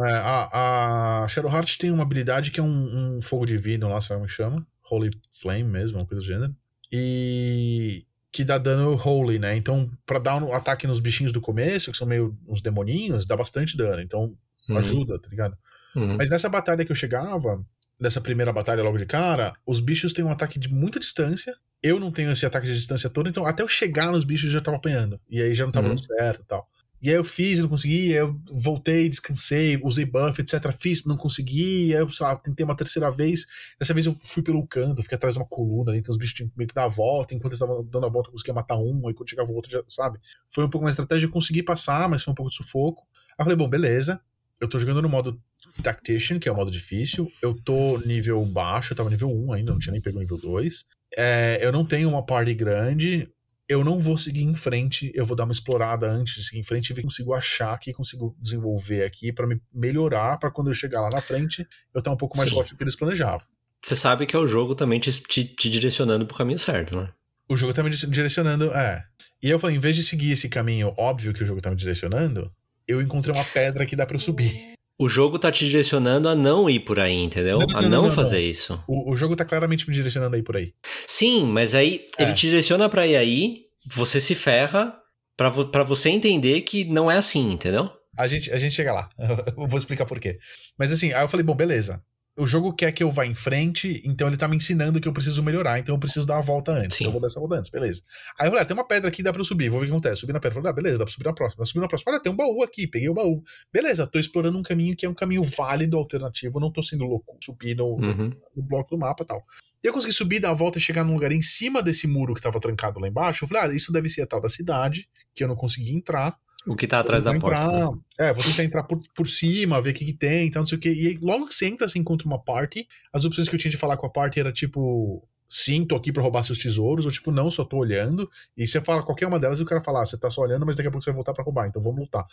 [0.00, 4.18] É, a, a Shadowheart tem uma habilidade que é um, um fogo divino lá, sabe
[4.18, 4.66] como que chama?
[4.90, 6.54] Holy Flame mesmo, uma coisa do gênero.
[6.90, 9.56] E que dá dano holy, né?
[9.56, 13.36] Então, pra dar um ataque nos bichinhos do começo, que são meio uns demoninhos, dá
[13.36, 14.00] bastante dano.
[14.00, 14.34] Então,
[14.68, 15.56] Uhum, ajuda, tá ligado?
[15.96, 16.16] uhum.
[16.16, 17.64] Mas nessa batalha que eu chegava,
[18.02, 21.56] nessa primeira batalha logo de cara, os bichos têm um ataque de muita distância.
[21.82, 24.52] Eu não tenho esse ataque de distância todo, então até eu chegar nos bichos eu
[24.52, 25.20] já tava apanhando.
[25.30, 25.94] E aí já não tava Uhum.
[25.94, 26.68] dando certo e tal.
[27.00, 30.70] E aí eu fiz, não consegui, aí eu voltei, descansei, usei buff, etc.
[30.78, 33.44] Fiz, não consegui, aí eu, sei lá, tentei uma terceira vez.
[33.78, 36.50] Dessa vez eu fui pelo canto, fiquei atrás de uma coluna, então os bichos tinham
[36.56, 37.34] meio que dar a volta.
[37.34, 39.68] Enquanto eles estavam dando a volta, eu conseguia matar um, aí quando chegava o outro,
[39.72, 40.20] já, sabe?
[40.48, 43.02] Foi um pouco uma estratégia, eu consegui passar, mas foi um pouco de sufoco.
[43.30, 44.20] Aí eu falei, bom, beleza.
[44.60, 45.42] Eu tô jogando no modo
[45.82, 47.30] Tactician, que é o modo difícil.
[47.40, 50.84] Eu tô nível baixo, eu tava nível 1 ainda, não tinha nem pego nível 2.
[51.16, 53.28] É, eu não tenho uma party grande.
[53.68, 56.64] Eu não vou seguir em frente, eu vou dar uma explorada antes de seguir em
[56.64, 60.68] frente e ver que consigo achar aqui, consigo desenvolver aqui pra me melhorar, pra quando
[60.68, 62.56] eu chegar lá na frente, eu estar um pouco mais Sim.
[62.56, 63.46] forte do que eles planejavam.
[63.82, 67.08] Você sabe que é o jogo também te, te, te direcionando pro caminho certo, né?
[67.48, 69.04] O jogo tá me di- direcionando, é.
[69.42, 71.76] E eu falei, em vez de seguir esse caminho óbvio que o jogo tá me
[71.76, 72.52] direcionando,
[72.86, 74.74] eu encontrei uma pedra que dá pra eu subir.
[74.98, 77.58] O jogo tá te direcionando a não ir por aí, entendeu?
[77.58, 78.82] Não, não, a não, não, fazer isso.
[78.86, 80.72] O, o jogo tá claramente me direcionando aí por aí.
[81.06, 82.22] Sim, mas aí É.
[82.22, 84.96] ele te direciona pra ir aí, você se ferra
[85.36, 87.90] pra, pra você entender que não é assim, entendeu?
[88.16, 89.08] A gente, a gente chega lá.
[89.56, 90.38] Eu vou explicar por quê.
[90.78, 92.02] Mas assim, aí eu falei, bom, beleza.
[92.34, 95.12] O jogo quer que eu vá em frente, então ele tá me ensinando que eu
[95.12, 96.96] preciso melhorar, então eu preciso dar a volta antes.
[96.96, 97.04] Sim.
[97.04, 98.02] Então eu vou dar essa volta antes, beleza.
[98.38, 99.88] Aí eu falei, ah, tem uma pedra aqui, dá pra eu subir, vou ver o
[99.88, 100.20] que acontece.
[100.22, 101.66] Subi na pedra, falei, ah, beleza, dá pra subir na próxima.
[101.66, 102.10] Subir na próxima.
[102.12, 103.42] Olha, tem um baú aqui, peguei o baú.
[103.70, 107.36] Beleza, tô explorando um caminho que é um caminho válido, alternativo, não tô sendo louco,
[107.44, 108.32] subir no, Uhum.
[108.56, 109.42] no bloco do mapa e tal.
[109.84, 112.34] E eu consegui subir, dar a volta e chegar num lugar em cima desse muro
[112.34, 113.44] que tava trancado lá embaixo.
[113.44, 116.34] Eu falei, ah, isso deve ser a tal da cidade, que eu não consegui entrar.
[116.66, 117.60] O que tá atrás da porta.
[117.62, 117.98] entrar- né?
[118.20, 120.66] É, vou tentar entrar por, por cima, ver o que, que tem e tal, não
[120.66, 120.88] sei o que.
[120.90, 122.86] E aí, logo que você entra, você encontra uma party.
[123.12, 125.26] As opções que eu tinha de falar com a party era tipo.
[125.48, 128.30] Sim, tô aqui pra roubar seus tesouros, ou tipo, não, só tô olhando.
[128.56, 130.64] E você fala qualquer uma delas e o cara fala, ah, você tá só olhando,
[130.64, 132.24] mas daqui a pouco você vai voltar pra roubar, então vamos lutar.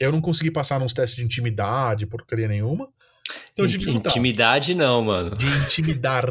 [0.00, 2.88] Eu não consegui passar nos testes de intimidade, porcaria nenhuma.
[3.52, 3.64] Então.
[3.66, 5.36] Intimidade não, mano.
[5.36, 6.28] De intimidar,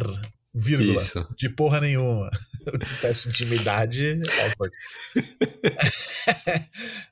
[0.53, 0.95] vírgula.
[0.95, 1.25] Isso.
[1.37, 2.29] De porra nenhuma.
[3.01, 4.19] Teste de intimidade.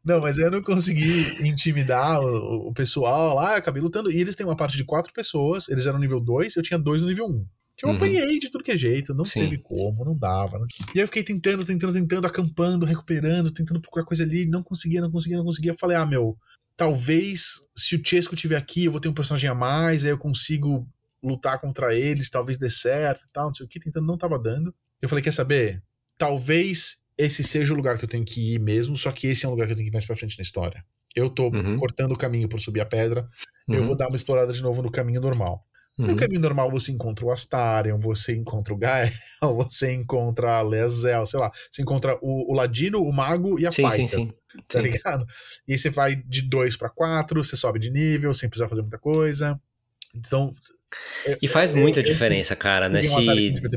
[0.04, 4.12] não, mas eu não consegui intimidar o, o pessoal lá, acabei lutando.
[4.12, 7.02] E eles têm uma parte de quatro pessoas, eles eram nível 2, eu tinha dois
[7.02, 7.30] no nível 1.
[7.32, 7.46] Um.
[7.76, 7.96] Que eu Uhum.
[7.96, 9.42] apanhei de tudo que é jeito, não Sim.
[9.42, 10.60] teve como, não dava.
[10.60, 14.62] não- E aí eu fiquei tentando, tentando, tentando, acampando, recuperando, tentando procurar coisa ali, não
[14.62, 15.72] conseguia, não conseguia, não conseguia.
[15.72, 16.38] Eu falei, ah, meu,
[16.78, 20.20] talvez se o Chesco estiver aqui, eu vou ter um personagem a mais, aí eu
[20.20, 20.88] consigo
[21.24, 24.38] lutar contra eles, talvez dê certo e tal, não sei o que, tentando, não tava
[24.38, 24.74] dando.
[25.04, 25.84] Eu falei, quer saber?
[26.18, 29.50] Talvez esse seja o lugar que eu tenho que ir mesmo, só que esse é
[29.50, 30.82] um lugar que eu tenho que ir mais pra frente na história.
[31.14, 31.76] Eu tô Uhum.
[31.78, 33.28] cortando o caminho por subir a pedra,
[33.68, 35.62] eu Uhum, vou dar uma explorada de novo no caminho normal.
[36.00, 36.16] No uhum.
[36.16, 39.12] caminho normal você encontra o Astarion, você encontra o Gael,
[39.42, 43.72] você encontra a Leazel, sei lá, você encontra o, o Ladino, o Mago e a
[43.72, 44.34] Sim, sim, Fighter, sim.
[44.70, 44.90] tá Sim.
[44.90, 45.26] ligado?
[45.68, 48.82] E aí você vai de 2 pra 4, você sobe de nível sem precisar fazer
[48.82, 49.60] muita coisa.
[50.16, 50.54] Então,
[51.42, 52.90] E faz Eu- muita eu- diferença, cara.
[52.90, 53.16] Nesse,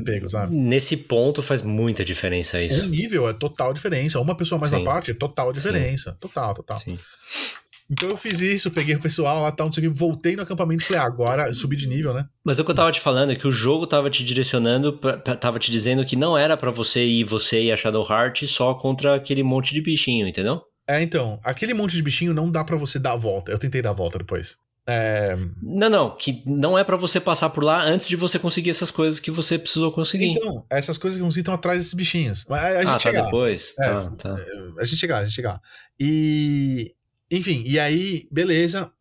[0.05, 2.89] pego, nesse ponto faz muita diferença Um isso.
[2.89, 4.21] nível é total diferença.
[4.21, 4.79] Uma pessoa mais Sim.
[4.79, 5.53] na parte é total Sim.
[5.55, 6.17] diferença.
[6.21, 6.79] Total, total.
[6.79, 6.99] Sim.
[7.89, 10.43] Então eu fiz isso, peguei o pessoal lá, tal, não sei o que, voltei no
[10.43, 12.25] acampamento e falei, ah, agora subi de nível, né?
[12.45, 15.17] Mas o que eu tava te falando é que o jogo tava te direcionando, pra-
[15.19, 18.75] pra- tava te dizendo que não era pra você ir você e a Shadowheart só
[18.75, 20.63] contra aquele monte de bichinho, entendeu?
[20.89, 23.53] É, então, aquele monte de bichinho não dá pra você dar a volta.
[23.53, 24.57] Eu tentei dar a volta depois.
[24.89, 28.71] É, Não, não, que não é pra você passar por lá antes de você conseguir
[28.71, 30.29] essas coisas que você precisou conseguir.
[30.29, 32.45] então, essas coisas que não estão atrás desses bichinhos.
[32.49, 33.25] Mas a, a gente ah, tá chega lá.
[33.25, 33.75] depois?
[33.79, 34.37] É, Tá, tá.
[34.79, 35.61] A gente chegar, a gente chegar.
[35.99, 36.95] E.
[37.29, 38.93] Enfim, e aí, beleza.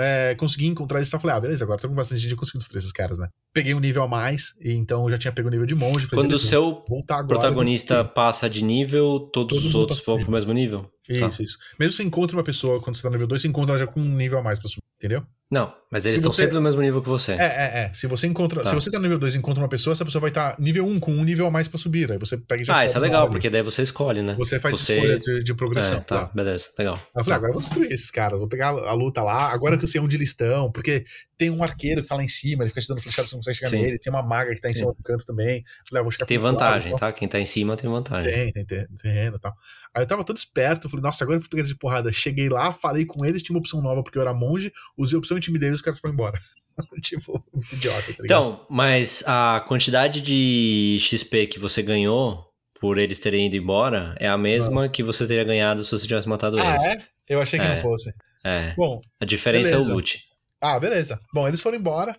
[0.00, 2.58] É, consegui encontrar eles e falei, ah, beleza, agora tô com bastante gente, eu consigo
[2.58, 3.28] destruir esses caras, né?
[3.52, 6.06] Peguei um nível a mais, e então eu já tinha pego o nível de monge.
[6.06, 10.30] falei, Quando o seu agora, protagonista passa de nível, todos, Todos os outros vão pro
[10.30, 10.88] mesmo nível?
[11.08, 11.18] destruir.
[11.20, 11.28] Tá.
[11.28, 11.58] Isso, isso.
[11.80, 13.78] Mesmo se você encontra uma pessoa, quando você tá no nível 2, você encontra ela
[13.84, 15.26] já com um nível a mais pra subir, entendeu?
[15.50, 17.32] Não, mas eles Se estão você- sempre no mesmo nível que você.
[17.32, 17.90] É, é, é.
[17.94, 18.62] Se você encontra.
[18.62, 18.68] Tá.
[18.68, 20.84] Se você tá no nível 2 e encontra uma pessoa, essa pessoa vai estar nível
[20.86, 22.12] 1 um, com um nível a mais pra subir.
[22.12, 24.34] Aí você pega e já ah, isso é legal, porque daí você escolhe, né?
[24.36, 25.96] Você faz você- escolha de, de progressão.
[25.96, 26.30] É, tá, tá.
[26.34, 26.96] beleza, legal.
[27.16, 29.78] Eu falei, ah, agora eu vou destruir esses caras, vou pegar a luta lá, agora
[29.78, 31.04] que eu sei onde eles estão, porque
[31.38, 33.38] tem um arqueiro que tá lá em cima, ele fica te dando flechada, você não
[33.40, 33.80] consegue chegar Sim.
[33.80, 34.80] nele, tem uma maga que tá em Sim.
[34.80, 35.64] cima do canto também.
[35.88, 36.98] Falei, ah, Tem lado, vantagem, então.
[36.98, 37.12] tá?
[37.12, 38.32] Quem tá em cima tem vantagem.
[38.32, 39.54] Tem, tem ter- terreno e tal.
[39.94, 42.12] Aí eu tava todo esperto, falei, nossa, agora eu eles de porrada.
[42.12, 45.18] Cheguei lá, falei com eles, tinha uma opção nova porque eu era monge, usei a
[45.20, 46.40] opção intimidei e os caras foram embora.
[47.02, 48.22] tipo, muito idiota, tá?
[48.24, 52.44] Então, mas a quantidade de XP que você ganhou
[52.80, 56.28] por eles terem ido embora é a mesma que você teria ganhado se você tivesse
[56.28, 56.84] matado ah, eles.
[56.84, 57.02] é?
[57.28, 57.74] Eu achei que É.
[57.74, 58.12] não fosse.
[58.44, 58.72] É.
[58.76, 59.90] Bom, A diferença é Beleza.
[59.90, 60.27] o loot.
[60.60, 61.18] Ah, beleza.
[61.32, 62.16] Bom, eles foram embora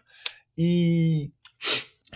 [0.57, 1.31] e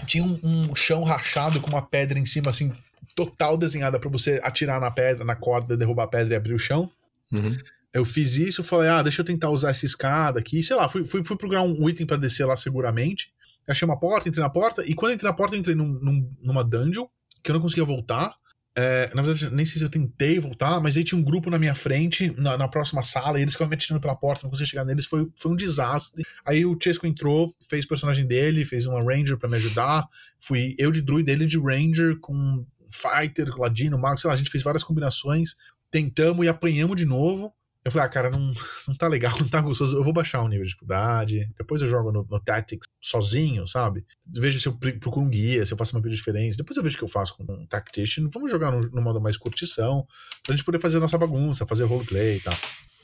[0.08, 0.40] tinha um,
[0.72, 2.74] um chão rachado com uma pedra em cima, assim,
[3.16, 6.60] total desenhada pra você atirar na pedra, na corda, derrubar a pedra e abrir o
[6.60, 6.90] chão.
[7.32, 7.56] Uhum.
[7.94, 11.06] Eu fiz isso, falei, ah, deixa eu tentar usar essa escada aqui, sei lá, fui,
[11.06, 13.32] fui, fui procurar um item pra descer lá seguramente.
[13.68, 16.36] Achei uma porta, entrei na porta, e quando entrei na porta, eu entrei num- num-
[16.42, 17.06] numa dungeon,
[17.44, 18.34] que eu não conseguia voltar.
[18.76, 21.60] É, na verdade, nem sei se eu tentei voltar, mas aí tinha um grupo na
[21.60, 24.72] minha frente, na, na próxima sala, e eles ficavam me atirando pela porta, não conseguia
[24.72, 26.24] chegar neles, foi, foi um desastre.
[26.44, 30.08] Aí o Chesco entrou, fez o personagem dele, fez uma Ranger pra me ajudar.
[30.40, 34.50] Fui eu de druid, ele de Ranger, com Fighter, Ladino, Mago, sei lá, a gente
[34.50, 35.56] fez várias combinações,
[35.92, 37.54] tentamos e apanhamos de novo.
[37.86, 38.40] Eu falei, ah, cara, não,
[38.88, 39.96] não tá legal, não tá gostoso.
[39.98, 41.50] Eu vou baixar o nível de dificuldade.
[41.58, 44.06] Depois eu jogo no, no Tactics sozinho, sabe?
[44.36, 46.58] Vejo se eu procuro um guia, se eu faço uma build diferente.
[46.58, 48.30] Depois eu vejo o que eu faço com um Tactician.
[48.34, 50.08] Vamos jogar no, no modo mais curtição,
[50.46, 52.54] pra gente poder fazer a nossa bagunça, fazer roleplay e tal.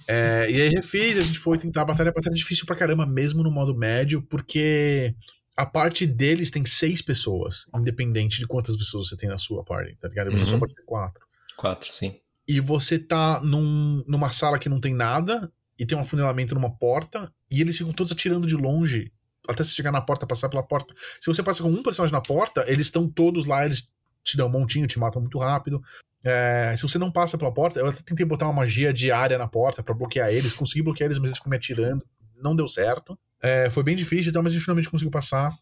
[0.08, 2.10] É, e aí refiz, a gente foi tentar a batalha.
[2.10, 5.14] A batalha é difícil pra caramba, mesmo no modo médio, porque
[5.56, 9.96] a parte deles tem seis pessoas, independente de quantas pessoas você tem na sua party,
[10.00, 10.32] tá ligado?
[10.32, 10.50] Você Uhum.
[10.52, 11.22] só pode ter quatro
[11.58, 12.16] Quatro, sim.
[12.50, 16.76] E você tá num, numa sala que não tem nada e tem um afunilamento numa
[16.76, 19.14] porta e eles ficam todos atirando de longe
[19.48, 20.96] até você chegar na porta, passar pela porta.
[21.22, 23.92] Se você passa com um personagem na porta, eles estão todos lá, eles
[24.24, 25.80] te dão um montinho, te matam muito rápido.
[26.24, 29.48] É, se você não passa pela porta, eu até tentei botar uma magia diária na
[29.48, 32.04] porta pra bloquear eles, consegui bloquear eles, mas eles ficam me atirando,
[32.36, 33.18] não deu certo.
[33.42, 35.56] É, foi bem difícil, então, mas gente finalmente conseguiu passar.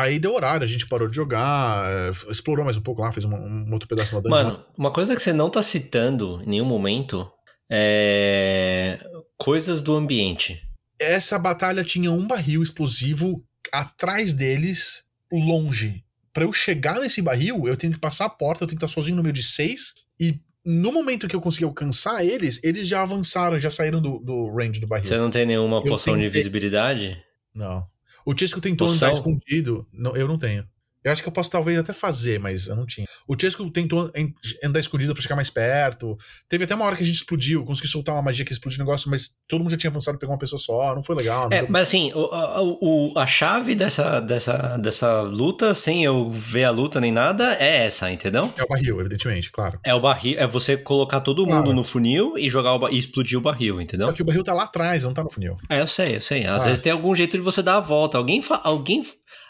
[0.00, 3.24] Aí deu horário, a gente parou de jogar, é, explorou mais um pouco lá, fez
[3.24, 4.30] uma- um outro pedaço da dungeon.
[4.44, 7.30] Mano, uma coisa que você não tá citando em nenhum momento
[7.70, 8.98] é
[9.36, 10.60] coisas do ambiente.
[10.98, 13.42] essa batalha tinha um barril explosivo
[13.72, 16.02] atrás deles, longe.
[16.32, 18.92] Pra eu chegar nesse barril, eu tenho que passar a porta, eu tenho que estar
[18.94, 19.94] sozinho no meio de seis.
[20.18, 24.48] E no momento que eu consegui alcançar eles, eles já avançaram, já saíram do, do
[24.54, 25.04] range do barril.
[25.04, 27.22] Você não tem nenhuma Eu poção de tentei- visibilidade?
[27.54, 27.86] Não.
[28.24, 29.86] O Chesco tentou andar escondido.
[29.92, 30.66] Não, eu não tenho.
[31.04, 33.06] Eu acho que eu posso talvez até fazer, mas eu não tinha.
[33.28, 34.32] O Chesco tentou en-
[34.64, 36.16] andar escondido pra chegar mais perto.
[36.48, 38.84] Teve até uma hora que a gente explodiu, consegui soltar uma magia que explodiu o
[38.84, 40.94] negócio, mas todo mundo já tinha avançado pegar uma pessoa só.
[40.94, 41.48] Não foi legal.
[41.50, 46.30] não É, mas assim, o, a- o- a chave dessa, dessa, dessa luta, sem eu
[46.30, 48.50] ver a luta nem nada, é essa, entendeu?
[48.56, 49.78] É o barril, evidentemente, claro.
[49.84, 51.72] É o barril, é você colocar todo mundo Claro.
[51.74, 54.08] no funil e jogar o, e explodir o barril, entendeu?
[54.08, 55.56] Só que o barril tá lá atrás, não tá no funil.
[55.68, 56.46] É, eu sei, eu sei.
[56.46, 56.64] Às Ah.
[56.66, 58.16] vezes tem algum jeito de você dar a volta.
[58.16, 59.02] Alguém, alguém,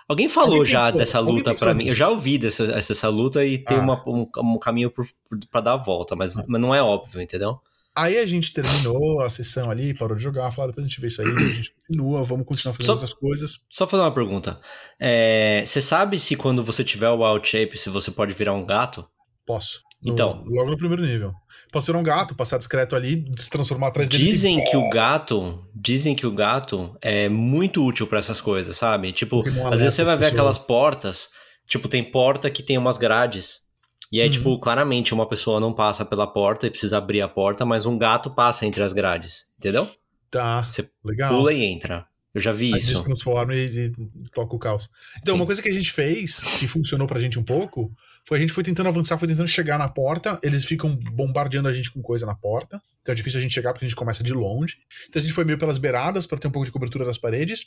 [0.08, 1.88] alguém falou já pensou, dessa luta pra mim.
[1.88, 3.80] Eu já ouvi dessa, essa, luta e tem Ah.
[3.80, 4.92] uma- um, um caminho
[5.50, 7.58] pra dar a volta, mas, mas não é óbvio, entendeu?
[7.96, 11.00] Aí a gente terminou a sessão ali, parou de jogar, falou, "Ah, depois a gente
[11.00, 13.60] vê isso aí, a gente continua, vamos continuar fazendo Só- outras coisas.
[13.70, 14.60] Só fazer uma pergunta.
[15.00, 18.66] É, Você sabe se quando você tiver o Wild Shape, se você pode virar um
[18.66, 19.06] gato?
[19.46, 19.80] Posso.
[20.04, 20.44] No- Então.
[20.46, 21.32] Logo no primeiro nível.
[21.72, 24.22] Posso ser um gato, passar discreto ali, se transformar atrás dele.
[24.24, 28.76] Dizem assim, que o gato, dizem que o gato é muito útil pra essas coisas,
[28.76, 29.10] sabe?
[29.12, 29.40] Tipo,
[29.72, 30.32] às vezes você vai ver pessoas.
[30.32, 31.30] aquelas portas,
[31.66, 33.64] tipo, tem porta que tem umas grades.
[34.12, 34.32] E aí, Uhum.
[34.32, 37.96] tipo, claramente uma pessoa não passa pela porta e precisa abrir a porta, mas um
[37.98, 39.88] gato passa entre as grades, entendeu?
[40.30, 41.30] Tá, Você legal.
[41.34, 42.06] pula e entra.
[42.32, 42.96] Eu já vi Aí isso.
[42.96, 43.92] se transforma e, e
[44.32, 44.90] toca o caos.
[45.22, 45.40] Então, Sim.
[45.40, 47.88] uma coisa que a gente fez, que funcionou pra gente um pouco,
[48.26, 51.72] foi a gente foi tentando avançar, foi tentando chegar na porta, eles ficam bombardeando a
[51.72, 52.80] gente com coisa na porta.
[53.02, 54.78] Então é difícil a gente chegar porque a gente começa de longe.
[55.08, 57.66] Então a gente foi meio pelas beiradas pra ter um pouco de cobertura das paredes.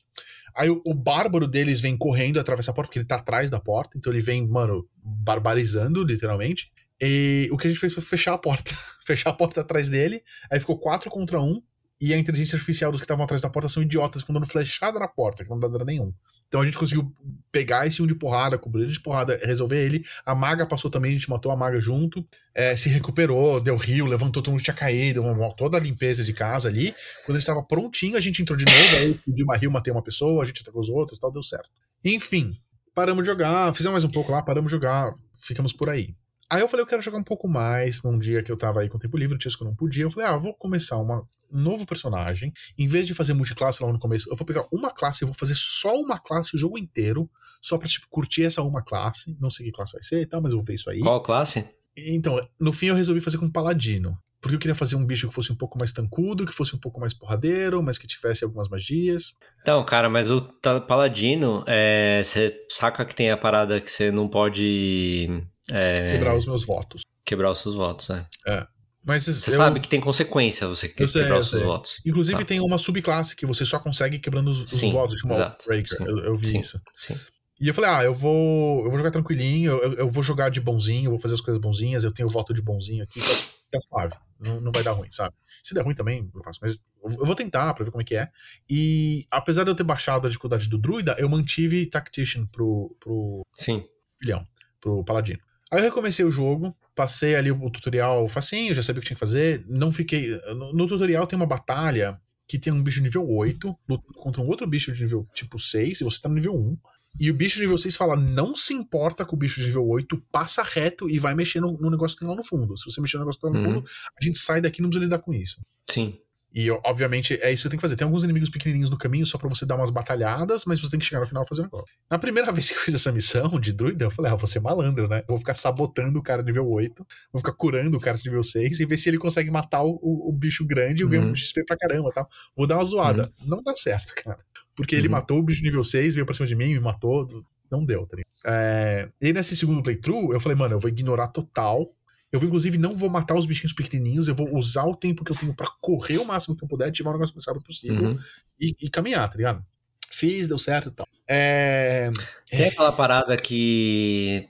[0.56, 3.60] Aí o, o bárbaro deles vem correndo, atravessa a porta, porque ele tá atrás da
[3.60, 4.00] porta.
[4.00, 6.72] Então ele vem, mano, barbarizando, literalmente.
[7.00, 8.72] E o que a gente fez foi fechar a porta.
[9.06, 10.24] fechar a porta atrás dele.
[10.50, 11.62] Aí ficou quatro contra um.
[12.02, 15.00] e a inteligência artificial dos que estavam atrás da porta são idiotas, ficam dando flechada
[15.00, 16.12] na porta, que não dá dano nenhum.
[16.48, 17.14] Então a gente conseguiu
[17.52, 20.06] pegar esse um de porrada, cobrir ele de porrada, resolver ele.
[20.26, 22.26] A maga passou também, a gente matou a maga junto.
[22.56, 26.34] É, se recuperou, deu rio, levantou, todo mundo tinha caído, uma, toda a limpeza de
[26.34, 26.96] casa ali.
[27.26, 30.02] Quando ele estava prontinho, a gente entrou de novo, aí explodiu uma rio, matei uma
[30.04, 31.70] pessoa, a gente atacou os outros tal, deu certo.
[32.04, 32.58] Enfim,
[32.94, 36.16] paramos de jogar, fizemos mais um pouco lá, paramos de jogar, ficamos por aí.
[36.50, 38.90] Aí eu falei, eu quero jogar um pouco mais num dia que eu tava aí
[38.90, 40.04] com tempo livre, dias que eu não podia.
[40.04, 41.20] Eu falei, ah, eu vou começar uma,
[41.52, 42.54] um novo personagem.
[42.78, 45.36] Em vez de fazer multiclasse lá no começo, eu vou pegar uma classe e vou
[45.36, 47.30] fazer só uma classe o jogo inteiro,
[47.62, 49.36] só pra, tipo, curtir essa uma classe.
[49.42, 51.00] Não sei que classe vai ser e tal, mas eu vou ver isso aí.
[51.00, 51.77] Qual classe?
[51.98, 54.18] Então, no fim eu resolvi fazer com paladino.
[54.40, 56.80] Porque eu queria fazer um bicho que fosse um pouco mais tancudo, que fosse um
[56.80, 59.34] pouco mais porradeiro, mas que tivesse algumas magias.
[59.62, 60.42] Então, cara, mas o
[60.88, 65.28] paladino, é, você saca que tem a parada que você não pode.
[65.72, 67.02] É, Quebrar os meus votos.
[67.26, 68.26] quebrar os seus votos, é.
[68.48, 68.68] É.
[69.04, 72.00] Mas Você eu- sabe que tem consequência você que- sei, quebrar os seus votos.
[72.06, 72.46] Inclusive Tá.
[72.46, 75.98] tem uma subclasse que você só consegue quebrando os, os Sim, votos, chama exato, Breaker.
[76.02, 76.60] Eu, eu vi sim.
[76.60, 76.80] isso.
[76.96, 77.18] Sim.
[77.60, 80.62] E eu falei, ah, eu vou, eu vou jogar tranquilinho, eu, eu vou jogar de
[80.62, 83.28] bonzinho, eu vou fazer as coisas bonzinhas, eu tenho voto de bonzinho aqui, tá,
[83.72, 84.14] tá suave.
[84.40, 85.34] Não, não vai dar ruim, sabe?
[85.64, 88.06] Se der ruim também, eu faço, mas eu eu vou tentar pra ver como é
[88.06, 88.28] que é.
[88.70, 93.46] E apesar de eu ter baixado a dificuldade do druida, eu mantive Tactician pro, pro
[93.58, 93.84] Sim.
[94.20, 94.46] filhão,
[94.80, 95.40] pro paladino.
[95.72, 99.16] Aí eu recomecei o jogo, passei ali o tutorial facinho, já sabia o que tinha
[99.16, 100.38] que fazer, não fiquei...
[100.54, 104.48] No, no tutorial tem uma batalha que tem um bicho nível 8 lutando contra um
[104.48, 106.78] outro bicho de nível tipo 6, e você tá no nível 1.
[107.20, 109.88] E o bicho de nível 6 fala: não se importa com o bicho de nível
[109.88, 112.78] 8, passa reto e vai mexer no, no negócio que tem lá no fundo.
[112.78, 113.76] Se você mexer no negócio que tá no Uhum.
[113.82, 113.90] fundo,
[114.20, 115.60] a gente sai daqui e não precisa lidar com isso.
[115.90, 116.20] Sim.
[116.54, 117.96] E obviamente é isso que tem que fazer.
[117.96, 121.00] Tem alguns inimigos pequenininhos no caminho só pra você dar umas batalhadas, mas você tem
[121.00, 121.94] que chegar no final e fazer um negócio.
[122.10, 124.60] Na primeira vez que eu fiz essa missão de druida, eu falei, ah, vou ser
[124.62, 125.20] malandro, né?
[125.20, 128.42] Eu vou ficar sabotando o cara nível 8, vou ficar curando o cara de nível
[128.42, 131.36] 6 e ver se ele consegue matar o, o- bicho grande e eu ganho Uhum.
[131.36, 132.28] XP pra caramba tal.
[132.56, 133.32] Vou dar uma zoada.
[133.46, 134.40] Não dá certo, cara.
[134.78, 135.12] Porque ele Uhum.
[135.14, 137.28] matou o bicho nível 6, veio pra cima de mim, me matou.
[137.70, 138.32] Não deu, tá ligado?
[138.46, 139.10] É...
[139.22, 141.86] E nesse segundo playthrough, eu falei, mano, eu vou ignorar total.
[142.32, 145.32] Eu vou, inclusive, não vou matar os bichinhos pequenininhos, eu vou usar o tempo que
[145.32, 148.04] eu tenho pra correr o máximo que eu puder, ativar o negócio mais rápido possível
[148.12, 148.20] Uhum.
[148.60, 149.66] e, e caminhar, tá ligado?
[150.12, 151.08] Fiz, deu certo e tal.
[151.28, 152.10] É...
[152.50, 154.48] Tem aquela parada que.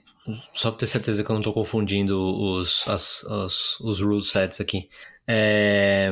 [0.54, 4.60] Só pra ter certeza que eu não tô confundindo os, as, as- os rule sets
[4.60, 4.88] aqui.
[5.26, 6.10] É,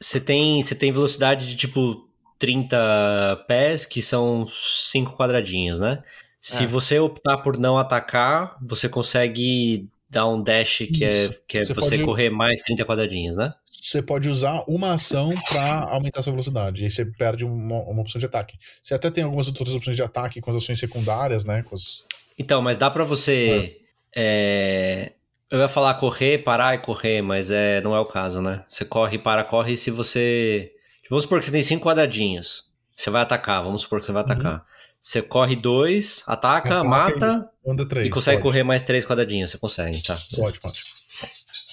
[0.00, 2.08] Você tem, você tem velocidade de tipo
[2.42, 6.02] 30 pés, que são 5 quadradinhos, né?
[6.40, 6.66] Se É.
[6.66, 11.40] você optar por não atacar, você consegue dar um dash que é, Isso.
[11.46, 13.54] que é Você você, pode- correr mais 30 quadradinhos, né?
[13.70, 16.82] Você pode usar uma ação pra aumentar sua velocidade.
[16.82, 18.56] E aí você perde uma, uma opção de ataque.
[18.82, 21.64] Você até tem algumas outras opções de ataque com as ações secundárias, né?
[21.72, 22.04] As...
[22.38, 23.76] Então, mas dá pra você.
[24.16, 25.12] é,
[25.50, 28.64] Eu ia falar correr, parar e correr, mas é, não é o caso, né?
[28.68, 29.74] Você corre, para, corre.
[29.74, 30.70] E se você.
[31.12, 32.64] Vamos supor que você tem cinco quadradinhos.
[32.96, 34.64] Você vai atacar, vamos supor que você vai atacar.
[34.98, 38.06] Você corre dois, ataca, Ataca mata Anda três.
[38.06, 38.48] e consegue pode.
[38.48, 39.50] correr mais três quadradinhos.
[39.50, 40.16] Você consegue, tá?
[40.36, 40.82] Pode, pode.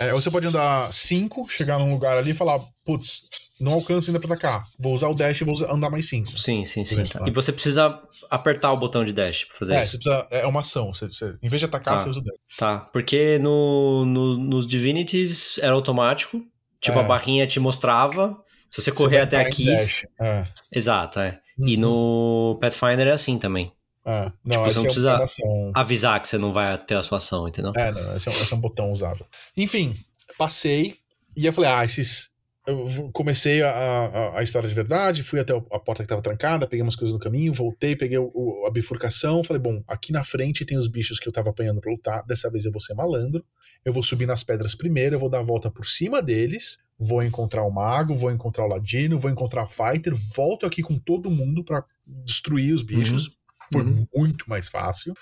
[0.02, 3.24] É, você pode andar cinco, chegar num lugar ali e falar, putz,
[3.62, 4.66] não alcanço ainda pra atacar.
[4.78, 6.38] Vou usar o dash e vou andar mais cinco.
[6.38, 7.04] Sim, sim, sim.
[7.04, 7.24] Tá.
[7.26, 7.98] E você precisa
[8.30, 9.98] apertar o botão de dash pra fazer É, isso.
[10.00, 10.94] precisa, é uma ação.
[10.94, 12.04] Você, você- em vez de atacar, Tá.
[12.04, 12.36] você usa o dash.
[12.58, 16.42] Tá, porque no, no- nos Divinities era automático.
[16.82, 17.02] Tipo, É.
[17.02, 18.38] a barrinha te mostrava.
[18.70, 19.68] Se você Você correr vai até aqui.
[20.22, 20.48] É.
[20.72, 21.40] Exato, é.
[21.58, 21.82] E Uhum.
[21.82, 23.72] no Pathfinder é assim também.
[24.06, 24.32] É.
[24.46, 25.72] Não, Tipo, você não é precisa- ação.
[25.76, 27.74] Avisar que você não vai ter a sua ação, entendeu?
[27.76, 29.26] É, não, esse é, um- esse é um botão usável.
[29.58, 29.96] Enfim,
[30.38, 30.96] passei
[31.36, 32.30] e eu falei, ah, esses.
[32.68, 36.68] Eu comecei a, a, a história de verdade, fui até a porta que tava trancada,
[36.68, 40.24] peguei umas coisas no caminho, voltei, peguei o- o- a bifurcação, falei, bom, aqui na
[40.24, 42.94] frente tem os bichos que eu tava apanhando pra lutar, dessa vez eu vou ser
[42.94, 43.44] malandro,
[43.84, 47.24] eu vou subir nas pedras primeiro, eu vou dar a volta por cima deles, vou
[47.24, 51.30] encontrar o mago, vou encontrar o ladino, vou encontrar a fighter, volto aqui com todo
[51.32, 53.32] mundo pra destruir os bichos.
[53.72, 54.08] Foi Uhum.
[54.16, 55.14] muito mais fácil.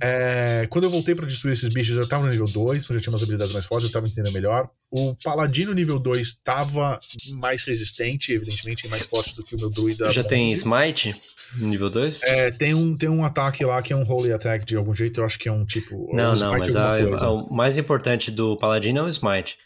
[0.00, 3.00] É, quando eu voltei pra destruir esses bichos, eu tava no nível 2, então já
[3.02, 4.70] tinha umas habilidades mais fortes, eu tava entendendo melhor.
[4.90, 7.00] O paladino nível 2 tava
[7.32, 10.12] mais resistente, evidentemente, e mais forte do que o meu druida.
[10.12, 10.60] Já tem bronze.
[10.60, 11.16] Smite
[11.56, 12.22] nível 2?
[12.22, 15.20] É, tem um, tem um ataque lá que é um Holy Attack de algum jeito,
[15.20, 16.14] eu acho que é um tipo.
[16.14, 19.56] não, um não, mas a- a- o mais importante do Paladino é o Smite.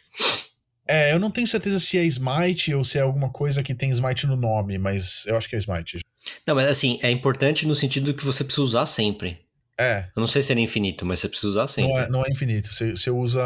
[0.87, 3.91] É, eu não tenho certeza se é Smite ou se é alguma coisa que tem
[3.91, 6.01] Smite no nome, mas eu acho que é Smite.
[6.47, 9.39] Não, mas assim, é importante no sentido que você precisa usar sempre.
[9.79, 11.93] É, Eu não sei se ele é infinito, mas você precisa usar sempre.
[11.93, 12.73] não é, não é infinito.
[12.73, 13.43] Você, você usa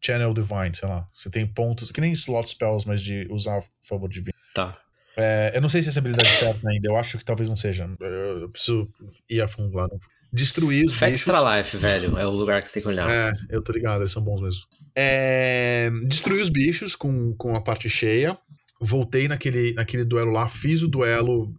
[0.00, 1.06] Channel Divine, sei lá.
[1.12, 4.36] Você tem pontos, que nem slot spells, mas de usar a favor divino.
[4.54, 4.78] Tá.
[5.16, 7.56] É, eu não sei se essa habilidade é certa ainda, eu acho que talvez não
[7.56, 7.90] seja.
[8.00, 8.88] Eu, eu preciso
[9.28, 9.88] ir a fundo lá.
[10.32, 11.26] Destruir os Fé bichos.
[11.28, 13.10] Extra Life, velho, é o lugar que você tem que olhar.
[13.10, 14.62] É, eu tô ligado, eles são bons mesmo.
[14.94, 18.38] É, destruir os bichos com, com a parte cheia.
[18.80, 21.52] voltei naquele, naquele duelo lá, fiz o duelo,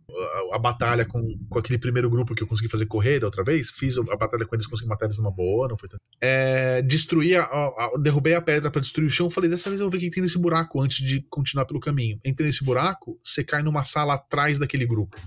[0.52, 3.44] a, a, batalha com, com aquele primeiro grupo que eu consegui fazer correr da outra
[3.44, 6.02] vez, fiz a, batalha com eles, consegui matar eles numa boa, não foi tanto.
[6.20, 9.86] É, destruí, a, a, derrubei a pedra para destruir o chão, falei, dessa vez eu
[9.86, 12.20] vou ver o que tem nesse buraco antes de continuar pelo caminho.
[12.24, 15.18] Entrei nesse buraco, você cai numa sala atrás daquele grupo.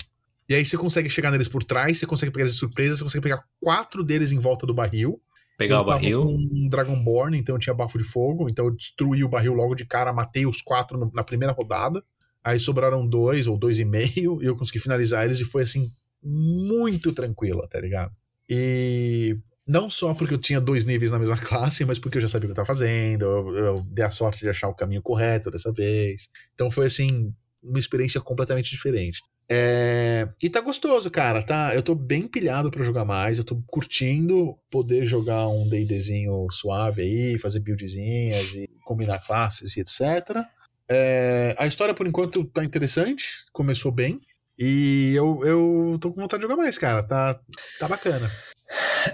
[0.48, 3.04] E aí você consegue chegar neles por trás, você consegue pegar eles de surpresa, você
[3.04, 5.20] consegue pegar quatro deles em volta do barril.
[5.56, 6.22] Pegar eu o barril.
[6.22, 9.74] Com um Dragonborn, então eu tinha bafo de fogo, então eu destruí o barril logo
[9.74, 12.02] de cara, matei os quatro no, na primeira rodada.
[12.42, 15.90] Aí sobraram dois ou dois e meio, e eu consegui finalizar eles e foi assim,
[16.22, 18.12] muito tranquila, tá ligado?
[18.48, 22.28] E não só porque eu tinha dois níveis na mesma classe, mas porque eu já
[22.28, 25.00] sabia o que eu tava fazendo, eu, eu dei a sorte de achar o caminho
[25.00, 26.28] correto dessa vez.
[26.54, 27.32] Então foi assim,
[27.64, 29.20] uma experiência completamente diferente.
[29.48, 30.28] É...
[30.42, 31.42] E tá gostoso, cara.
[31.42, 33.38] Tá, eu tô bem pilhado para jogar mais.
[33.38, 39.80] Eu tô curtindo poder jogar um D&Dzinho suave aí, fazer buildzinhas e combinar classes e
[39.80, 40.44] etc.
[40.88, 41.54] É...
[41.58, 43.44] A história, por enquanto, tá interessante.
[43.52, 44.20] Começou bem.
[44.58, 47.02] E eu, eu tô com vontade de jogar mais, cara.
[47.02, 47.38] Tá,
[47.78, 48.30] tá bacana.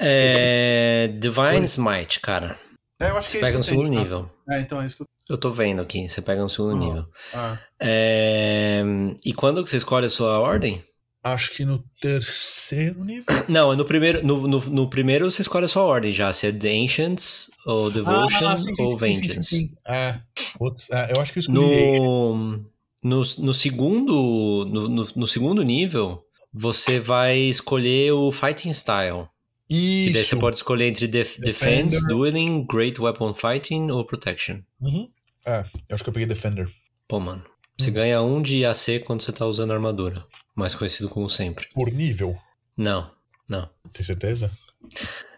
[0.00, 1.08] É...
[1.18, 2.58] Divine Smite, cara.
[3.00, 4.30] É, eu acho Você que é pega no segundo nível.
[4.48, 7.04] É, então é isso que eu eu tô vendo aqui, você pega no segundo nível.
[7.32, 7.58] Ah.
[7.80, 8.82] É...
[9.24, 10.82] E quando que você escolhe a sua ordem?
[11.22, 13.26] Acho que no terceiro nível.
[13.46, 16.52] Não, no primeiro, no, no, no, primeiro você escolhe a sua ordem já, se é
[16.52, 19.28] The Ancients, ou Devotion, ah, sim, sim, ou sim, Vengeance.
[19.28, 19.74] Sim, sim, sim.
[19.86, 20.18] É.
[20.56, 21.58] Putz, é, eu acho que eu escolhi.
[21.58, 22.64] No,
[23.04, 29.26] no, no segundo, no, no, segundo nível, você vai escolher o Fighting Style.
[29.68, 30.10] Isso.
[30.10, 34.60] E daí você pode escolher entre def Defense, Dueling, Great Weapon Fighting ou Protection.
[34.80, 35.08] Uhum.
[35.50, 36.68] É, eu acho que eu peguei Defender.
[37.08, 37.42] Pô, mano.
[37.76, 37.94] Você hum.
[37.94, 40.14] ganha um de AC quando você tá usando armadura.
[40.54, 41.66] Mais conhecido como sempre.
[41.74, 42.36] Por nível?
[42.76, 43.10] Não,
[43.50, 43.68] não.
[43.92, 44.48] Tem certeza?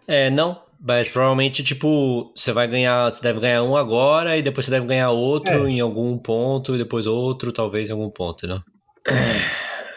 [0.07, 0.63] É, não.
[0.79, 3.11] Mas provavelmente, tipo, você vai ganhar.
[3.11, 5.71] Você deve ganhar um agora e depois você deve ganhar outro é.
[5.71, 8.61] em algum ponto e depois outro, talvez em algum ponto, né?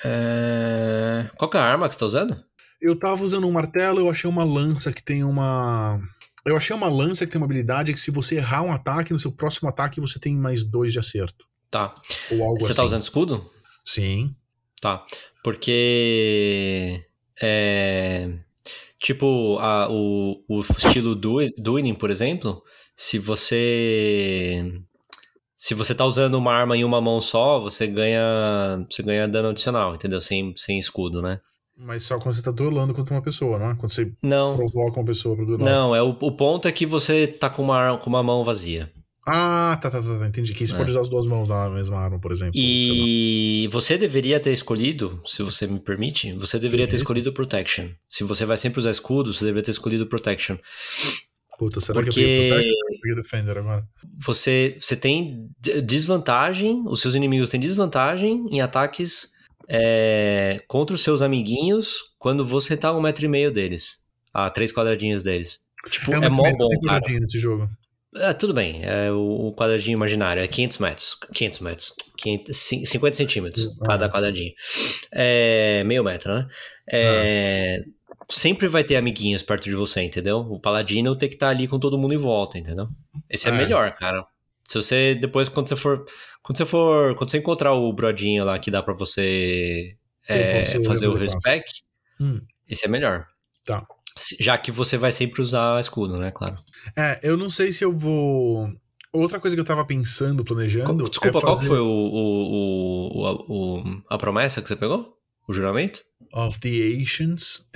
[0.08, 1.28] É...
[1.36, 2.40] Qual que é a arma que você tá usando?
[2.80, 6.00] Eu tava usando um martelo, eu achei uma lança que tem uma.
[6.46, 9.20] Eu achei uma lança que tem uma habilidade que se você errar um ataque, no
[9.20, 11.46] seu próximo ataque você tem mais dois de acerto.
[11.72, 11.94] Tá.
[12.32, 12.78] Ou algo você tá assim.
[12.78, 13.52] tá usando escudo?
[13.84, 14.36] Sim.
[14.80, 15.06] Tá.
[15.44, 17.04] Porque.
[17.42, 18.32] É.
[19.00, 22.64] Tipo, a, o, o estilo Dueling, por exemplo,
[22.96, 24.64] se você.
[25.58, 28.86] Se você tá usando uma arma em uma mão só, você ganha.
[28.90, 30.22] Você ganha dano adicional, entendeu?
[30.22, 31.40] Sem, sem escudo, né?
[31.78, 33.76] Mas só quando você tá duelando contra uma pessoa, não é?
[33.76, 34.56] Quando você não.
[34.56, 35.66] provoca uma pessoa pra duelar.
[35.66, 38.92] Não, é o, o ponto é que você tá com uma, com uma mão vazia.
[39.28, 40.54] Ah, tá, tá, tá, tá entendi.
[40.54, 40.78] Que você é.
[40.78, 42.54] pode usar as duas mãos na mesma arma, por exemplo.
[42.54, 47.90] E você deveria ter escolhido, se você me permite, você deveria ter escolhido Protection.
[48.08, 50.58] Se você vai sempre usar escudo, você deveria ter escolhido Protection.
[51.58, 52.12] Puta, será Porque...
[52.12, 52.72] que eu peguei Protection?
[52.72, 53.84] Eu peguei Defender agora.
[54.20, 55.50] Você, você tem
[55.84, 59.35] desvantagem, os seus inimigos têm desvantagem em ataques
[59.68, 64.04] é, contra os seus amiguinhos quando você tá a um metro e meio deles.
[64.34, 65.60] A três quadradinhos deles.
[65.90, 67.02] Tipo, é, é mó bom, cara.
[67.08, 67.70] nesse jogo.
[68.16, 73.18] É, tudo bem, é o, o, quadradinho imaginário, é 500 metros, 500 metros, 500, 50
[73.18, 74.54] centímetros ah, cada quadradinho.
[75.12, 76.48] É meio metro, né?
[76.90, 77.90] É, ah.
[78.30, 80.38] Sempre vai ter amiguinhos perto de você, entendeu?
[80.38, 82.88] O paladino tem que estar tá ali com todo mundo em volta, entendeu?
[83.30, 84.26] Esse é, é melhor, cara.
[84.64, 86.06] Se você, depois, quando você for
[86.46, 87.16] quando você for.
[87.16, 89.98] Quando você encontrar o brodinho lá que dá para você
[90.30, 91.66] é, fazer o respec,
[92.22, 92.34] hum.
[92.70, 93.26] esse é melhor.
[93.66, 93.84] Tá.
[94.40, 96.30] Já que você vai sempre usar escudo, né?
[96.30, 96.56] Claro.
[96.96, 98.70] É, eu não sei se eu vou.
[99.12, 101.10] Outra coisa que eu tava pensando, planejando.
[101.10, 101.46] Desculpa, é fazer...
[101.46, 105.18] qual foi o, o, o, o, a promessa que você pegou?
[105.48, 106.02] O juramento?
[106.32, 107.68] Of the Ancients.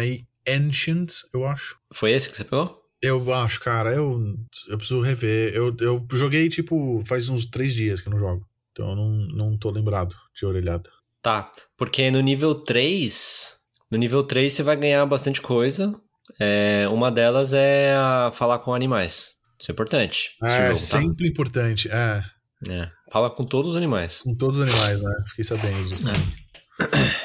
[0.48, 1.76] Ancients, eu acho.
[1.92, 2.80] Foi esse que você pegou?
[3.02, 4.36] Eu acho, cara, eu,
[4.68, 5.56] eu preciso rever.
[5.56, 8.49] Eu, eu joguei, tipo, faz uns três dias que eu não jogo.
[8.80, 10.90] Então eu não, não tô lembrado de orelhada.
[11.22, 13.58] Tá, porque no nível 3,
[13.92, 15.94] no nível 3 você vai ganhar bastante coisa.
[16.40, 17.94] É, uma delas é
[18.32, 19.32] falar com animais.
[19.60, 20.30] Isso é importante.
[20.42, 20.78] É, jogo, tá?
[20.78, 22.24] sempre importante, é.
[22.70, 22.90] é.
[23.12, 24.22] Fala com todos os animais.
[24.22, 25.14] Com todos os animais, né?
[25.28, 27.20] Fiquei sabendo disso é.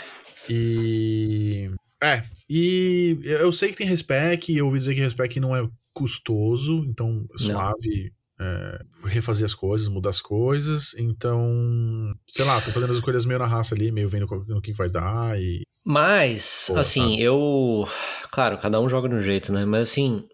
[0.50, 1.70] E.
[2.02, 6.84] É, e eu sei que tem respec, eu ouvi dizer que respec não é custoso,
[6.86, 10.94] então suave é, refazer as coisas, mudar as coisas.
[10.98, 14.72] Então, sei lá, tô fazendo as escolhas meio na raça ali, meio vendo no que
[14.72, 15.62] vai dar e.
[15.86, 17.22] Mas, Pô, assim, tá.
[17.22, 17.86] eu.
[18.30, 19.64] Claro, cada um joga de um jeito, né?
[19.64, 20.24] Mas assim,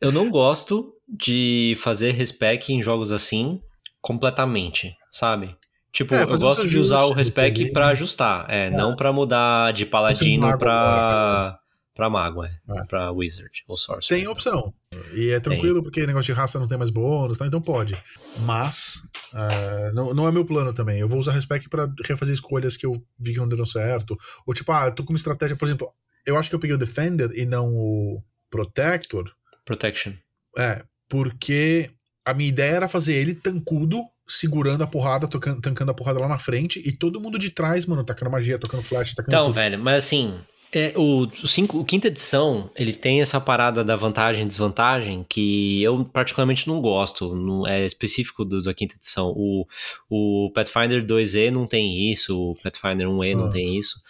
[0.00, 3.60] eu não gosto de fazer respec em jogos assim
[4.00, 5.56] completamente, sabe?
[5.92, 9.72] Tipo, é, eu gosto de usar o respec para ajustar, é, é, não para mudar
[9.72, 11.58] de paladino pra,
[11.96, 12.50] Pra mago, é.
[12.68, 12.84] É.
[12.84, 14.20] Pra wizard ou sorcerer.
[14.22, 14.72] Tem opção.
[15.14, 17.46] E é tranquilo, porque negócio de raça não tem mais bônus, tá?
[17.46, 17.96] então pode.
[18.40, 19.00] Mas,
[19.34, 21.00] é, não, não é meu plano também.
[21.00, 24.14] Eu vou usar Respec pra refazer escolhas que eu vi que não deram certo.
[24.46, 25.90] Ou tipo, ah, eu tô com uma estratégia, por exemplo,
[26.26, 29.32] eu acho que eu peguei o Defender e não o Protector.
[29.64, 30.12] Protection.
[30.58, 31.90] É, porque
[32.26, 36.28] a minha ideia era fazer ele tancudo, segurando a porrada, tocando, tancando a porrada lá
[36.28, 39.54] na frente, e todo mundo de trás, mano, tacando magia, tocando flash, tacando Então, tudo.
[39.54, 40.38] velho, mas assim,
[40.72, 45.82] é, o, cinco, o quinta edição, ele tem essa parada da vantagem e desvantagem que
[45.82, 47.34] eu particularmente não gosto.
[47.34, 49.32] Não, é específico do, da quinta edição.
[49.36, 49.66] O,
[50.10, 53.50] o Pathfinder 2E não tem isso, o Pathfinder 1E não Ah.
[53.50, 54.00] tem isso.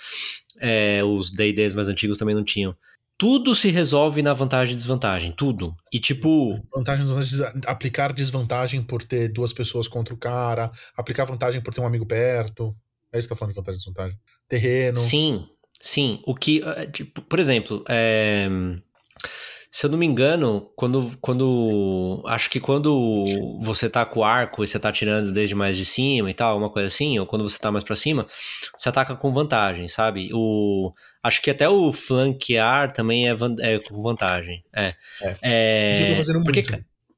[0.60, 2.74] É, os D&Ds mais antigos também não tinham.
[3.18, 5.74] Tudo se resolve na vantagem e desvantagem, tudo.
[5.90, 11.62] E tipo, Vantagens, desvantagens, aplicar desvantagem por ter duas pessoas contra o cara, aplicar vantagem
[11.62, 12.76] por ter um amigo perto.
[13.12, 14.18] É isso que tá falando de vantagem e desvantagem.
[14.48, 14.98] Terreno.
[14.98, 15.46] Sim,
[15.80, 16.20] sim.
[16.24, 16.62] O que,
[16.92, 18.48] tipo, por exemplo, é,
[19.70, 24.64] se eu não me engano, quando, quando, acho que quando você tá com o arco
[24.64, 27.46] e você tá tirando desde mais de cima e tal, uma coisa assim, ou quando
[27.48, 28.26] você tá mais pra cima,
[28.76, 30.30] você ataca com vantagem, sabe?
[30.32, 30.92] O,
[31.22, 34.64] acho que até o flanquear também é, van- é com vantagem.
[34.74, 34.92] É.
[35.42, 36.14] É.
[36.16, 36.64] Fazendo porque,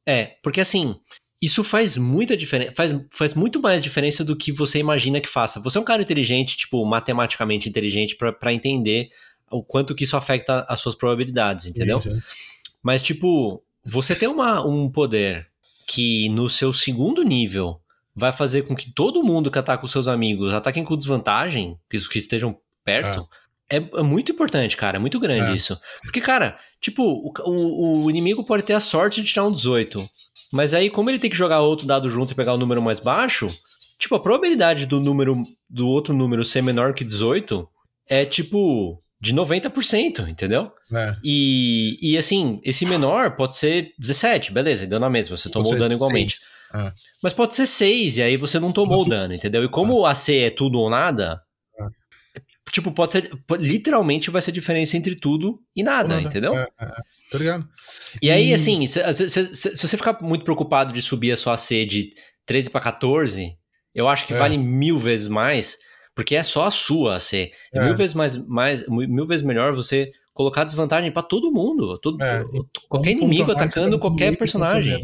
[0.07, 0.97] é, porque assim,
[1.41, 5.61] isso faz muita diferença, faz, faz muito mais diferença do que você imagina que faça.
[5.61, 9.11] Você é um cara inteligente, tipo, matematicamente inteligente pra pra entender
[9.51, 12.01] o quanto que isso afeta as suas probabilidades, entendeu?
[12.01, 12.21] Sim, sim.
[12.83, 15.47] Mas, tipo, você tem uma, um poder
[15.87, 17.81] que no seu segundo nível
[18.15, 21.99] vai fazer com que todo mundo que ataca os seus amigos ataquem com desvantagem, que,
[22.09, 23.29] que estejam perto,
[23.71, 24.97] é, é muito importante, cara.
[24.97, 25.55] É muito grande É.
[25.55, 25.79] isso.
[26.03, 27.03] Porque, cara, tipo,
[27.45, 30.09] o, o inimigo pode ter a sorte de tirar um 18.
[30.53, 33.01] Mas aí, como ele tem que jogar outro dado junto e pegar o número mais
[33.01, 33.47] baixo,
[33.99, 37.69] tipo, a probabilidade do número do outro número ser menor que 18
[38.09, 40.71] é tipo de 90%, entendeu?
[40.93, 41.17] É.
[41.25, 45.77] E, e assim, esse menor pode ser 17, beleza, deu na mesma, você tomou o
[45.77, 46.39] dano igualmente.
[46.73, 46.93] É.
[47.23, 49.65] Mas pode ser 6, e aí você não tomou o dano, entendeu?
[49.65, 51.41] E como o AC é tudo ou nada,
[52.73, 53.31] tipo, pode ser.
[53.59, 56.23] Literalmente vai ser diferença entre tudo e nada, Nada.
[56.23, 56.55] entendeu?
[56.55, 56.89] É, é, é.
[57.31, 57.69] Tá ligado?
[58.23, 61.37] E aí, E- assim, se, se- se- se- você ficar muito preocupado de subir a
[61.37, 62.11] sua AC de
[62.47, 63.55] 13 pra 14,
[63.95, 64.37] eu acho que É.
[64.37, 65.77] vale mil vezes mais,
[66.15, 67.51] porque é só a sua AC.
[67.73, 67.85] É, É.
[67.85, 71.99] mil vezes mais, mais, mil vezes melhor você colocar desvantagem pra todo mundo.
[71.99, 72.43] Todo, É,
[72.89, 75.03] qualquer inimigo atacando qualquer personagem.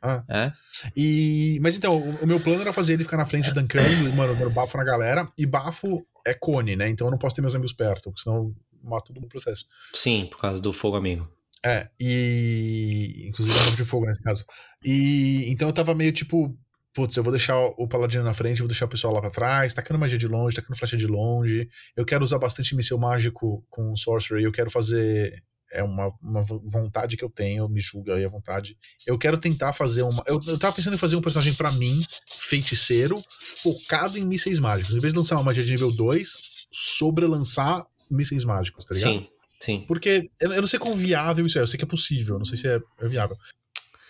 [0.00, 0.22] Ah.
[0.30, 0.52] É.
[0.96, 4.34] E, mas então, o, o meu plano era fazer ele ficar na frente dancando, mano,
[4.36, 5.28] dando bafo na galera.
[5.36, 6.88] E bafo é cone, né?
[6.88, 9.28] Então eu não posso ter meus amigos perto, porque senão eu mato todo mundo no
[9.28, 9.64] processo.
[9.94, 11.30] Sim, por causa do fogo amigo.
[11.64, 13.24] É, e.
[13.28, 14.44] Inclusive é de fogo nesse caso.
[14.84, 16.56] E então eu tava meio tipo.
[16.94, 19.74] Putz, eu vou deixar o paladino na frente, vou deixar o pessoal lá pra trás,
[19.74, 21.68] tacando magia de longe, tacando flecha de longe.
[21.94, 25.42] Eu quero usar bastante míssel mágico com sorcery, eu quero fazer.
[25.72, 28.78] É uma, uma vontade que eu tenho, me julga aí à vontade.
[29.06, 30.22] Eu quero tentar fazer uma.
[30.26, 33.20] Eu, eu tava pensando em fazer um personagem pra mim, feiticeiro,
[33.62, 34.94] focado em mísseis mágicos.
[34.94, 39.10] Em vez de lançar uma magia de nível 2, sobrelançar mísseis mágicos, tá ligado?
[39.10, 39.28] Sim,
[39.60, 39.84] sim.
[39.86, 42.44] Porque eu, eu não sei quão viável isso é, eu sei que é possível, não
[42.44, 43.36] sei se é, é viável.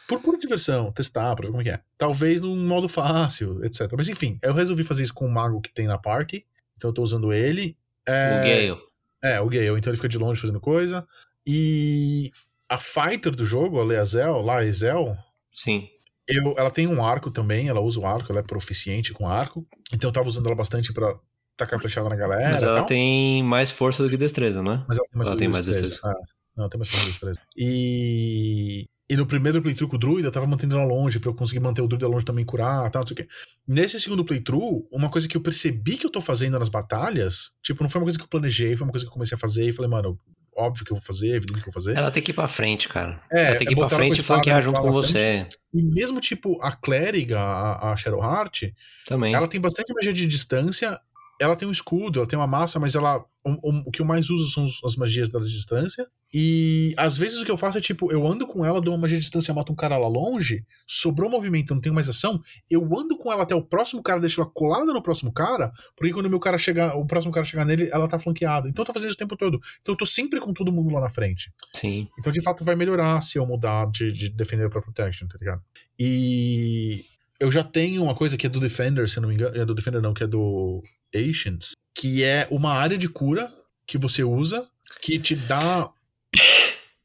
[0.06, 1.80] Por pura diversão, testar, pra ver como é que é.
[1.98, 3.90] Talvez num modo fácil, etc.
[3.96, 6.46] Mas enfim, eu resolvi fazer isso com o mago que tem na party,
[6.76, 7.76] então eu tô usando ele.
[8.06, 8.80] É, O Gale.
[9.22, 11.06] É, o Gale, então ele fica de longe fazendo coisa.
[11.47, 12.32] E
[12.68, 15.16] a fighter do jogo, a Leazel, lá, Ezel,
[15.55, 15.89] Sim.
[16.28, 19.66] eu, ela tem um arco também, ela usa o arco, ela é proficiente com arco.
[19.93, 21.16] Então eu tava usando ela bastante pra
[21.56, 22.51] tacar flechada na galera.
[22.51, 24.85] Mas ela tem mais força do que destreza, não é?
[24.89, 26.01] Mas ela tem mais Ela tem mais destreza.
[26.05, 26.14] Ah,
[26.56, 27.40] não, ela tem mais destreza.
[27.56, 28.86] E.
[29.09, 31.60] E no primeiro playthrough com o Druida, eu tava mantendo ela longe pra eu conseguir
[31.60, 33.28] manter o Druida longe também curar tal, não sei o quê.
[33.64, 37.85] Nesse segundo playthrough, uma coisa que eu percebi que eu tô fazendo nas batalhas, tipo,
[37.85, 39.68] não foi uma coisa que eu planejei, foi uma coisa que eu comecei a fazer
[39.68, 40.18] e falei, mano,
[40.56, 41.96] óbvio que eu vou fazer, evidente que eu vou fazer.
[41.96, 43.20] Ela tem que ir pra frente, cara.
[43.30, 45.46] É, ela tem que ir é pra botar ela frente e flanquear junto com você.
[45.72, 48.72] E mesmo, tipo, a clériga, a, a Shadowheart,
[49.06, 49.34] Também.
[49.34, 50.98] ela tem bastante magia de distância.
[51.40, 53.24] Ela tem um escudo, ela tem uma massa, mas ela.
[53.44, 56.04] O, que eu mais uso são as magias de distância.
[56.34, 59.02] E às vezes o que eu faço é tipo, eu ando com ela, dou uma
[59.02, 62.42] magia de distância, mato um cara lá longe, sobrou movimento, não tenho mais ação.
[62.68, 66.12] Eu ando com ela até o próximo cara, deixo ela colada no próximo cara, porque
[66.12, 68.68] quando o meu cara chegar, o próximo cara chegar nele, ela tá flanqueada.
[68.68, 69.60] Então eu tô fazendo isso o tempo todo.
[69.80, 71.52] Então eu tô sempre com todo mundo lá na frente.
[71.72, 72.08] Sim.
[72.18, 75.62] Então, de fato, vai melhorar se eu mudar de, de Defender pra Protection, tá ligado?
[75.96, 77.04] E
[77.38, 79.56] eu já tenho uma coisa que é do Defender, se não me engano.
[79.56, 80.82] É do Defender, não, que é do
[81.16, 83.51] Ancients, que é uma área de cura
[83.86, 84.68] que você usa
[85.01, 85.90] que te dá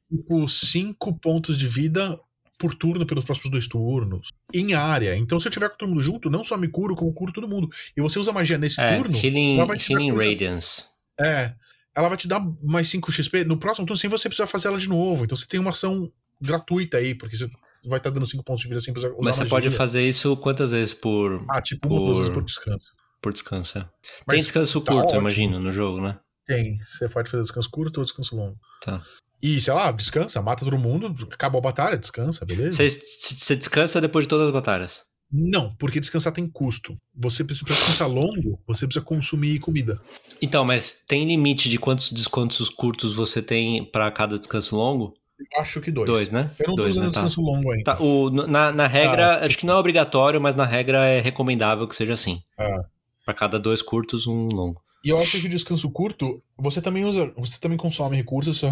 [0.10, 2.20] tipo 5 pontos de vida
[2.60, 4.30] por turno pelos próximos dois turnos.
[4.54, 5.16] Em área.
[5.16, 7.48] Então, se eu tiver com todo mundo junto, não só me curo, como curo todo
[7.48, 7.68] mundo.
[7.98, 9.18] E você usa magia nesse É, turno.
[9.18, 9.58] Healing,
[9.90, 10.84] healing coisa- Radiance.
[11.20, 11.54] É.
[11.96, 13.44] ela vai te dar mais 5 XP.
[13.46, 15.26] No próximo turno, sem você precisar fazer ela de novo.
[15.26, 17.50] Então você tem uma ação gratuita aí, porque você
[17.86, 19.50] vai estar dando 5 pontos de vida sem precisar usar Mas você magia.
[19.50, 22.92] pode fazer isso quantas vezes por, Ah, tipo ou duas por- vezes por descanso.
[23.22, 23.78] Por descanso?
[23.78, 23.82] é?
[24.26, 26.20] Mas Tem descanso tá curto, imagino, no jogo, né?
[26.46, 26.80] Tem.
[26.80, 28.58] Você pode fazer descanso curto ou descanso longo.
[28.84, 29.02] Tá.
[29.42, 32.78] E, sei lá, descansa, mata todo mundo, acabou a batalha, descansa, beleza?
[32.78, 35.04] Você, descansa depois de todas as batalhas.
[35.32, 36.98] Não, porque descansar tem custo.
[37.16, 40.00] Você precisa pra descansar longo, você precisa consumir comida.
[40.42, 45.14] Então, mas tem limite de quantos descontos curtos você tem pra cada descanso longo?
[45.58, 46.08] Acho que dois.
[46.08, 46.52] Dois, né?
[46.60, 47.12] Eu não tô Dois, usando né?
[47.12, 47.22] Tá.
[47.22, 47.84] descanso longo ainda.
[47.96, 51.88] Tá, o, na, na regra, acho que não é obrigatório, mas na regra é recomendável
[51.88, 52.42] que seja assim.
[52.60, 52.86] Ah.
[53.32, 54.82] Pra cada dois curtos, um longo.
[55.04, 57.32] E eu acho que o descanso curto, você também usa.
[57.38, 58.68] Você também consome recursos, você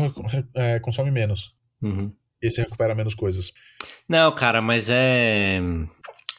[0.53, 1.55] é, consome menos.
[1.81, 2.11] Uhum.
[2.41, 3.53] E você recupera menos coisas.
[4.07, 5.59] Não, cara, mas é.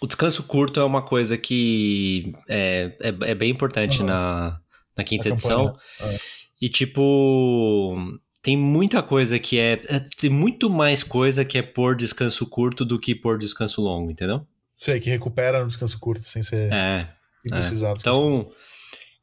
[0.02, 4.06] O descanso curto é uma coisa que é, é, é bem importante Uhum.
[4.06, 4.60] na,
[4.96, 5.74] na quinta Na edição.
[6.00, 6.16] é.
[6.60, 7.96] E, tipo,
[8.42, 12.84] tem muita coisa que é, é- Tem muito mais coisa que é por descanso curto
[12.84, 14.46] do que por descanso longo, entendeu?
[14.76, 16.70] Sei, que recupera no descanso curto, sem ser.
[16.72, 17.08] É.
[17.44, 18.48] descanso Então,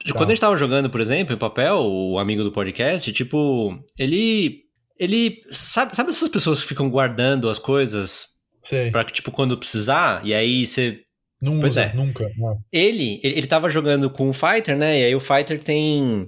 [0.06, 0.14] Tá.
[0.14, 4.62] quando a gente tava jogando, por exemplo, em papel, o amigo do podcast, tipo, ele.
[5.00, 5.42] Ele.
[5.52, 8.28] Sabe, sabe essas pessoas que ficam guardando as coisas
[8.64, 8.90] Sei.
[8.90, 11.02] pra que, tipo, quando precisar, e aí você.
[11.42, 11.94] Não Pois usa, é.
[11.94, 12.28] nunca.
[12.38, 12.58] Não.
[12.72, 15.02] Ele, ele, ele tava jogando com o Fighter, né?
[15.02, 16.28] E aí o Fighter tem.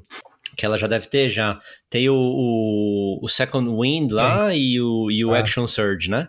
[0.60, 1.58] Que ela já deve ter já.
[1.90, 5.40] Tem o, o, o Second Wind lá e o, e o É.
[5.40, 6.28] Action Surge, né?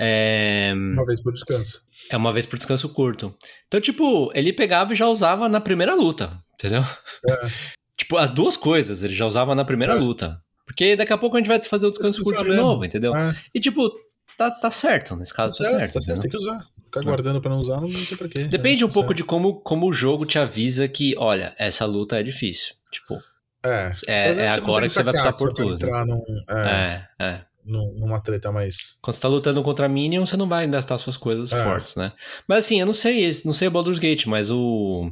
[0.00, 1.80] É, Uma vez por descanso.
[2.10, 3.32] é uma vez por descanso curto.
[3.68, 6.82] Então, tipo, ele pegava e já usava na primeira luta, entendeu?
[7.28, 7.46] É.
[7.96, 9.96] tipo, as duas coisas ele já usava na primeira É.
[9.96, 10.42] luta.
[10.66, 13.14] Porque daqui a pouco a gente vai fazer o descanso curto de novo, entendeu?
[13.14, 13.90] É, E, tipo,
[14.36, 15.14] tá, tá certo.
[15.14, 15.92] Nesse caso, tá, certo.
[15.94, 16.58] tá certo, tem que usar.
[16.86, 17.04] Ficar É.
[17.04, 18.42] guardando pra não usar, não tem pra quê.
[18.44, 19.18] Depende É, um pouco certo.
[19.18, 22.74] de como, como o jogo te avisa que, olha, essa luta é difícil.
[22.90, 23.18] Tipo,
[23.64, 25.74] É, É- é agora que você vai precisar por tudo.
[25.74, 27.40] entrar num, é, é, é.
[27.64, 28.96] num- numa treta mais.
[29.02, 31.62] Quando você tá lutando contra Minion, você não vai gastar suas coisas É.
[31.64, 32.12] fortes, né?
[32.46, 35.10] Mas assim, eu não sei, não sei o Baldur's Gate, mas o.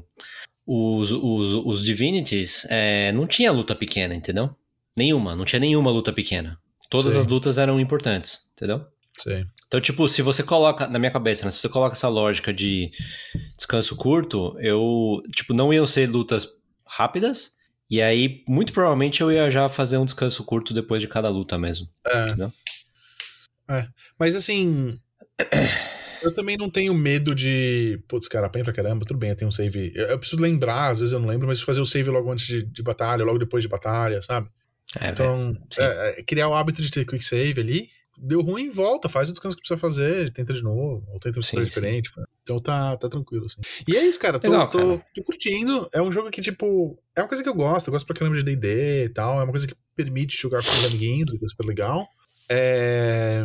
[0.69, 4.51] Os, os, os Divinities é, não tinha luta pequena, entendeu?
[4.97, 6.59] Nenhuma, não tinha nenhuma luta pequena.
[6.91, 7.21] Todas Sim.
[7.21, 8.85] as lutas eram importantes, entendeu?
[9.19, 9.47] Sei.
[9.69, 12.91] Então, tipo, se você coloca, na minha cabeça, né, se você coloca essa lógica de
[13.57, 16.49] descanso curto, eu, tipo, não iam ser lutas
[16.85, 17.53] rápidas,
[17.91, 21.57] e aí, muito provavelmente, eu ia já fazer um descanso curto depois de cada luta
[21.59, 21.89] mesmo.
[22.07, 22.27] É.
[22.27, 22.53] Entendeu?
[23.69, 23.89] É.
[24.19, 24.99] Mas assim.
[26.23, 28.03] Eu também não tenho medo de.
[28.09, 29.93] Putz, cara, apanha pra caramba, tudo bem, eu tenho um save.
[29.95, 32.47] Eu, eu preciso lembrar, às vezes eu não lembro, mas fazer o save logo antes
[32.47, 34.49] de, de batalha, logo depois de batalha, sabe?
[35.01, 35.11] É.
[35.11, 37.91] Então, é, é, criar o hábito de ter quick save ali.
[38.19, 41.57] Deu ruim, volta, faz o descanso que precisa fazer, tenta de novo, ou tenta Sim,
[41.57, 41.69] fazer sim.
[41.69, 42.11] diferente.
[42.43, 43.61] Então tá, tá tranquilo, assim.
[43.87, 45.07] E é isso, cara, tô, Legal, tô, cara.
[45.15, 45.89] tô curtindo.
[45.93, 48.37] É um jogo que, tipo, é uma coisa que eu gosto, eu gosto pra caramba
[48.37, 49.41] de DD e tal.
[49.41, 52.07] É uma coisa que permite jogar com os amiguinhos, que é super legal.
[52.49, 53.45] É,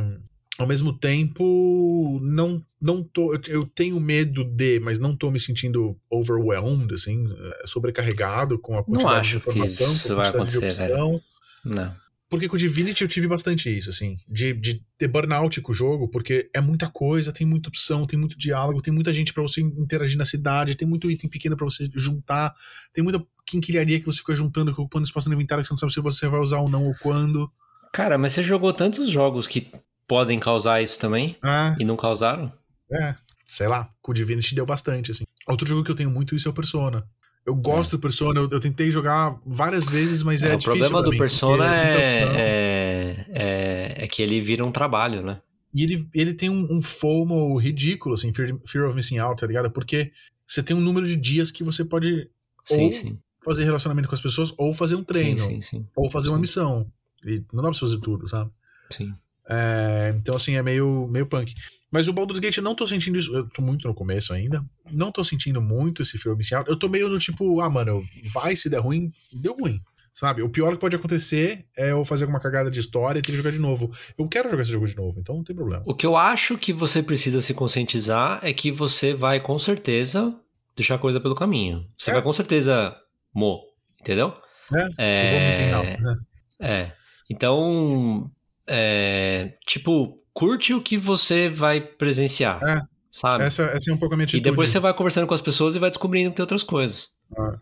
[0.58, 3.34] Ao mesmo tempo, não, não tô.
[3.48, 8.84] eu- tenho medo de, mas não tô me sentindo overwhelmed, assim, é, sobrecarregado com a
[8.84, 11.22] quantidade acho de que informação, isso com a vai quantidade de acontecer, opção.
[11.66, 11.96] Não.
[12.32, 15.76] Porque com o Divinity eu tive bastante isso, assim, de, de ter burnout com o
[15.76, 19.44] jogo, porque é muita coisa, tem muita opção, tem muito diálogo, tem muita gente pra
[19.44, 22.56] você interagir na cidade, tem muito item pequeno pra você juntar,
[22.94, 25.92] tem muita quinquilharia que você fica juntando, ocupando espaço no inventário que você não sabe
[25.92, 27.52] se você vai usar ou não ou quando.
[27.92, 29.70] Cara, mas você jogou tantos jogos que
[30.08, 32.50] podem causar isso também Ah, e não causaram?
[32.94, 33.14] é,
[33.46, 35.26] sei lá, com o Divinity deu bastante, assim.
[35.46, 37.06] Outro jogo que eu tenho muito isso é o Persona.
[37.46, 40.72] Eu gosto do Persona, eu, eu tentei jogar várias vezes, mas é, É, o difícil
[40.72, 41.74] problema pra do mim, Persona opção.
[41.74, 45.42] é, é, é, é que ele vira um trabalho, né?
[45.74, 49.48] E ele, ele tem um, um FOMO ridículo, assim, fear, fear of missing out, tá
[49.48, 49.72] ligado?
[49.72, 50.12] Porque
[50.46, 52.30] você tem um número de dias que você pode
[52.64, 53.20] Sim, Ou sim.
[53.44, 56.86] fazer relacionamento com as pessoas, ou fazer um treino, Sim, sim, ou fazer uma missão.
[57.26, 58.52] E não dá pra você fazer tudo, sabe?
[58.90, 59.14] sim.
[59.50, 61.54] É, então, assim, é meio, meio punk.
[61.92, 63.36] Mas o Baldur's Gate eu não tô sentindo isso.
[63.36, 64.64] Eu tô muito no começo ainda.
[64.94, 66.70] Não tô sentindo muito esse missing out.
[66.70, 68.04] Eu tô meio no tipo, ah, mano,
[68.34, 69.80] vai se der ruim, deu ruim.
[70.14, 70.42] Sabe?
[70.42, 73.38] O pior que pode acontecer é eu fazer alguma cagada de história e ter que
[73.38, 73.90] jogar de novo.
[74.18, 75.82] Eu quero jogar esse jogo de novo, então não tem problema.
[75.86, 80.38] O que eu acho que você precisa se conscientizar é que você vai com certeza
[80.76, 81.88] deixar coisa pelo caminho.
[81.98, 82.14] Você É.
[82.14, 82.94] vai com certeza
[83.34, 83.62] mo,
[84.02, 84.34] entendeu?
[84.74, 84.88] É.
[84.98, 86.18] É, né?
[86.60, 86.92] é.
[87.30, 88.30] Então,
[88.68, 92.82] é, tipo, curte o que você vai presenciar, É.
[93.12, 93.44] sabe?
[93.44, 94.44] Essa, essa é um pouco a minha E atitude.
[94.50, 97.10] depois você vai conversando com as pessoas e vai descobrindo que tem outras coisas.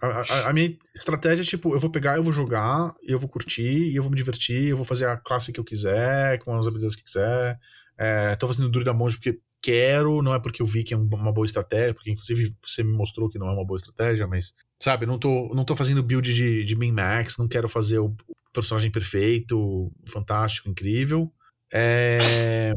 [0.01, 3.27] A, a- a minha estratégia é tipo, eu vou pegar, eu vou jogar, eu vou
[3.29, 6.57] curtir, e eu vou me divertir, eu vou fazer a classe que eu quiser, com
[6.57, 7.59] as habilidades que eu quiser.
[7.97, 11.33] É, tô fazendo Druida Monge porque quero, não é porque eu vi que é uma
[11.33, 15.05] boa estratégia, porque inclusive você me mostrou que não é uma boa estratégia, mas, sabe,
[15.05, 18.15] não tô, não tô fazendo build de, de min-max, não quero fazer o
[18.53, 21.29] personagem perfeito, fantástico, incrível.
[21.73, 22.73] É,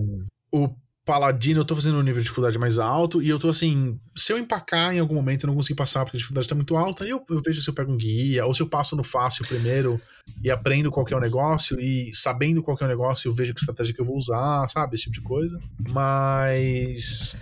[0.51, 0.69] o
[1.05, 4.33] Paladino eu tô fazendo um nível de dificuldade mais alto e eu tô assim, se
[4.33, 7.05] eu empacar em algum momento e não conseguir passar porque a dificuldade tá muito alta,
[7.05, 10.01] eu, eu vejo se eu pego um guia ou se eu passo no fácil primeiro
[10.43, 13.61] e aprendo qual é o negócio e sabendo qual é o negócio eu vejo que
[13.61, 14.95] estratégia que eu vou usar, sabe?
[14.95, 15.61] Esse tipo de coisa.
[15.91, 17.35] Mas.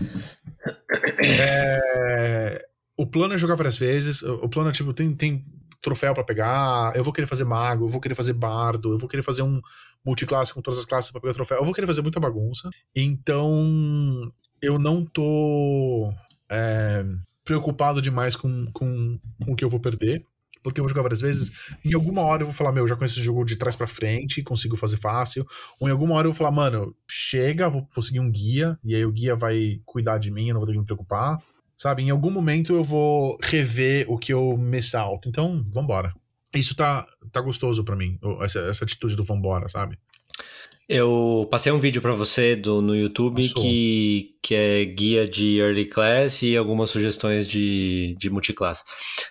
[1.22, 2.66] É,
[2.96, 4.22] o plano é jogar várias vezes.
[4.22, 5.44] O plano é tipo, tem, tem
[5.80, 9.08] troféu para pegar, eu vou querer fazer mago, eu vou querer fazer bardo, eu vou
[9.08, 9.60] querer fazer um
[10.04, 12.68] multiclasse com todas as classes para pegar troféu, eu vou querer fazer muita bagunça.
[12.94, 16.12] Então, eu não tô
[16.50, 17.04] é,
[17.44, 20.24] preocupado demais com, com, com o que eu vou perder
[20.62, 21.50] porque eu vou jogar várias vezes.
[21.84, 24.42] Em alguma hora eu vou falar, meu, já conheço esse jogo de trás para frente,
[24.42, 25.46] consigo fazer fácil.
[25.78, 28.94] Ou em alguma hora eu vou falar, mano, chega, vou, vou seguir um guia, e
[28.94, 31.38] aí o guia vai cuidar de mim, eu não vou ter que me preocupar.
[31.80, 35.30] Sabe, em algum momento eu vou rever o que eu me salto.
[35.30, 36.12] Então, vambora.
[36.54, 39.98] Isso tá, tá gostoso para mim, essa, essa atitude do vambora, sabe?
[40.86, 45.86] Eu passei um vídeo para você do, no YouTube que, que é guia de Early
[45.86, 48.84] Class e algumas sugestões de, de multiclass.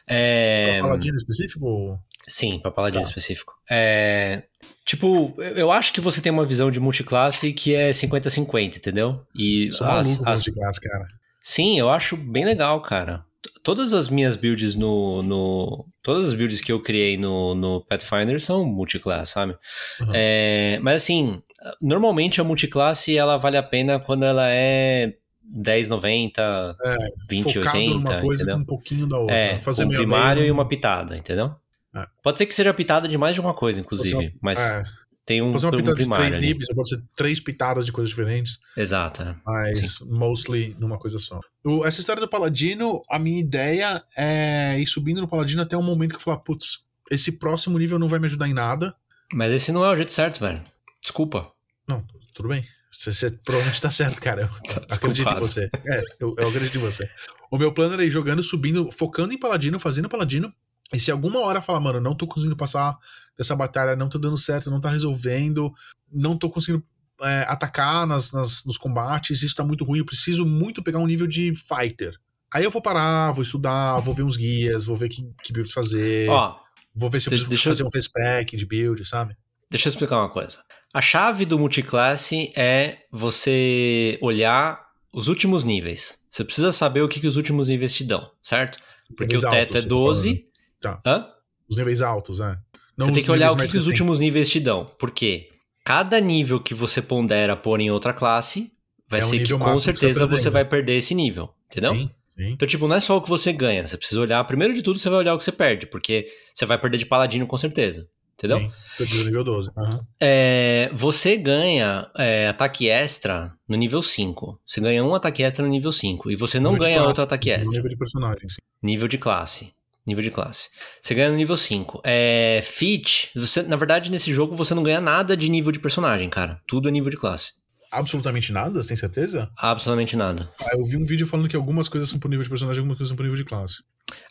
[0.07, 0.79] É...
[0.79, 1.99] Pra Paladino específico?
[2.27, 3.09] Sim, para Paladino tá.
[3.09, 3.53] específico.
[3.69, 4.41] É...
[4.83, 9.21] Tipo, eu acho que você tem uma visão de multiclasse que é 50-50, entendeu?
[9.35, 10.39] E Sou as, as...
[10.39, 11.18] multiclasse, cara.
[11.41, 13.25] Sim, eu acho bem legal, cara.
[13.63, 15.23] Todas as minhas builds no.
[15.23, 19.57] no todas as builds que eu criei no, no Pathfinder são multiclass, sabe?
[20.01, 20.11] Uhum.
[20.13, 21.41] É, mas assim,
[21.81, 25.13] normalmente a multiclasse ela vale a pena quando ela é
[25.55, 26.97] 10,90, é,
[27.31, 28.23] 20,80.
[28.35, 28.55] entendeu?
[28.57, 29.35] um pouquinho da outra.
[29.35, 30.49] É, Fazer um primário meio...
[30.49, 31.55] e uma pitada, entendeu?
[31.95, 32.05] É.
[32.21, 34.35] Pode ser que seja pitada de mais de uma coisa, inclusive.
[34.41, 34.83] Mas é
[35.29, 37.91] tem um, pode ser uma pitada um de três níveis, pode ser três pitadas de
[37.91, 38.57] coisas diferentes.
[38.75, 39.35] Exato.
[39.45, 40.05] Mas Sim.
[40.09, 41.39] mostly numa coisa só.
[41.63, 45.83] O, essa história do Paladino, a minha ideia é ir subindo no Paladino até um
[45.83, 48.95] momento que eu falar, putz, esse próximo nível não vai me ajudar em nada.
[49.31, 50.63] Mas esse não é o jeito certo, velho.
[50.99, 51.51] Desculpa.
[51.87, 52.03] Não,
[52.33, 52.65] tudo bem.
[52.91, 54.49] Você, você provavelmente tá certo, cara.
[54.49, 55.69] Eu tá acredito em você.
[55.85, 57.07] É, eu, eu acredito em você.
[57.51, 60.51] O meu plano era ir jogando, subindo, focando em Paladino, fazendo Paladino,
[60.93, 62.97] e se alguma hora falar, mano, não tô conseguindo passar
[63.37, 65.71] dessa batalha, não tá dando certo, não tá resolvendo,
[66.11, 66.83] não tô conseguindo
[67.21, 71.07] é, atacar nas, nas, nos combates, isso tá muito ruim, eu preciso muito pegar um
[71.07, 72.15] nível de fighter.
[72.51, 75.73] Aí eu vou parar, vou estudar, vou ver uns guias, vou ver que, que builds
[75.73, 76.27] fazer.
[76.29, 76.55] Ó,
[76.95, 77.87] vou ver se eu preciso deixa fazer eu...
[77.87, 79.37] um respec de build, sabe?
[79.69, 80.63] Deixa eu explicar uma coisa.
[80.91, 84.81] A chave do multiclasse é você olhar
[85.13, 86.25] os últimos níveis.
[86.29, 88.79] Você precisa saber o que, que os últimos níveis te dão, certo?
[89.15, 90.48] Porque o teto é 12,
[90.81, 91.01] Tá.
[91.05, 91.27] Hã?
[91.69, 92.57] Os níveis altos, né?
[92.97, 94.91] Não você tem que olhar o que, que os últimos níveis te dão.
[94.99, 95.49] Porque
[95.85, 98.71] cada nível que você pondera pôr em outra classe,
[99.07, 101.49] vai é ser um que com certeza você, você, vai perder esse nível.
[101.71, 101.93] Entendeu?
[101.93, 102.49] Sim, sim.
[102.51, 103.85] Então, tipo, não é só o que você ganha.
[103.87, 105.85] Você precisa olhar, primeiro de tudo, você vai olhar o que você perde.
[105.87, 108.07] Porque você vai perder de paladino com certeza.
[108.33, 108.71] Entendeu?
[108.97, 109.69] Sim, nível 12.
[109.75, 109.99] Uhum.
[110.19, 114.61] É, você ganha é, ataque extra no nível 5.
[114.65, 116.31] Você ganha um ataque extra no nível 5.
[116.31, 117.75] E você não nível ganha classe, outro ataque extra.
[117.75, 118.57] Nível de personagem, sim.
[118.81, 119.73] Nível de classe.
[120.05, 120.69] Nível de classe.
[121.01, 122.01] Você ganha no nível 5.
[122.03, 126.29] É, feat, você, na verdade, nesse jogo você não ganha nada de nível de personagem,
[126.29, 126.59] cara.
[126.67, 127.53] Tudo é nível de classe.
[127.91, 128.81] Absolutamente nada?
[128.81, 129.49] Você tem certeza?
[129.57, 130.49] Absolutamente nada.
[130.61, 132.97] Ah, eu vi um vídeo falando que algumas coisas são por nível de personagem, algumas
[132.97, 133.83] coisas são por nível de classe.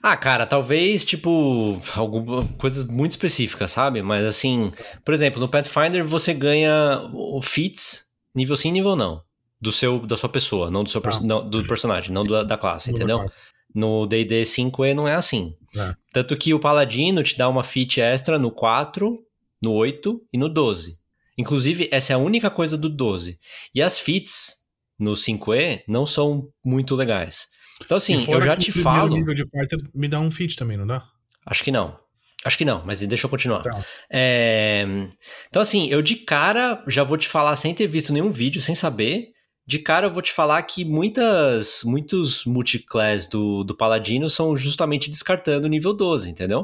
[0.02, 4.00] Ah, cara, talvez, tipo, algumas coisas muito específicas, sabe?
[4.02, 4.72] Mas assim,
[5.04, 9.22] por exemplo, no Pathfinder você ganha o feats nível sim, nível não.
[9.60, 11.20] Do seu, da sua pessoa, não do seu ah.
[11.20, 13.18] não, do personagem, não do, da classe, entendeu?
[13.18, 13.34] Da classe.
[13.74, 15.54] No D&D 5e não é assim.
[15.76, 15.94] É.
[16.12, 19.18] Tanto que o Paladino te dá uma feat extra no 4,
[19.62, 20.98] no 8 e no 12.
[21.36, 23.38] Inclusive, essa é a única coisa do 12.
[23.74, 24.56] E as feats
[24.98, 27.48] no 5e não são muito legais.
[27.84, 29.14] Então, assim, eu já te falo.
[29.14, 31.06] nível de fighter me dá um feat também, não dá?
[31.46, 31.98] Acho que não.
[32.44, 33.62] Acho que não, mas deixa eu continuar.
[33.62, 33.84] Tá.
[34.10, 34.84] É...
[35.48, 38.74] Então, assim, eu de cara já vou te falar sem ter visto nenhum vídeo, sem
[38.74, 39.32] saber
[39.68, 45.10] de cara eu vou te falar que muitas, muitos multiclass do, do Paladino são justamente
[45.10, 46.60] descartando o nível 12, entendeu?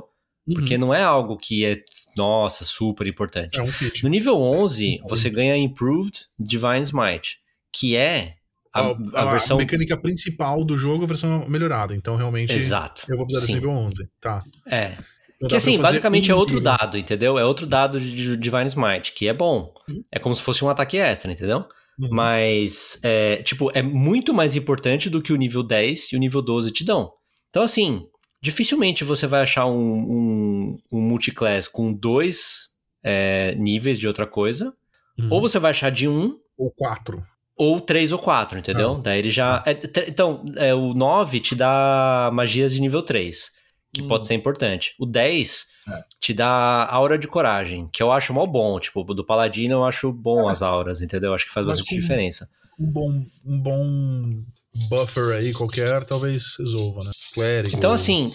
[0.46, 0.54] Uhum.
[0.54, 1.82] Porque não é algo que é,
[2.16, 3.60] nossa, super importante.
[3.60, 3.68] É um
[4.02, 5.06] no nível 11, uhum.
[5.06, 7.40] você ganha Improved Divine Smite,
[7.70, 8.36] que é
[8.72, 8.90] a, a,
[9.20, 9.58] a, versão...
[9.58, 11.94] A mecânica principal do jogo, a versão melhorada.
[11.94, 13.04] Então, realmente, Exato.
[13.06, 14.08] eu vou precisar desse nível 11.
[14.18, 14.42] Tá.
[14.66, 14.96] É.
[15.36, 17.38] Então, que assim, basicamente um é outro dado, entendeu?
[17.38, 19.74] É outro dado de Divine Smite, que é bom.
[19.86, 20.02] Uhum.
[20.10, 21.66] É como se fosse um ataque extra, entendeu?
[21.98, 22.08] Uhum.
[22.10, 26.42] Mas, é, tipo, é muito mais importante do que o nível 10 e o nível
[26.42, 27.12] 12 te dão.
[27.50, 28.06] Então, assim,
[28.42, 32.70] dificilmente você vai achar um, um, um multiclass com dois
[33.02, 34.74] é, níveis de outra coisa.
[35.18, 35.28] Uhum.
[35.30, 36.38] Ou você vai achar de um.
[36.58, 37.24] Ou quatro.
[37.56, 38.96] Ou 3 ou 4, entendeu?
[38.98, 39.00] Ah.
[39.00, 39.62] Daí ele já.
[39.64, 43.52] é, então, é, o 9 te dá magias de nível 3,
[43.94, 44.08] que Hum.
[44.08, 44.94] pode ser importante.
[44.98, 46.02] O 10 É.
[46.20, 48.78] te dá aura de coragem, que eu acho mó bom.
[48.80, 51.30] Tipo, do Paladino eu acho bom as auras, entendeu?
[51.30, 52.48] Eu acho que faz Mas bastante diferença.
[52.78, 54.42] Um bom, um bom
[54.88, 57.10] buffer aí qualquer, talvez resolva, né?
[57.32, 57.76] Clérigo.
[57.76, 58.28] Então, assim,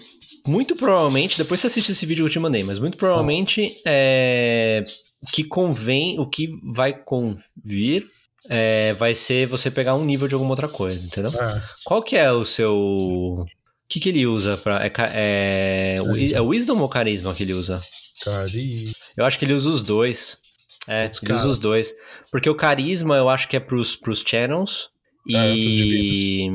[0.48, 4.84] muito provavelmente, depois você assiste esse vídeo que eu te mandei, mas muito provavelmente é,
[5.22, 8.08] o que convém, o que vai convir
[8.48, 11.32] é, vai ser você pegar um nível de alguma outra coisa, entendeu?
[11.40, 13.46] É, Qual que é o seu.
[13.90, 14.86] O que, que ele usa pra.
[14.86, 15.96] É, é,
[16.34, 17.80] é Wisdom ou Carisma que ele usa?
[18.24, 18.92] cari...
[19.18, 20.38] Eu acho que ele usa os dois.
[20.88, 21.94] É, Putz, ele usa os dois.
[22.32, 24.90] Porque o Carisma eu acho que é pros, pros channels.
[25.32, 26.50] É, E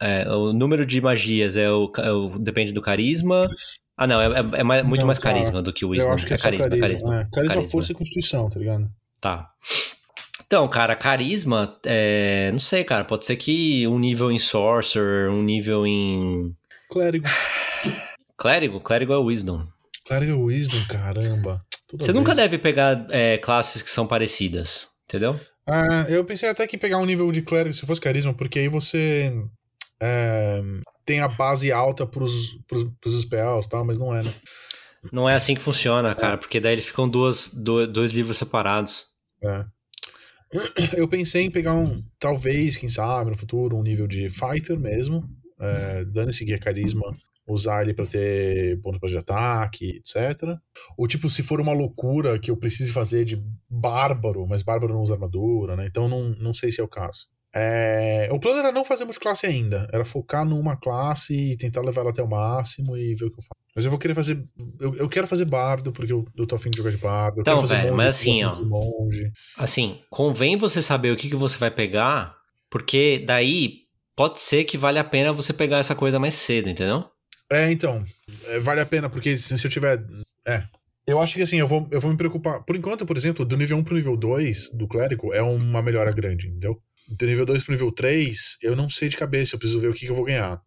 [0.00, 3.46] é, o número de magias é o, é o- depende do carisma.
[3.96, 5.90] Ah, não, é, é- é mais- muito Não, mais cara, carisma do que o Eu
[5.90, 6.12] Wisdom.
[6.14, 6.86] acho que é, é carisma, carisma.
[6.86, 7.14] carisma.
[7.14, 7.70] É, carisma, Carisma.
[7.70, 8.88] força e constituição, tá ligado?
[9.20, 9.48] Tá.
[10.46, 15.42] Então, cara, carisma, é, não sei, cara, pode ser que um nível em Sorcerer, um
[15.42, 16.52] nível em
[16.90, 17.26] Clérigo.
[18.36, 19.66] Clérigo, Clérigo é Wisdom.
[20.06, 21.64] Clérigo é Wisdom, caramba.
[21.86, 22.38] Toda Você nunca vez.
[22.48, 25.38] deve pegar é, classes que são parecidas, entendeu?
[25.66, 28.68] Ah, eu pensei até que pegar um nível de clérigo se fosse carisma, porque aí
[28.68, 29.32] você
[30.02, 30.62] é,
[31.04, 34.34] tem a base alta pros, pros, pros spells e tal, mas não é, né?
[35.12, 39.06] Não é assim que funciona, cara, porque daí eles ficam duas, do- dois livros separados.
[39.42, 39.64] É.
[40.96, 45.24] Eu pensei em pegar um, talvez, quem sabe, no futuro, um nível de fighter mesmo,
[45.60, 47.14] é, dando esse guia carisma,
[47.46, 50.56] usar ele pra ter pontos de ataque, etc.
[50.96, 55.02] Ou tipo, se for uma loucura que eu precise fazer de bárbaro, mas bárbaro não
[55.02, 55.86] usa armadura, né?
[55.86, 57.26] Então não, não sei se é o caso.
[57.52, 62.02] É, o plano era não fazer multiclasse ainda, era focar numa classe e tentar levar
[62.02, 63.60] ela até o máximo e ver o que eu faço.
[63.74, 64.42] Mas eu vou querer fazer.
[64.80, 67.40] Eu, eu quero fazer bardo, porque eu, eu tô afim de jogar de bardo.
[67.40, 68.54] Então, velho, monge, mas assim, ó.
[69.56, 72.36] Assim, convém você saber o que, que você vai pegar,
[72.68, 73.80] porque daí
[74.20, 77.06] pode ser que vale a pena você pegar essa coisa mais cedo, entendeu?
[77.50, 78.04] É, então,
[78.48, 79.98] é, vale a pena, porque se, eu tiver.
[80.46, 80.62] É.
[81.06, 82.62] Eu acho que assim, eu vou, eu vou me preocupar.
[82.62, 86.12] Por enquanto, por exemplo, do nível 1 pro nível 2 do clérigo é uma melhora
[86.12, 86.78] grande, entendeu?
[87.08, 89.94] Do nível 2 pro nível 3, eu não sei de cabeça, eu preciso ver o
[89.94, 90.60] que, que eu vou ganhar.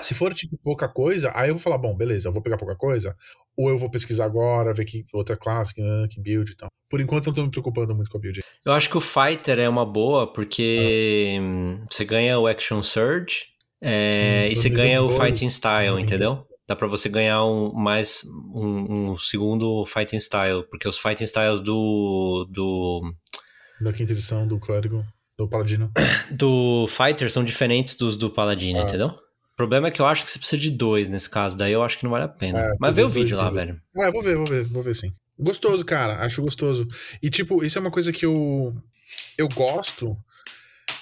[0.00, 2.74] Se for, tipo, pouca coisa, aí eu vou falar, bom, beleza, eu vou pegar pouca
[2.76, 3.16] coisa,
[3.56, 6.68] ou eu vou pesquisar agora, ver que outra classe, que, ah, que build e tal.
[6.90, 8.40] Por enquanto, eu não tô me preocupando muito com a build.
[8.64, 13.46] Eu acho que o Fighter é uma boa, porque hum, você ganha o Action Surge
[13.80, 16.46] é, Hum, e você ganha o Fighting Style, entendeu?
[16.66, 18.22] Dá pra você ganhar um, mais
[18.54, 23.12] um, um segundo Fighting Style, porque os Fighting Styles do, do,
[23.82, 25.04] Da quinta edição do clérigo,
[25.36, 25.90] do paladino.
[26.32, 28.84] do Fighter são diferentes dos do Paladino, Ah.
[28.84, 29.10] entendeu?
[29.54, 31.82] O problema é que eu acho que você precisa de dois nesse caso, daí eu
[31.82, 32.58] acho que não vale a pena.
[32.58, 33.80] É, Mas vê o vídeo lá, velho.
[33.96, 35.12] Ah, vou ver, vou ver, vou ver sim.
[35.38, 36.24] Gostoso, cara.
[36.24, 36.86] Acho gostoso.
[37.22, 38.74] E, tipo, isso é uma coisa que eu.
[39.38, 40.16] Eu gosto.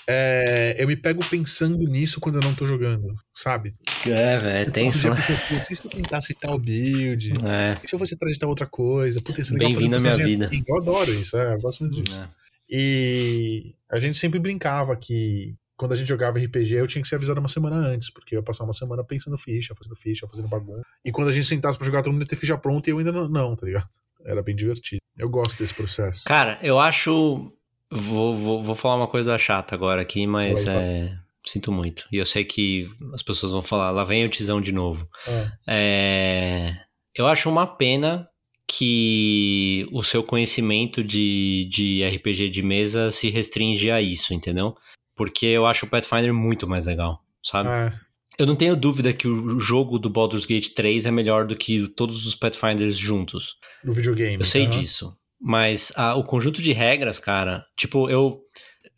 [0.06, 3.74] É, eu me pego pensando nisso quando eu não tô jogando, sabe?
[4.06, 5.62] É, velho, é tenso, Você já né?
[5.70, 7.32] e se eu tentasse tal build?
[7.46, 7.78] É.
[7.82, 9.22] E se eu fosse atrás de tal outra coisa?
[9.56, 10.46] Bem-vindo à minha vida.
[10.46, 10.64] assim.
[10.66, 12.20] Eu adoro isso, é, eu gosto muito disso.
[12.20, 12.28] É.
[12.68, 17.16] E a gente sempre brincava que quando a gente jogava RPG, eu tinha que ser
[17.16, 20.48] avisado uma semana antes, porque eu ia passar uma semana pensando ficha, fazendo ficha, fazendo
[20.48, 20.86] bagunça.
[21.04, 22.98] E quando a gente sentasse pra jogar, todo mundo ia ter ficha pronta e eu
[22.98, 23.88] ainda não, não, tá ligado?
[24.24, 25.00] Era bem divertido.
[25.18, 26.24] Eu gosto desse processo.
[26.24, 27.52] Cara, eu acho.
[27.90, 31.18] Vou, vou, vou falar uma coisa chata agora aqui, mas é.
[31.44, 32.06] Sinto muito.
[32.12, 35.08] E eu sei que as pessoas vão falar, lá vem o Tizão de novo.
[35.26, 36.72] Ah, É,
[37.16, 38.28] eu acho uma pena
[38.66, 44.74] que o seu conhecimento de, de RPG de mesa se restringe a isso, entendeu?
[45.22, 47.68] Porque eu acho o Pathfinder muito mais legal, sabe?
[47.68, 47.94] ah,
[48.38, 51.86] Eu não tenho dúvida que o jogo do Baldur's Gate 3 é melhor do que
[51.88, 53.56] todos os Pathfinders juntos.
[53.84, 54.38] no videogame.
[54.38, 55.16] Eu sei disso.
[55.40, 58.40] Mas ah, o conjunto de regras, cara, tipo, eu.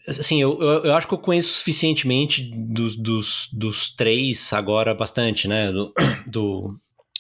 [0.06, 5.48] Assim, eu, eu, eu acho que eu conheço suficientemente dos, dos, dos três agora bastante,
[5.48, 5.72] né?
[5.72, 5.92] Do
[6.26, 6.74] do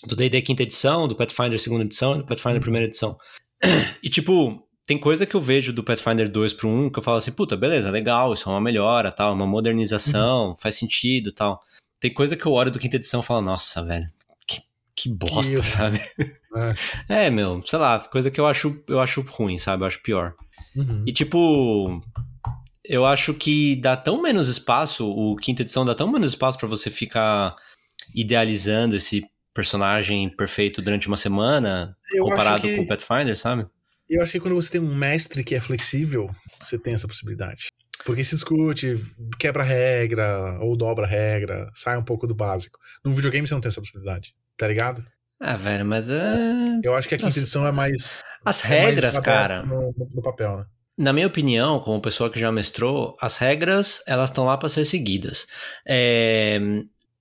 [0.06, 3.16] do D&D quinta edição, do Pathfinder segunda edição e do Pathfinder primeira edição.
[4.02, 7.16] E, tipo, tem coisa que eu vejo do Pathfinder 2 pro 1 que eu falo
[7.18, 11.62] assim, puta, beleza, legal, isso é uma melhora, tal, uma modernização, faz sentido tal.
[12.00, 14.06] Tem coisa que eu olho do quinta edição e falo, nossa, velho,
[14.46, 14.60] que,
[14.94, 15.62] que bosta, erro.
[15.64, 16.00] sabe?
[16.56, 16.74] É.
[17.26, 19.82] É, meu, sei lá, coisa que eu acho, eu acho ruim, sabe?
[19.82, 20.34] Eu acho pior.
[20.76, 21.02] Uhum.
[21.06, 22.00] E tipo,
[22.84, 26.68] eu acho que dá tão menos espaço, o quinta edição dá tão menos espaço pra
[26.68, 27.56] você ficar
[28.14, 33.66] idealizando esse personagem perfeito durante uma semana, Eu comparado que- com o Pathfinder, sabe?
[34.08, 36.28] Eu acho que quando você tem um mestre que é flexível,
[36.60, 37.68] você tem essa possibilidade.
[38.04, 38.94] Porque se discute,
[39.38, 42.78] quebra regra, ou dobra regra, sai um pouco do básico.
[43.04, 45.02] Num videogame você não tem essa possibilidade, tá ligado?
[45.40, 46.80] Ah, velho, mas é...
[46.82, 47.38] Eu acho que a quinta Nossa.
[47.40, 48.22] edição é mais.
[48.44, 49.62] As é mais regras, aberto cara.
[49.62, 50.64] No, no- papel, né?
[50.96, 54.84] na minha opinião, como pessoa que já mestrou, as regras elas estão lá para ser
[54.84, 55.46] seguidas.
[55.86, 56.60] É,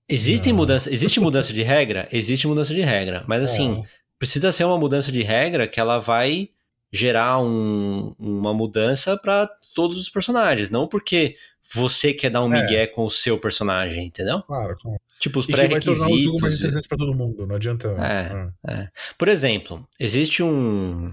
[0.08, 0.60] Existem Não.
[0.60, 2.06] mudança, existe mudança de regra?
[2.12, 3.24] Existe mudança de regra.
[3.26, 3.82] Mas assim,
[4.18, 6.50] precisa ser uma mudança de regra que ela vai
[6.94, 10.70] gerar um- uma mudança para todos os personagens.
[10.70, 11.36] Não porque
[11.74, 12.62] você quer dar um É.
[12.62, 14.42] migué com o seu personagem, entendeu?
[14.42, 15.00] Claro, claro.
[15.18, 16.58] Tipo, os que vai tornar o jogo mais pré-requisitos.
[16.60, 17.88] interessante pra todo mundo, não adianta.
[17.88, 18.48] É.
[18.68, 18.88] Ah,
[19.18, 21.12] Por exemplo, existe um.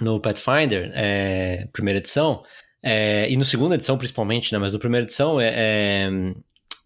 [0.00, 2.44] No Pathfinder, é, primeira edição,
[2.82, 6.10] é, e no segunda edição principalmente, né, mas no primeira edição, é, é,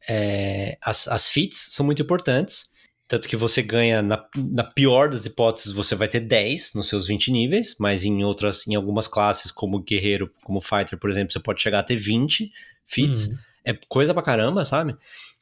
[0.08, 2.69] é, as, as feats são muito importantes.
[3.10, 7.08] Tanto que você ganha, na, na pior das hipóteses, você vai ter 10 nos seus
[7.08, 11.40] 20 níveis, mas em outras, em algumas classes, como guerreiro, como fighter, por exemplo, você
[11.40, 12.52] pode chegar a ter 20
[12.86, 13.26] feats.
[13.26, 13.36] Hum.
[13.64, 14.96] É coisa pra caramba, sabe?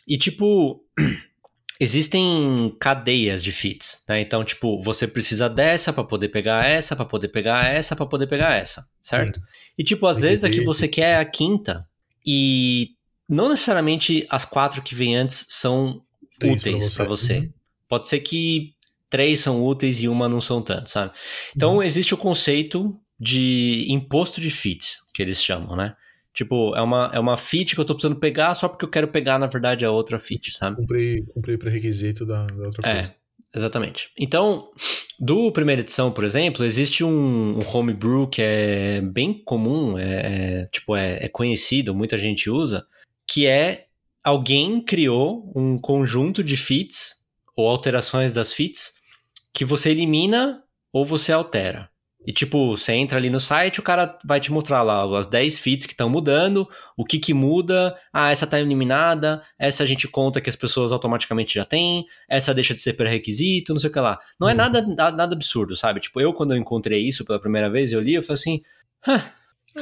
[0.09, 0.83] E tipo,
[1.79, 4.23] existem cadeias de feats, né?
[4.23, 8.29] Então, tipo, você precisa dessa pra poder pegar essa, pra poder pegar essa, pra poder
[8.29, 9.43] pegar essa, certo?
[9.77, 11.87] E tipo, às vezes a que você quer é a quinta
[12.27, 12.93] e
[13.29, 16.03] não necessariamente as quatro que vêm antes são
[16.39, 16.97] Úteis pra úteis você.
[16.97, 17.39] pra você.
[17.41, 17.58] Uhum.
[17.89, 18.75] Pode ser que
[19.11, 21.13] três são úteis e uma não são tanto, sabe?
[21.57, 21.83] Então Uhum.
[21.83, 25.95] existe o conceito de imposto de feats, que eles chamam, né?
[26.33, 29.09] Tipo, é uma, é uma feat que eu tô precisando pegar só porque eu quero
[29.09, 30.77] pegar, na verdade, a outra feat, sabe?
[30.77, 32.99] Cumprir, cumprir pré-requisito da, da outra coisa.
[32.99, 33.15] É,
[33.57, 34.11] exatamente.
[34.17, 34.71] Então,
[35.19, 40.67] do primeira edição, por exemplo, existe um, um homebrew que é bem comum, é, é,
[40.67, 42.87] tipo, é, é conhecido, muita gente usa,
[43.27, 43.87] que é
[44.23, 47.18] alguém criou um conjunto de feats
[47.59, 48.93] ou alterações das feats
[49.53, 50.63] que você elimina
[50.93, 51.91] ou você altera.
[52.25, 55.59] E tipo, você entra ali no site, o cara vai te mostrar lá as 10
[55.59, 60.07] feats que estão mudando, o que que muda, ah, essa tá eliminada, essa a gente
[60.07, 63.93] conta que as pessoas automaticamente já têm, essa deixa de ser pré-requisito, não sei o
[63.93, 64.19] que lá.
[64.39, 64.57] Não é Uhum.
[64.59, 64.83] nada,
[65.13, 65.99] nada absurdo, sabe?
[66.01, 68.63] Tipo, eu quando eu encontrei isso pela primeira vez, eu li, eu falei assim,
[69.07, 69.25] "Hã,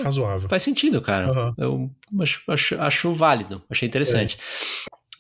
[0.03, 0.49] Razoável.
[0.49, 1.31] Faz sentido, cara.
[1.31, 1.55] Aham.
[1.59, 1.91] Eu
[2.21, 4.39] acho, acho, acho válido, achei interessante.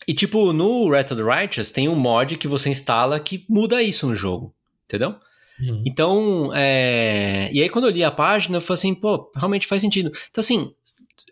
[0.09, 3.83] E tipo, no Red of the Righteous tem um mod que você instala que muda
[3.83, 4.55] isso no jogo,
[4.85, 5.16] entendeu?
[5.61, 5.83] Uhum.
[5.87, 7.49] Então, é...
[7.53, 10.12] e aí quando eu li a página, eu falei assim, pô, realmente faz sentido.
[10.31, 10.73] Então assim,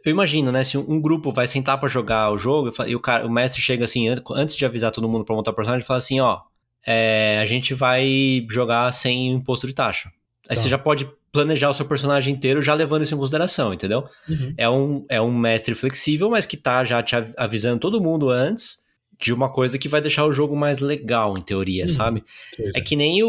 [0.04, 3.26] eu imagino, né, se um grupo vai sentar pra jogar o jogo e o, cara,
[3.26, 5.98] o mestre chega assim, an- antes de avisar todo mundo pra montar o personagem, fala
[5.98, 6.40] assim, ó,
[6.86, 10.10] é, a gente vai jogar sem imposto de taxa.
[10.48, 10.62] Aí Tá.
[10.62, 14.04] você já pode planejar o seu personagem inteiro já levando isso em consideração, entendeu?
[14.28, 14.54] Uhum.
[14.56, 18.30] É um, é um mestre flexível, mas que tá já te av- avisando todo mundo
[18.30, 18.82] antes
[19.20, 21.88] de uma coisa que vai deixar o jogo mais legal, em teoria, Uhum.
[21.90, 22.24] sabe?
[22.58, 22.82] É sei.
[22.82, 23.28] que nem o,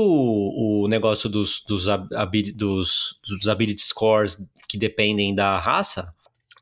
[0.83, 4.37] o negócio dos, dos, ab- habili- dos, dos ability scores
[4.67, 6.13] que dependem da raça.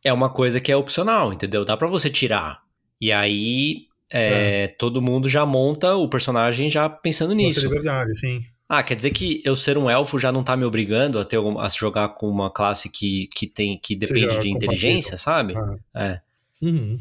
[0.04, 1.64] É uma coisa que é opcional, entendeu?
[1.64, 2.60] Dá pra você tirar.
[3.00, 7.62] E aí, é, todo mundo já monta o personagem já pensando nisso.
[7.62, 8.42] de verdade, sim.
[8.76, 11.38] Ah, quer dizer que eu ser um elfo já não tá me obrigando a, ter,
[11.38, 15.54] a jogar com uma classe que, que, tem, que depende de inteligência, sabe?
[15.56, 15.78] Ah.
[15.94, 16.22] É.
[16.60, 16.98] Uhum.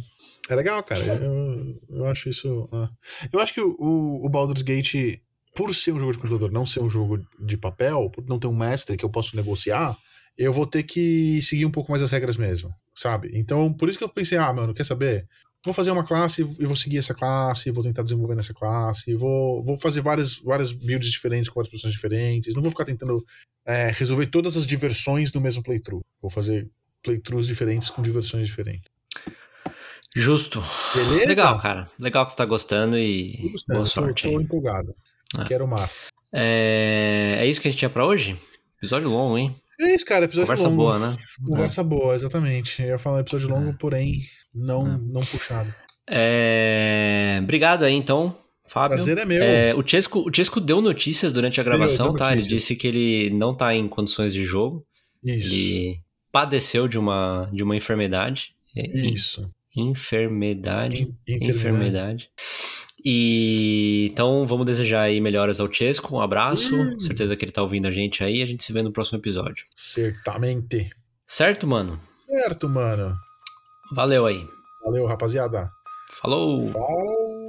[0.51, 1.01] É legal, cara.
[1.01, 2.69] Eu, eu acho isso.
[2.73, 2.91] ah.
[3.33, 5.21] Eu acho que o, o, o Baldur's Gate,
[5.55, 8.49] por ser um jogo de computador, não ser um jogo de papel, por não ter
[8.49, 9.97] um mestre que eu posso negociar,
[10.37, 13.31] eu vou ter que seguir um pouco mais as regras mesmo, sabe?
[13.33, 15.27] Então, por isso que eu pensei, ah, mano, quer saber?
[15.65, 19.63] Vou fazer uma classe e vou seguir essa classe, vou tentar desenvolver nessa classe, vou,
[19.63, 22.53] vou fazer várias, várias builds diferentes com várias pessoas diferentes.
[22.55, 23.25] Não vou ficar tentando
[23.65, 26.01] é, resolver todas as diversões no mesmo playthrough.
[26.21, 26.69] Vou fazer
[27.03, 28.85] playthroughs diferentes com diversões diferentes.
[30.15, 30.63] Justo.
[30.95, 31.27] Beleza?
[31.27, 31.91] Legal, cara.
[31.99, 34.35] Legal que você tá gostando e Tô gostando, boa tô- sorte tô, aí.
[34.45, 34.95] empolgado.
[35.37, 35.45] Ah.
[35.45, 36.09] Quero mais.
[36.33, 37.37] É...
[37.39, 38.37] é isso que a gente tinha pra hoje?
[38.79, 39.55] Episódio longo, hein?
[39.81, 40.25] É isso, cara.
[40.25, 40.77] Episódio Conversa longo.
[40.77, 41.17] boa, né?
[41.47, 42.83] Conversa boa, exatamente.
[42.83, 43.75] Eu ia falar episódio longo, É.
[43.75, 44.23] porém
[44.55, 44.99] não, É.
[44.99, 45.75] não puxado.
[46.11, 47.39] É...
[47.43, 48.97] Obrigado aí, então, Fábio.
[48.97, 49.43] Prazer é meu.
[49.43, 52.33] É, o, Chesco, o Chesco deu notícias durante a gravação, deu tá?
[52.33, 54.85] Ele disse que ele não tá em condições de jogo.
[55.25, 55.53] Isso.
[55.55, 56.01] Ele
[56.31, 58.55] padeceu de uma, de uma enfermidade.
[58.77, 59.43] É, Isso.
[59.77, 61.03] Enfermidade.
[61.03, 61.51] En- enfermidade.
[61.51, 62.31] Enfermidade.
[63.05, 66.15] E então vamos desejar aí melhoras ao Chesco.
[66.17, 66.75] Um abraço.
[66.77, 66.99] Hum.
[67.01, 68.43] Certeza que ele tá ouvindo a gente aí.
[68.43, 69.65] A gente se vê no próximo episódio.
[69.75, 70.91] Certamente.
[71.27, 72.01] Certo, mano?
[72.27, 73.17] Certo, mano.
[73.93, 74.49] Valeu aí.
[74.83, 75.71] Valeu, rapaziada.
[76.09, 76.71] Falou!
[76.71, 77.47] Falou.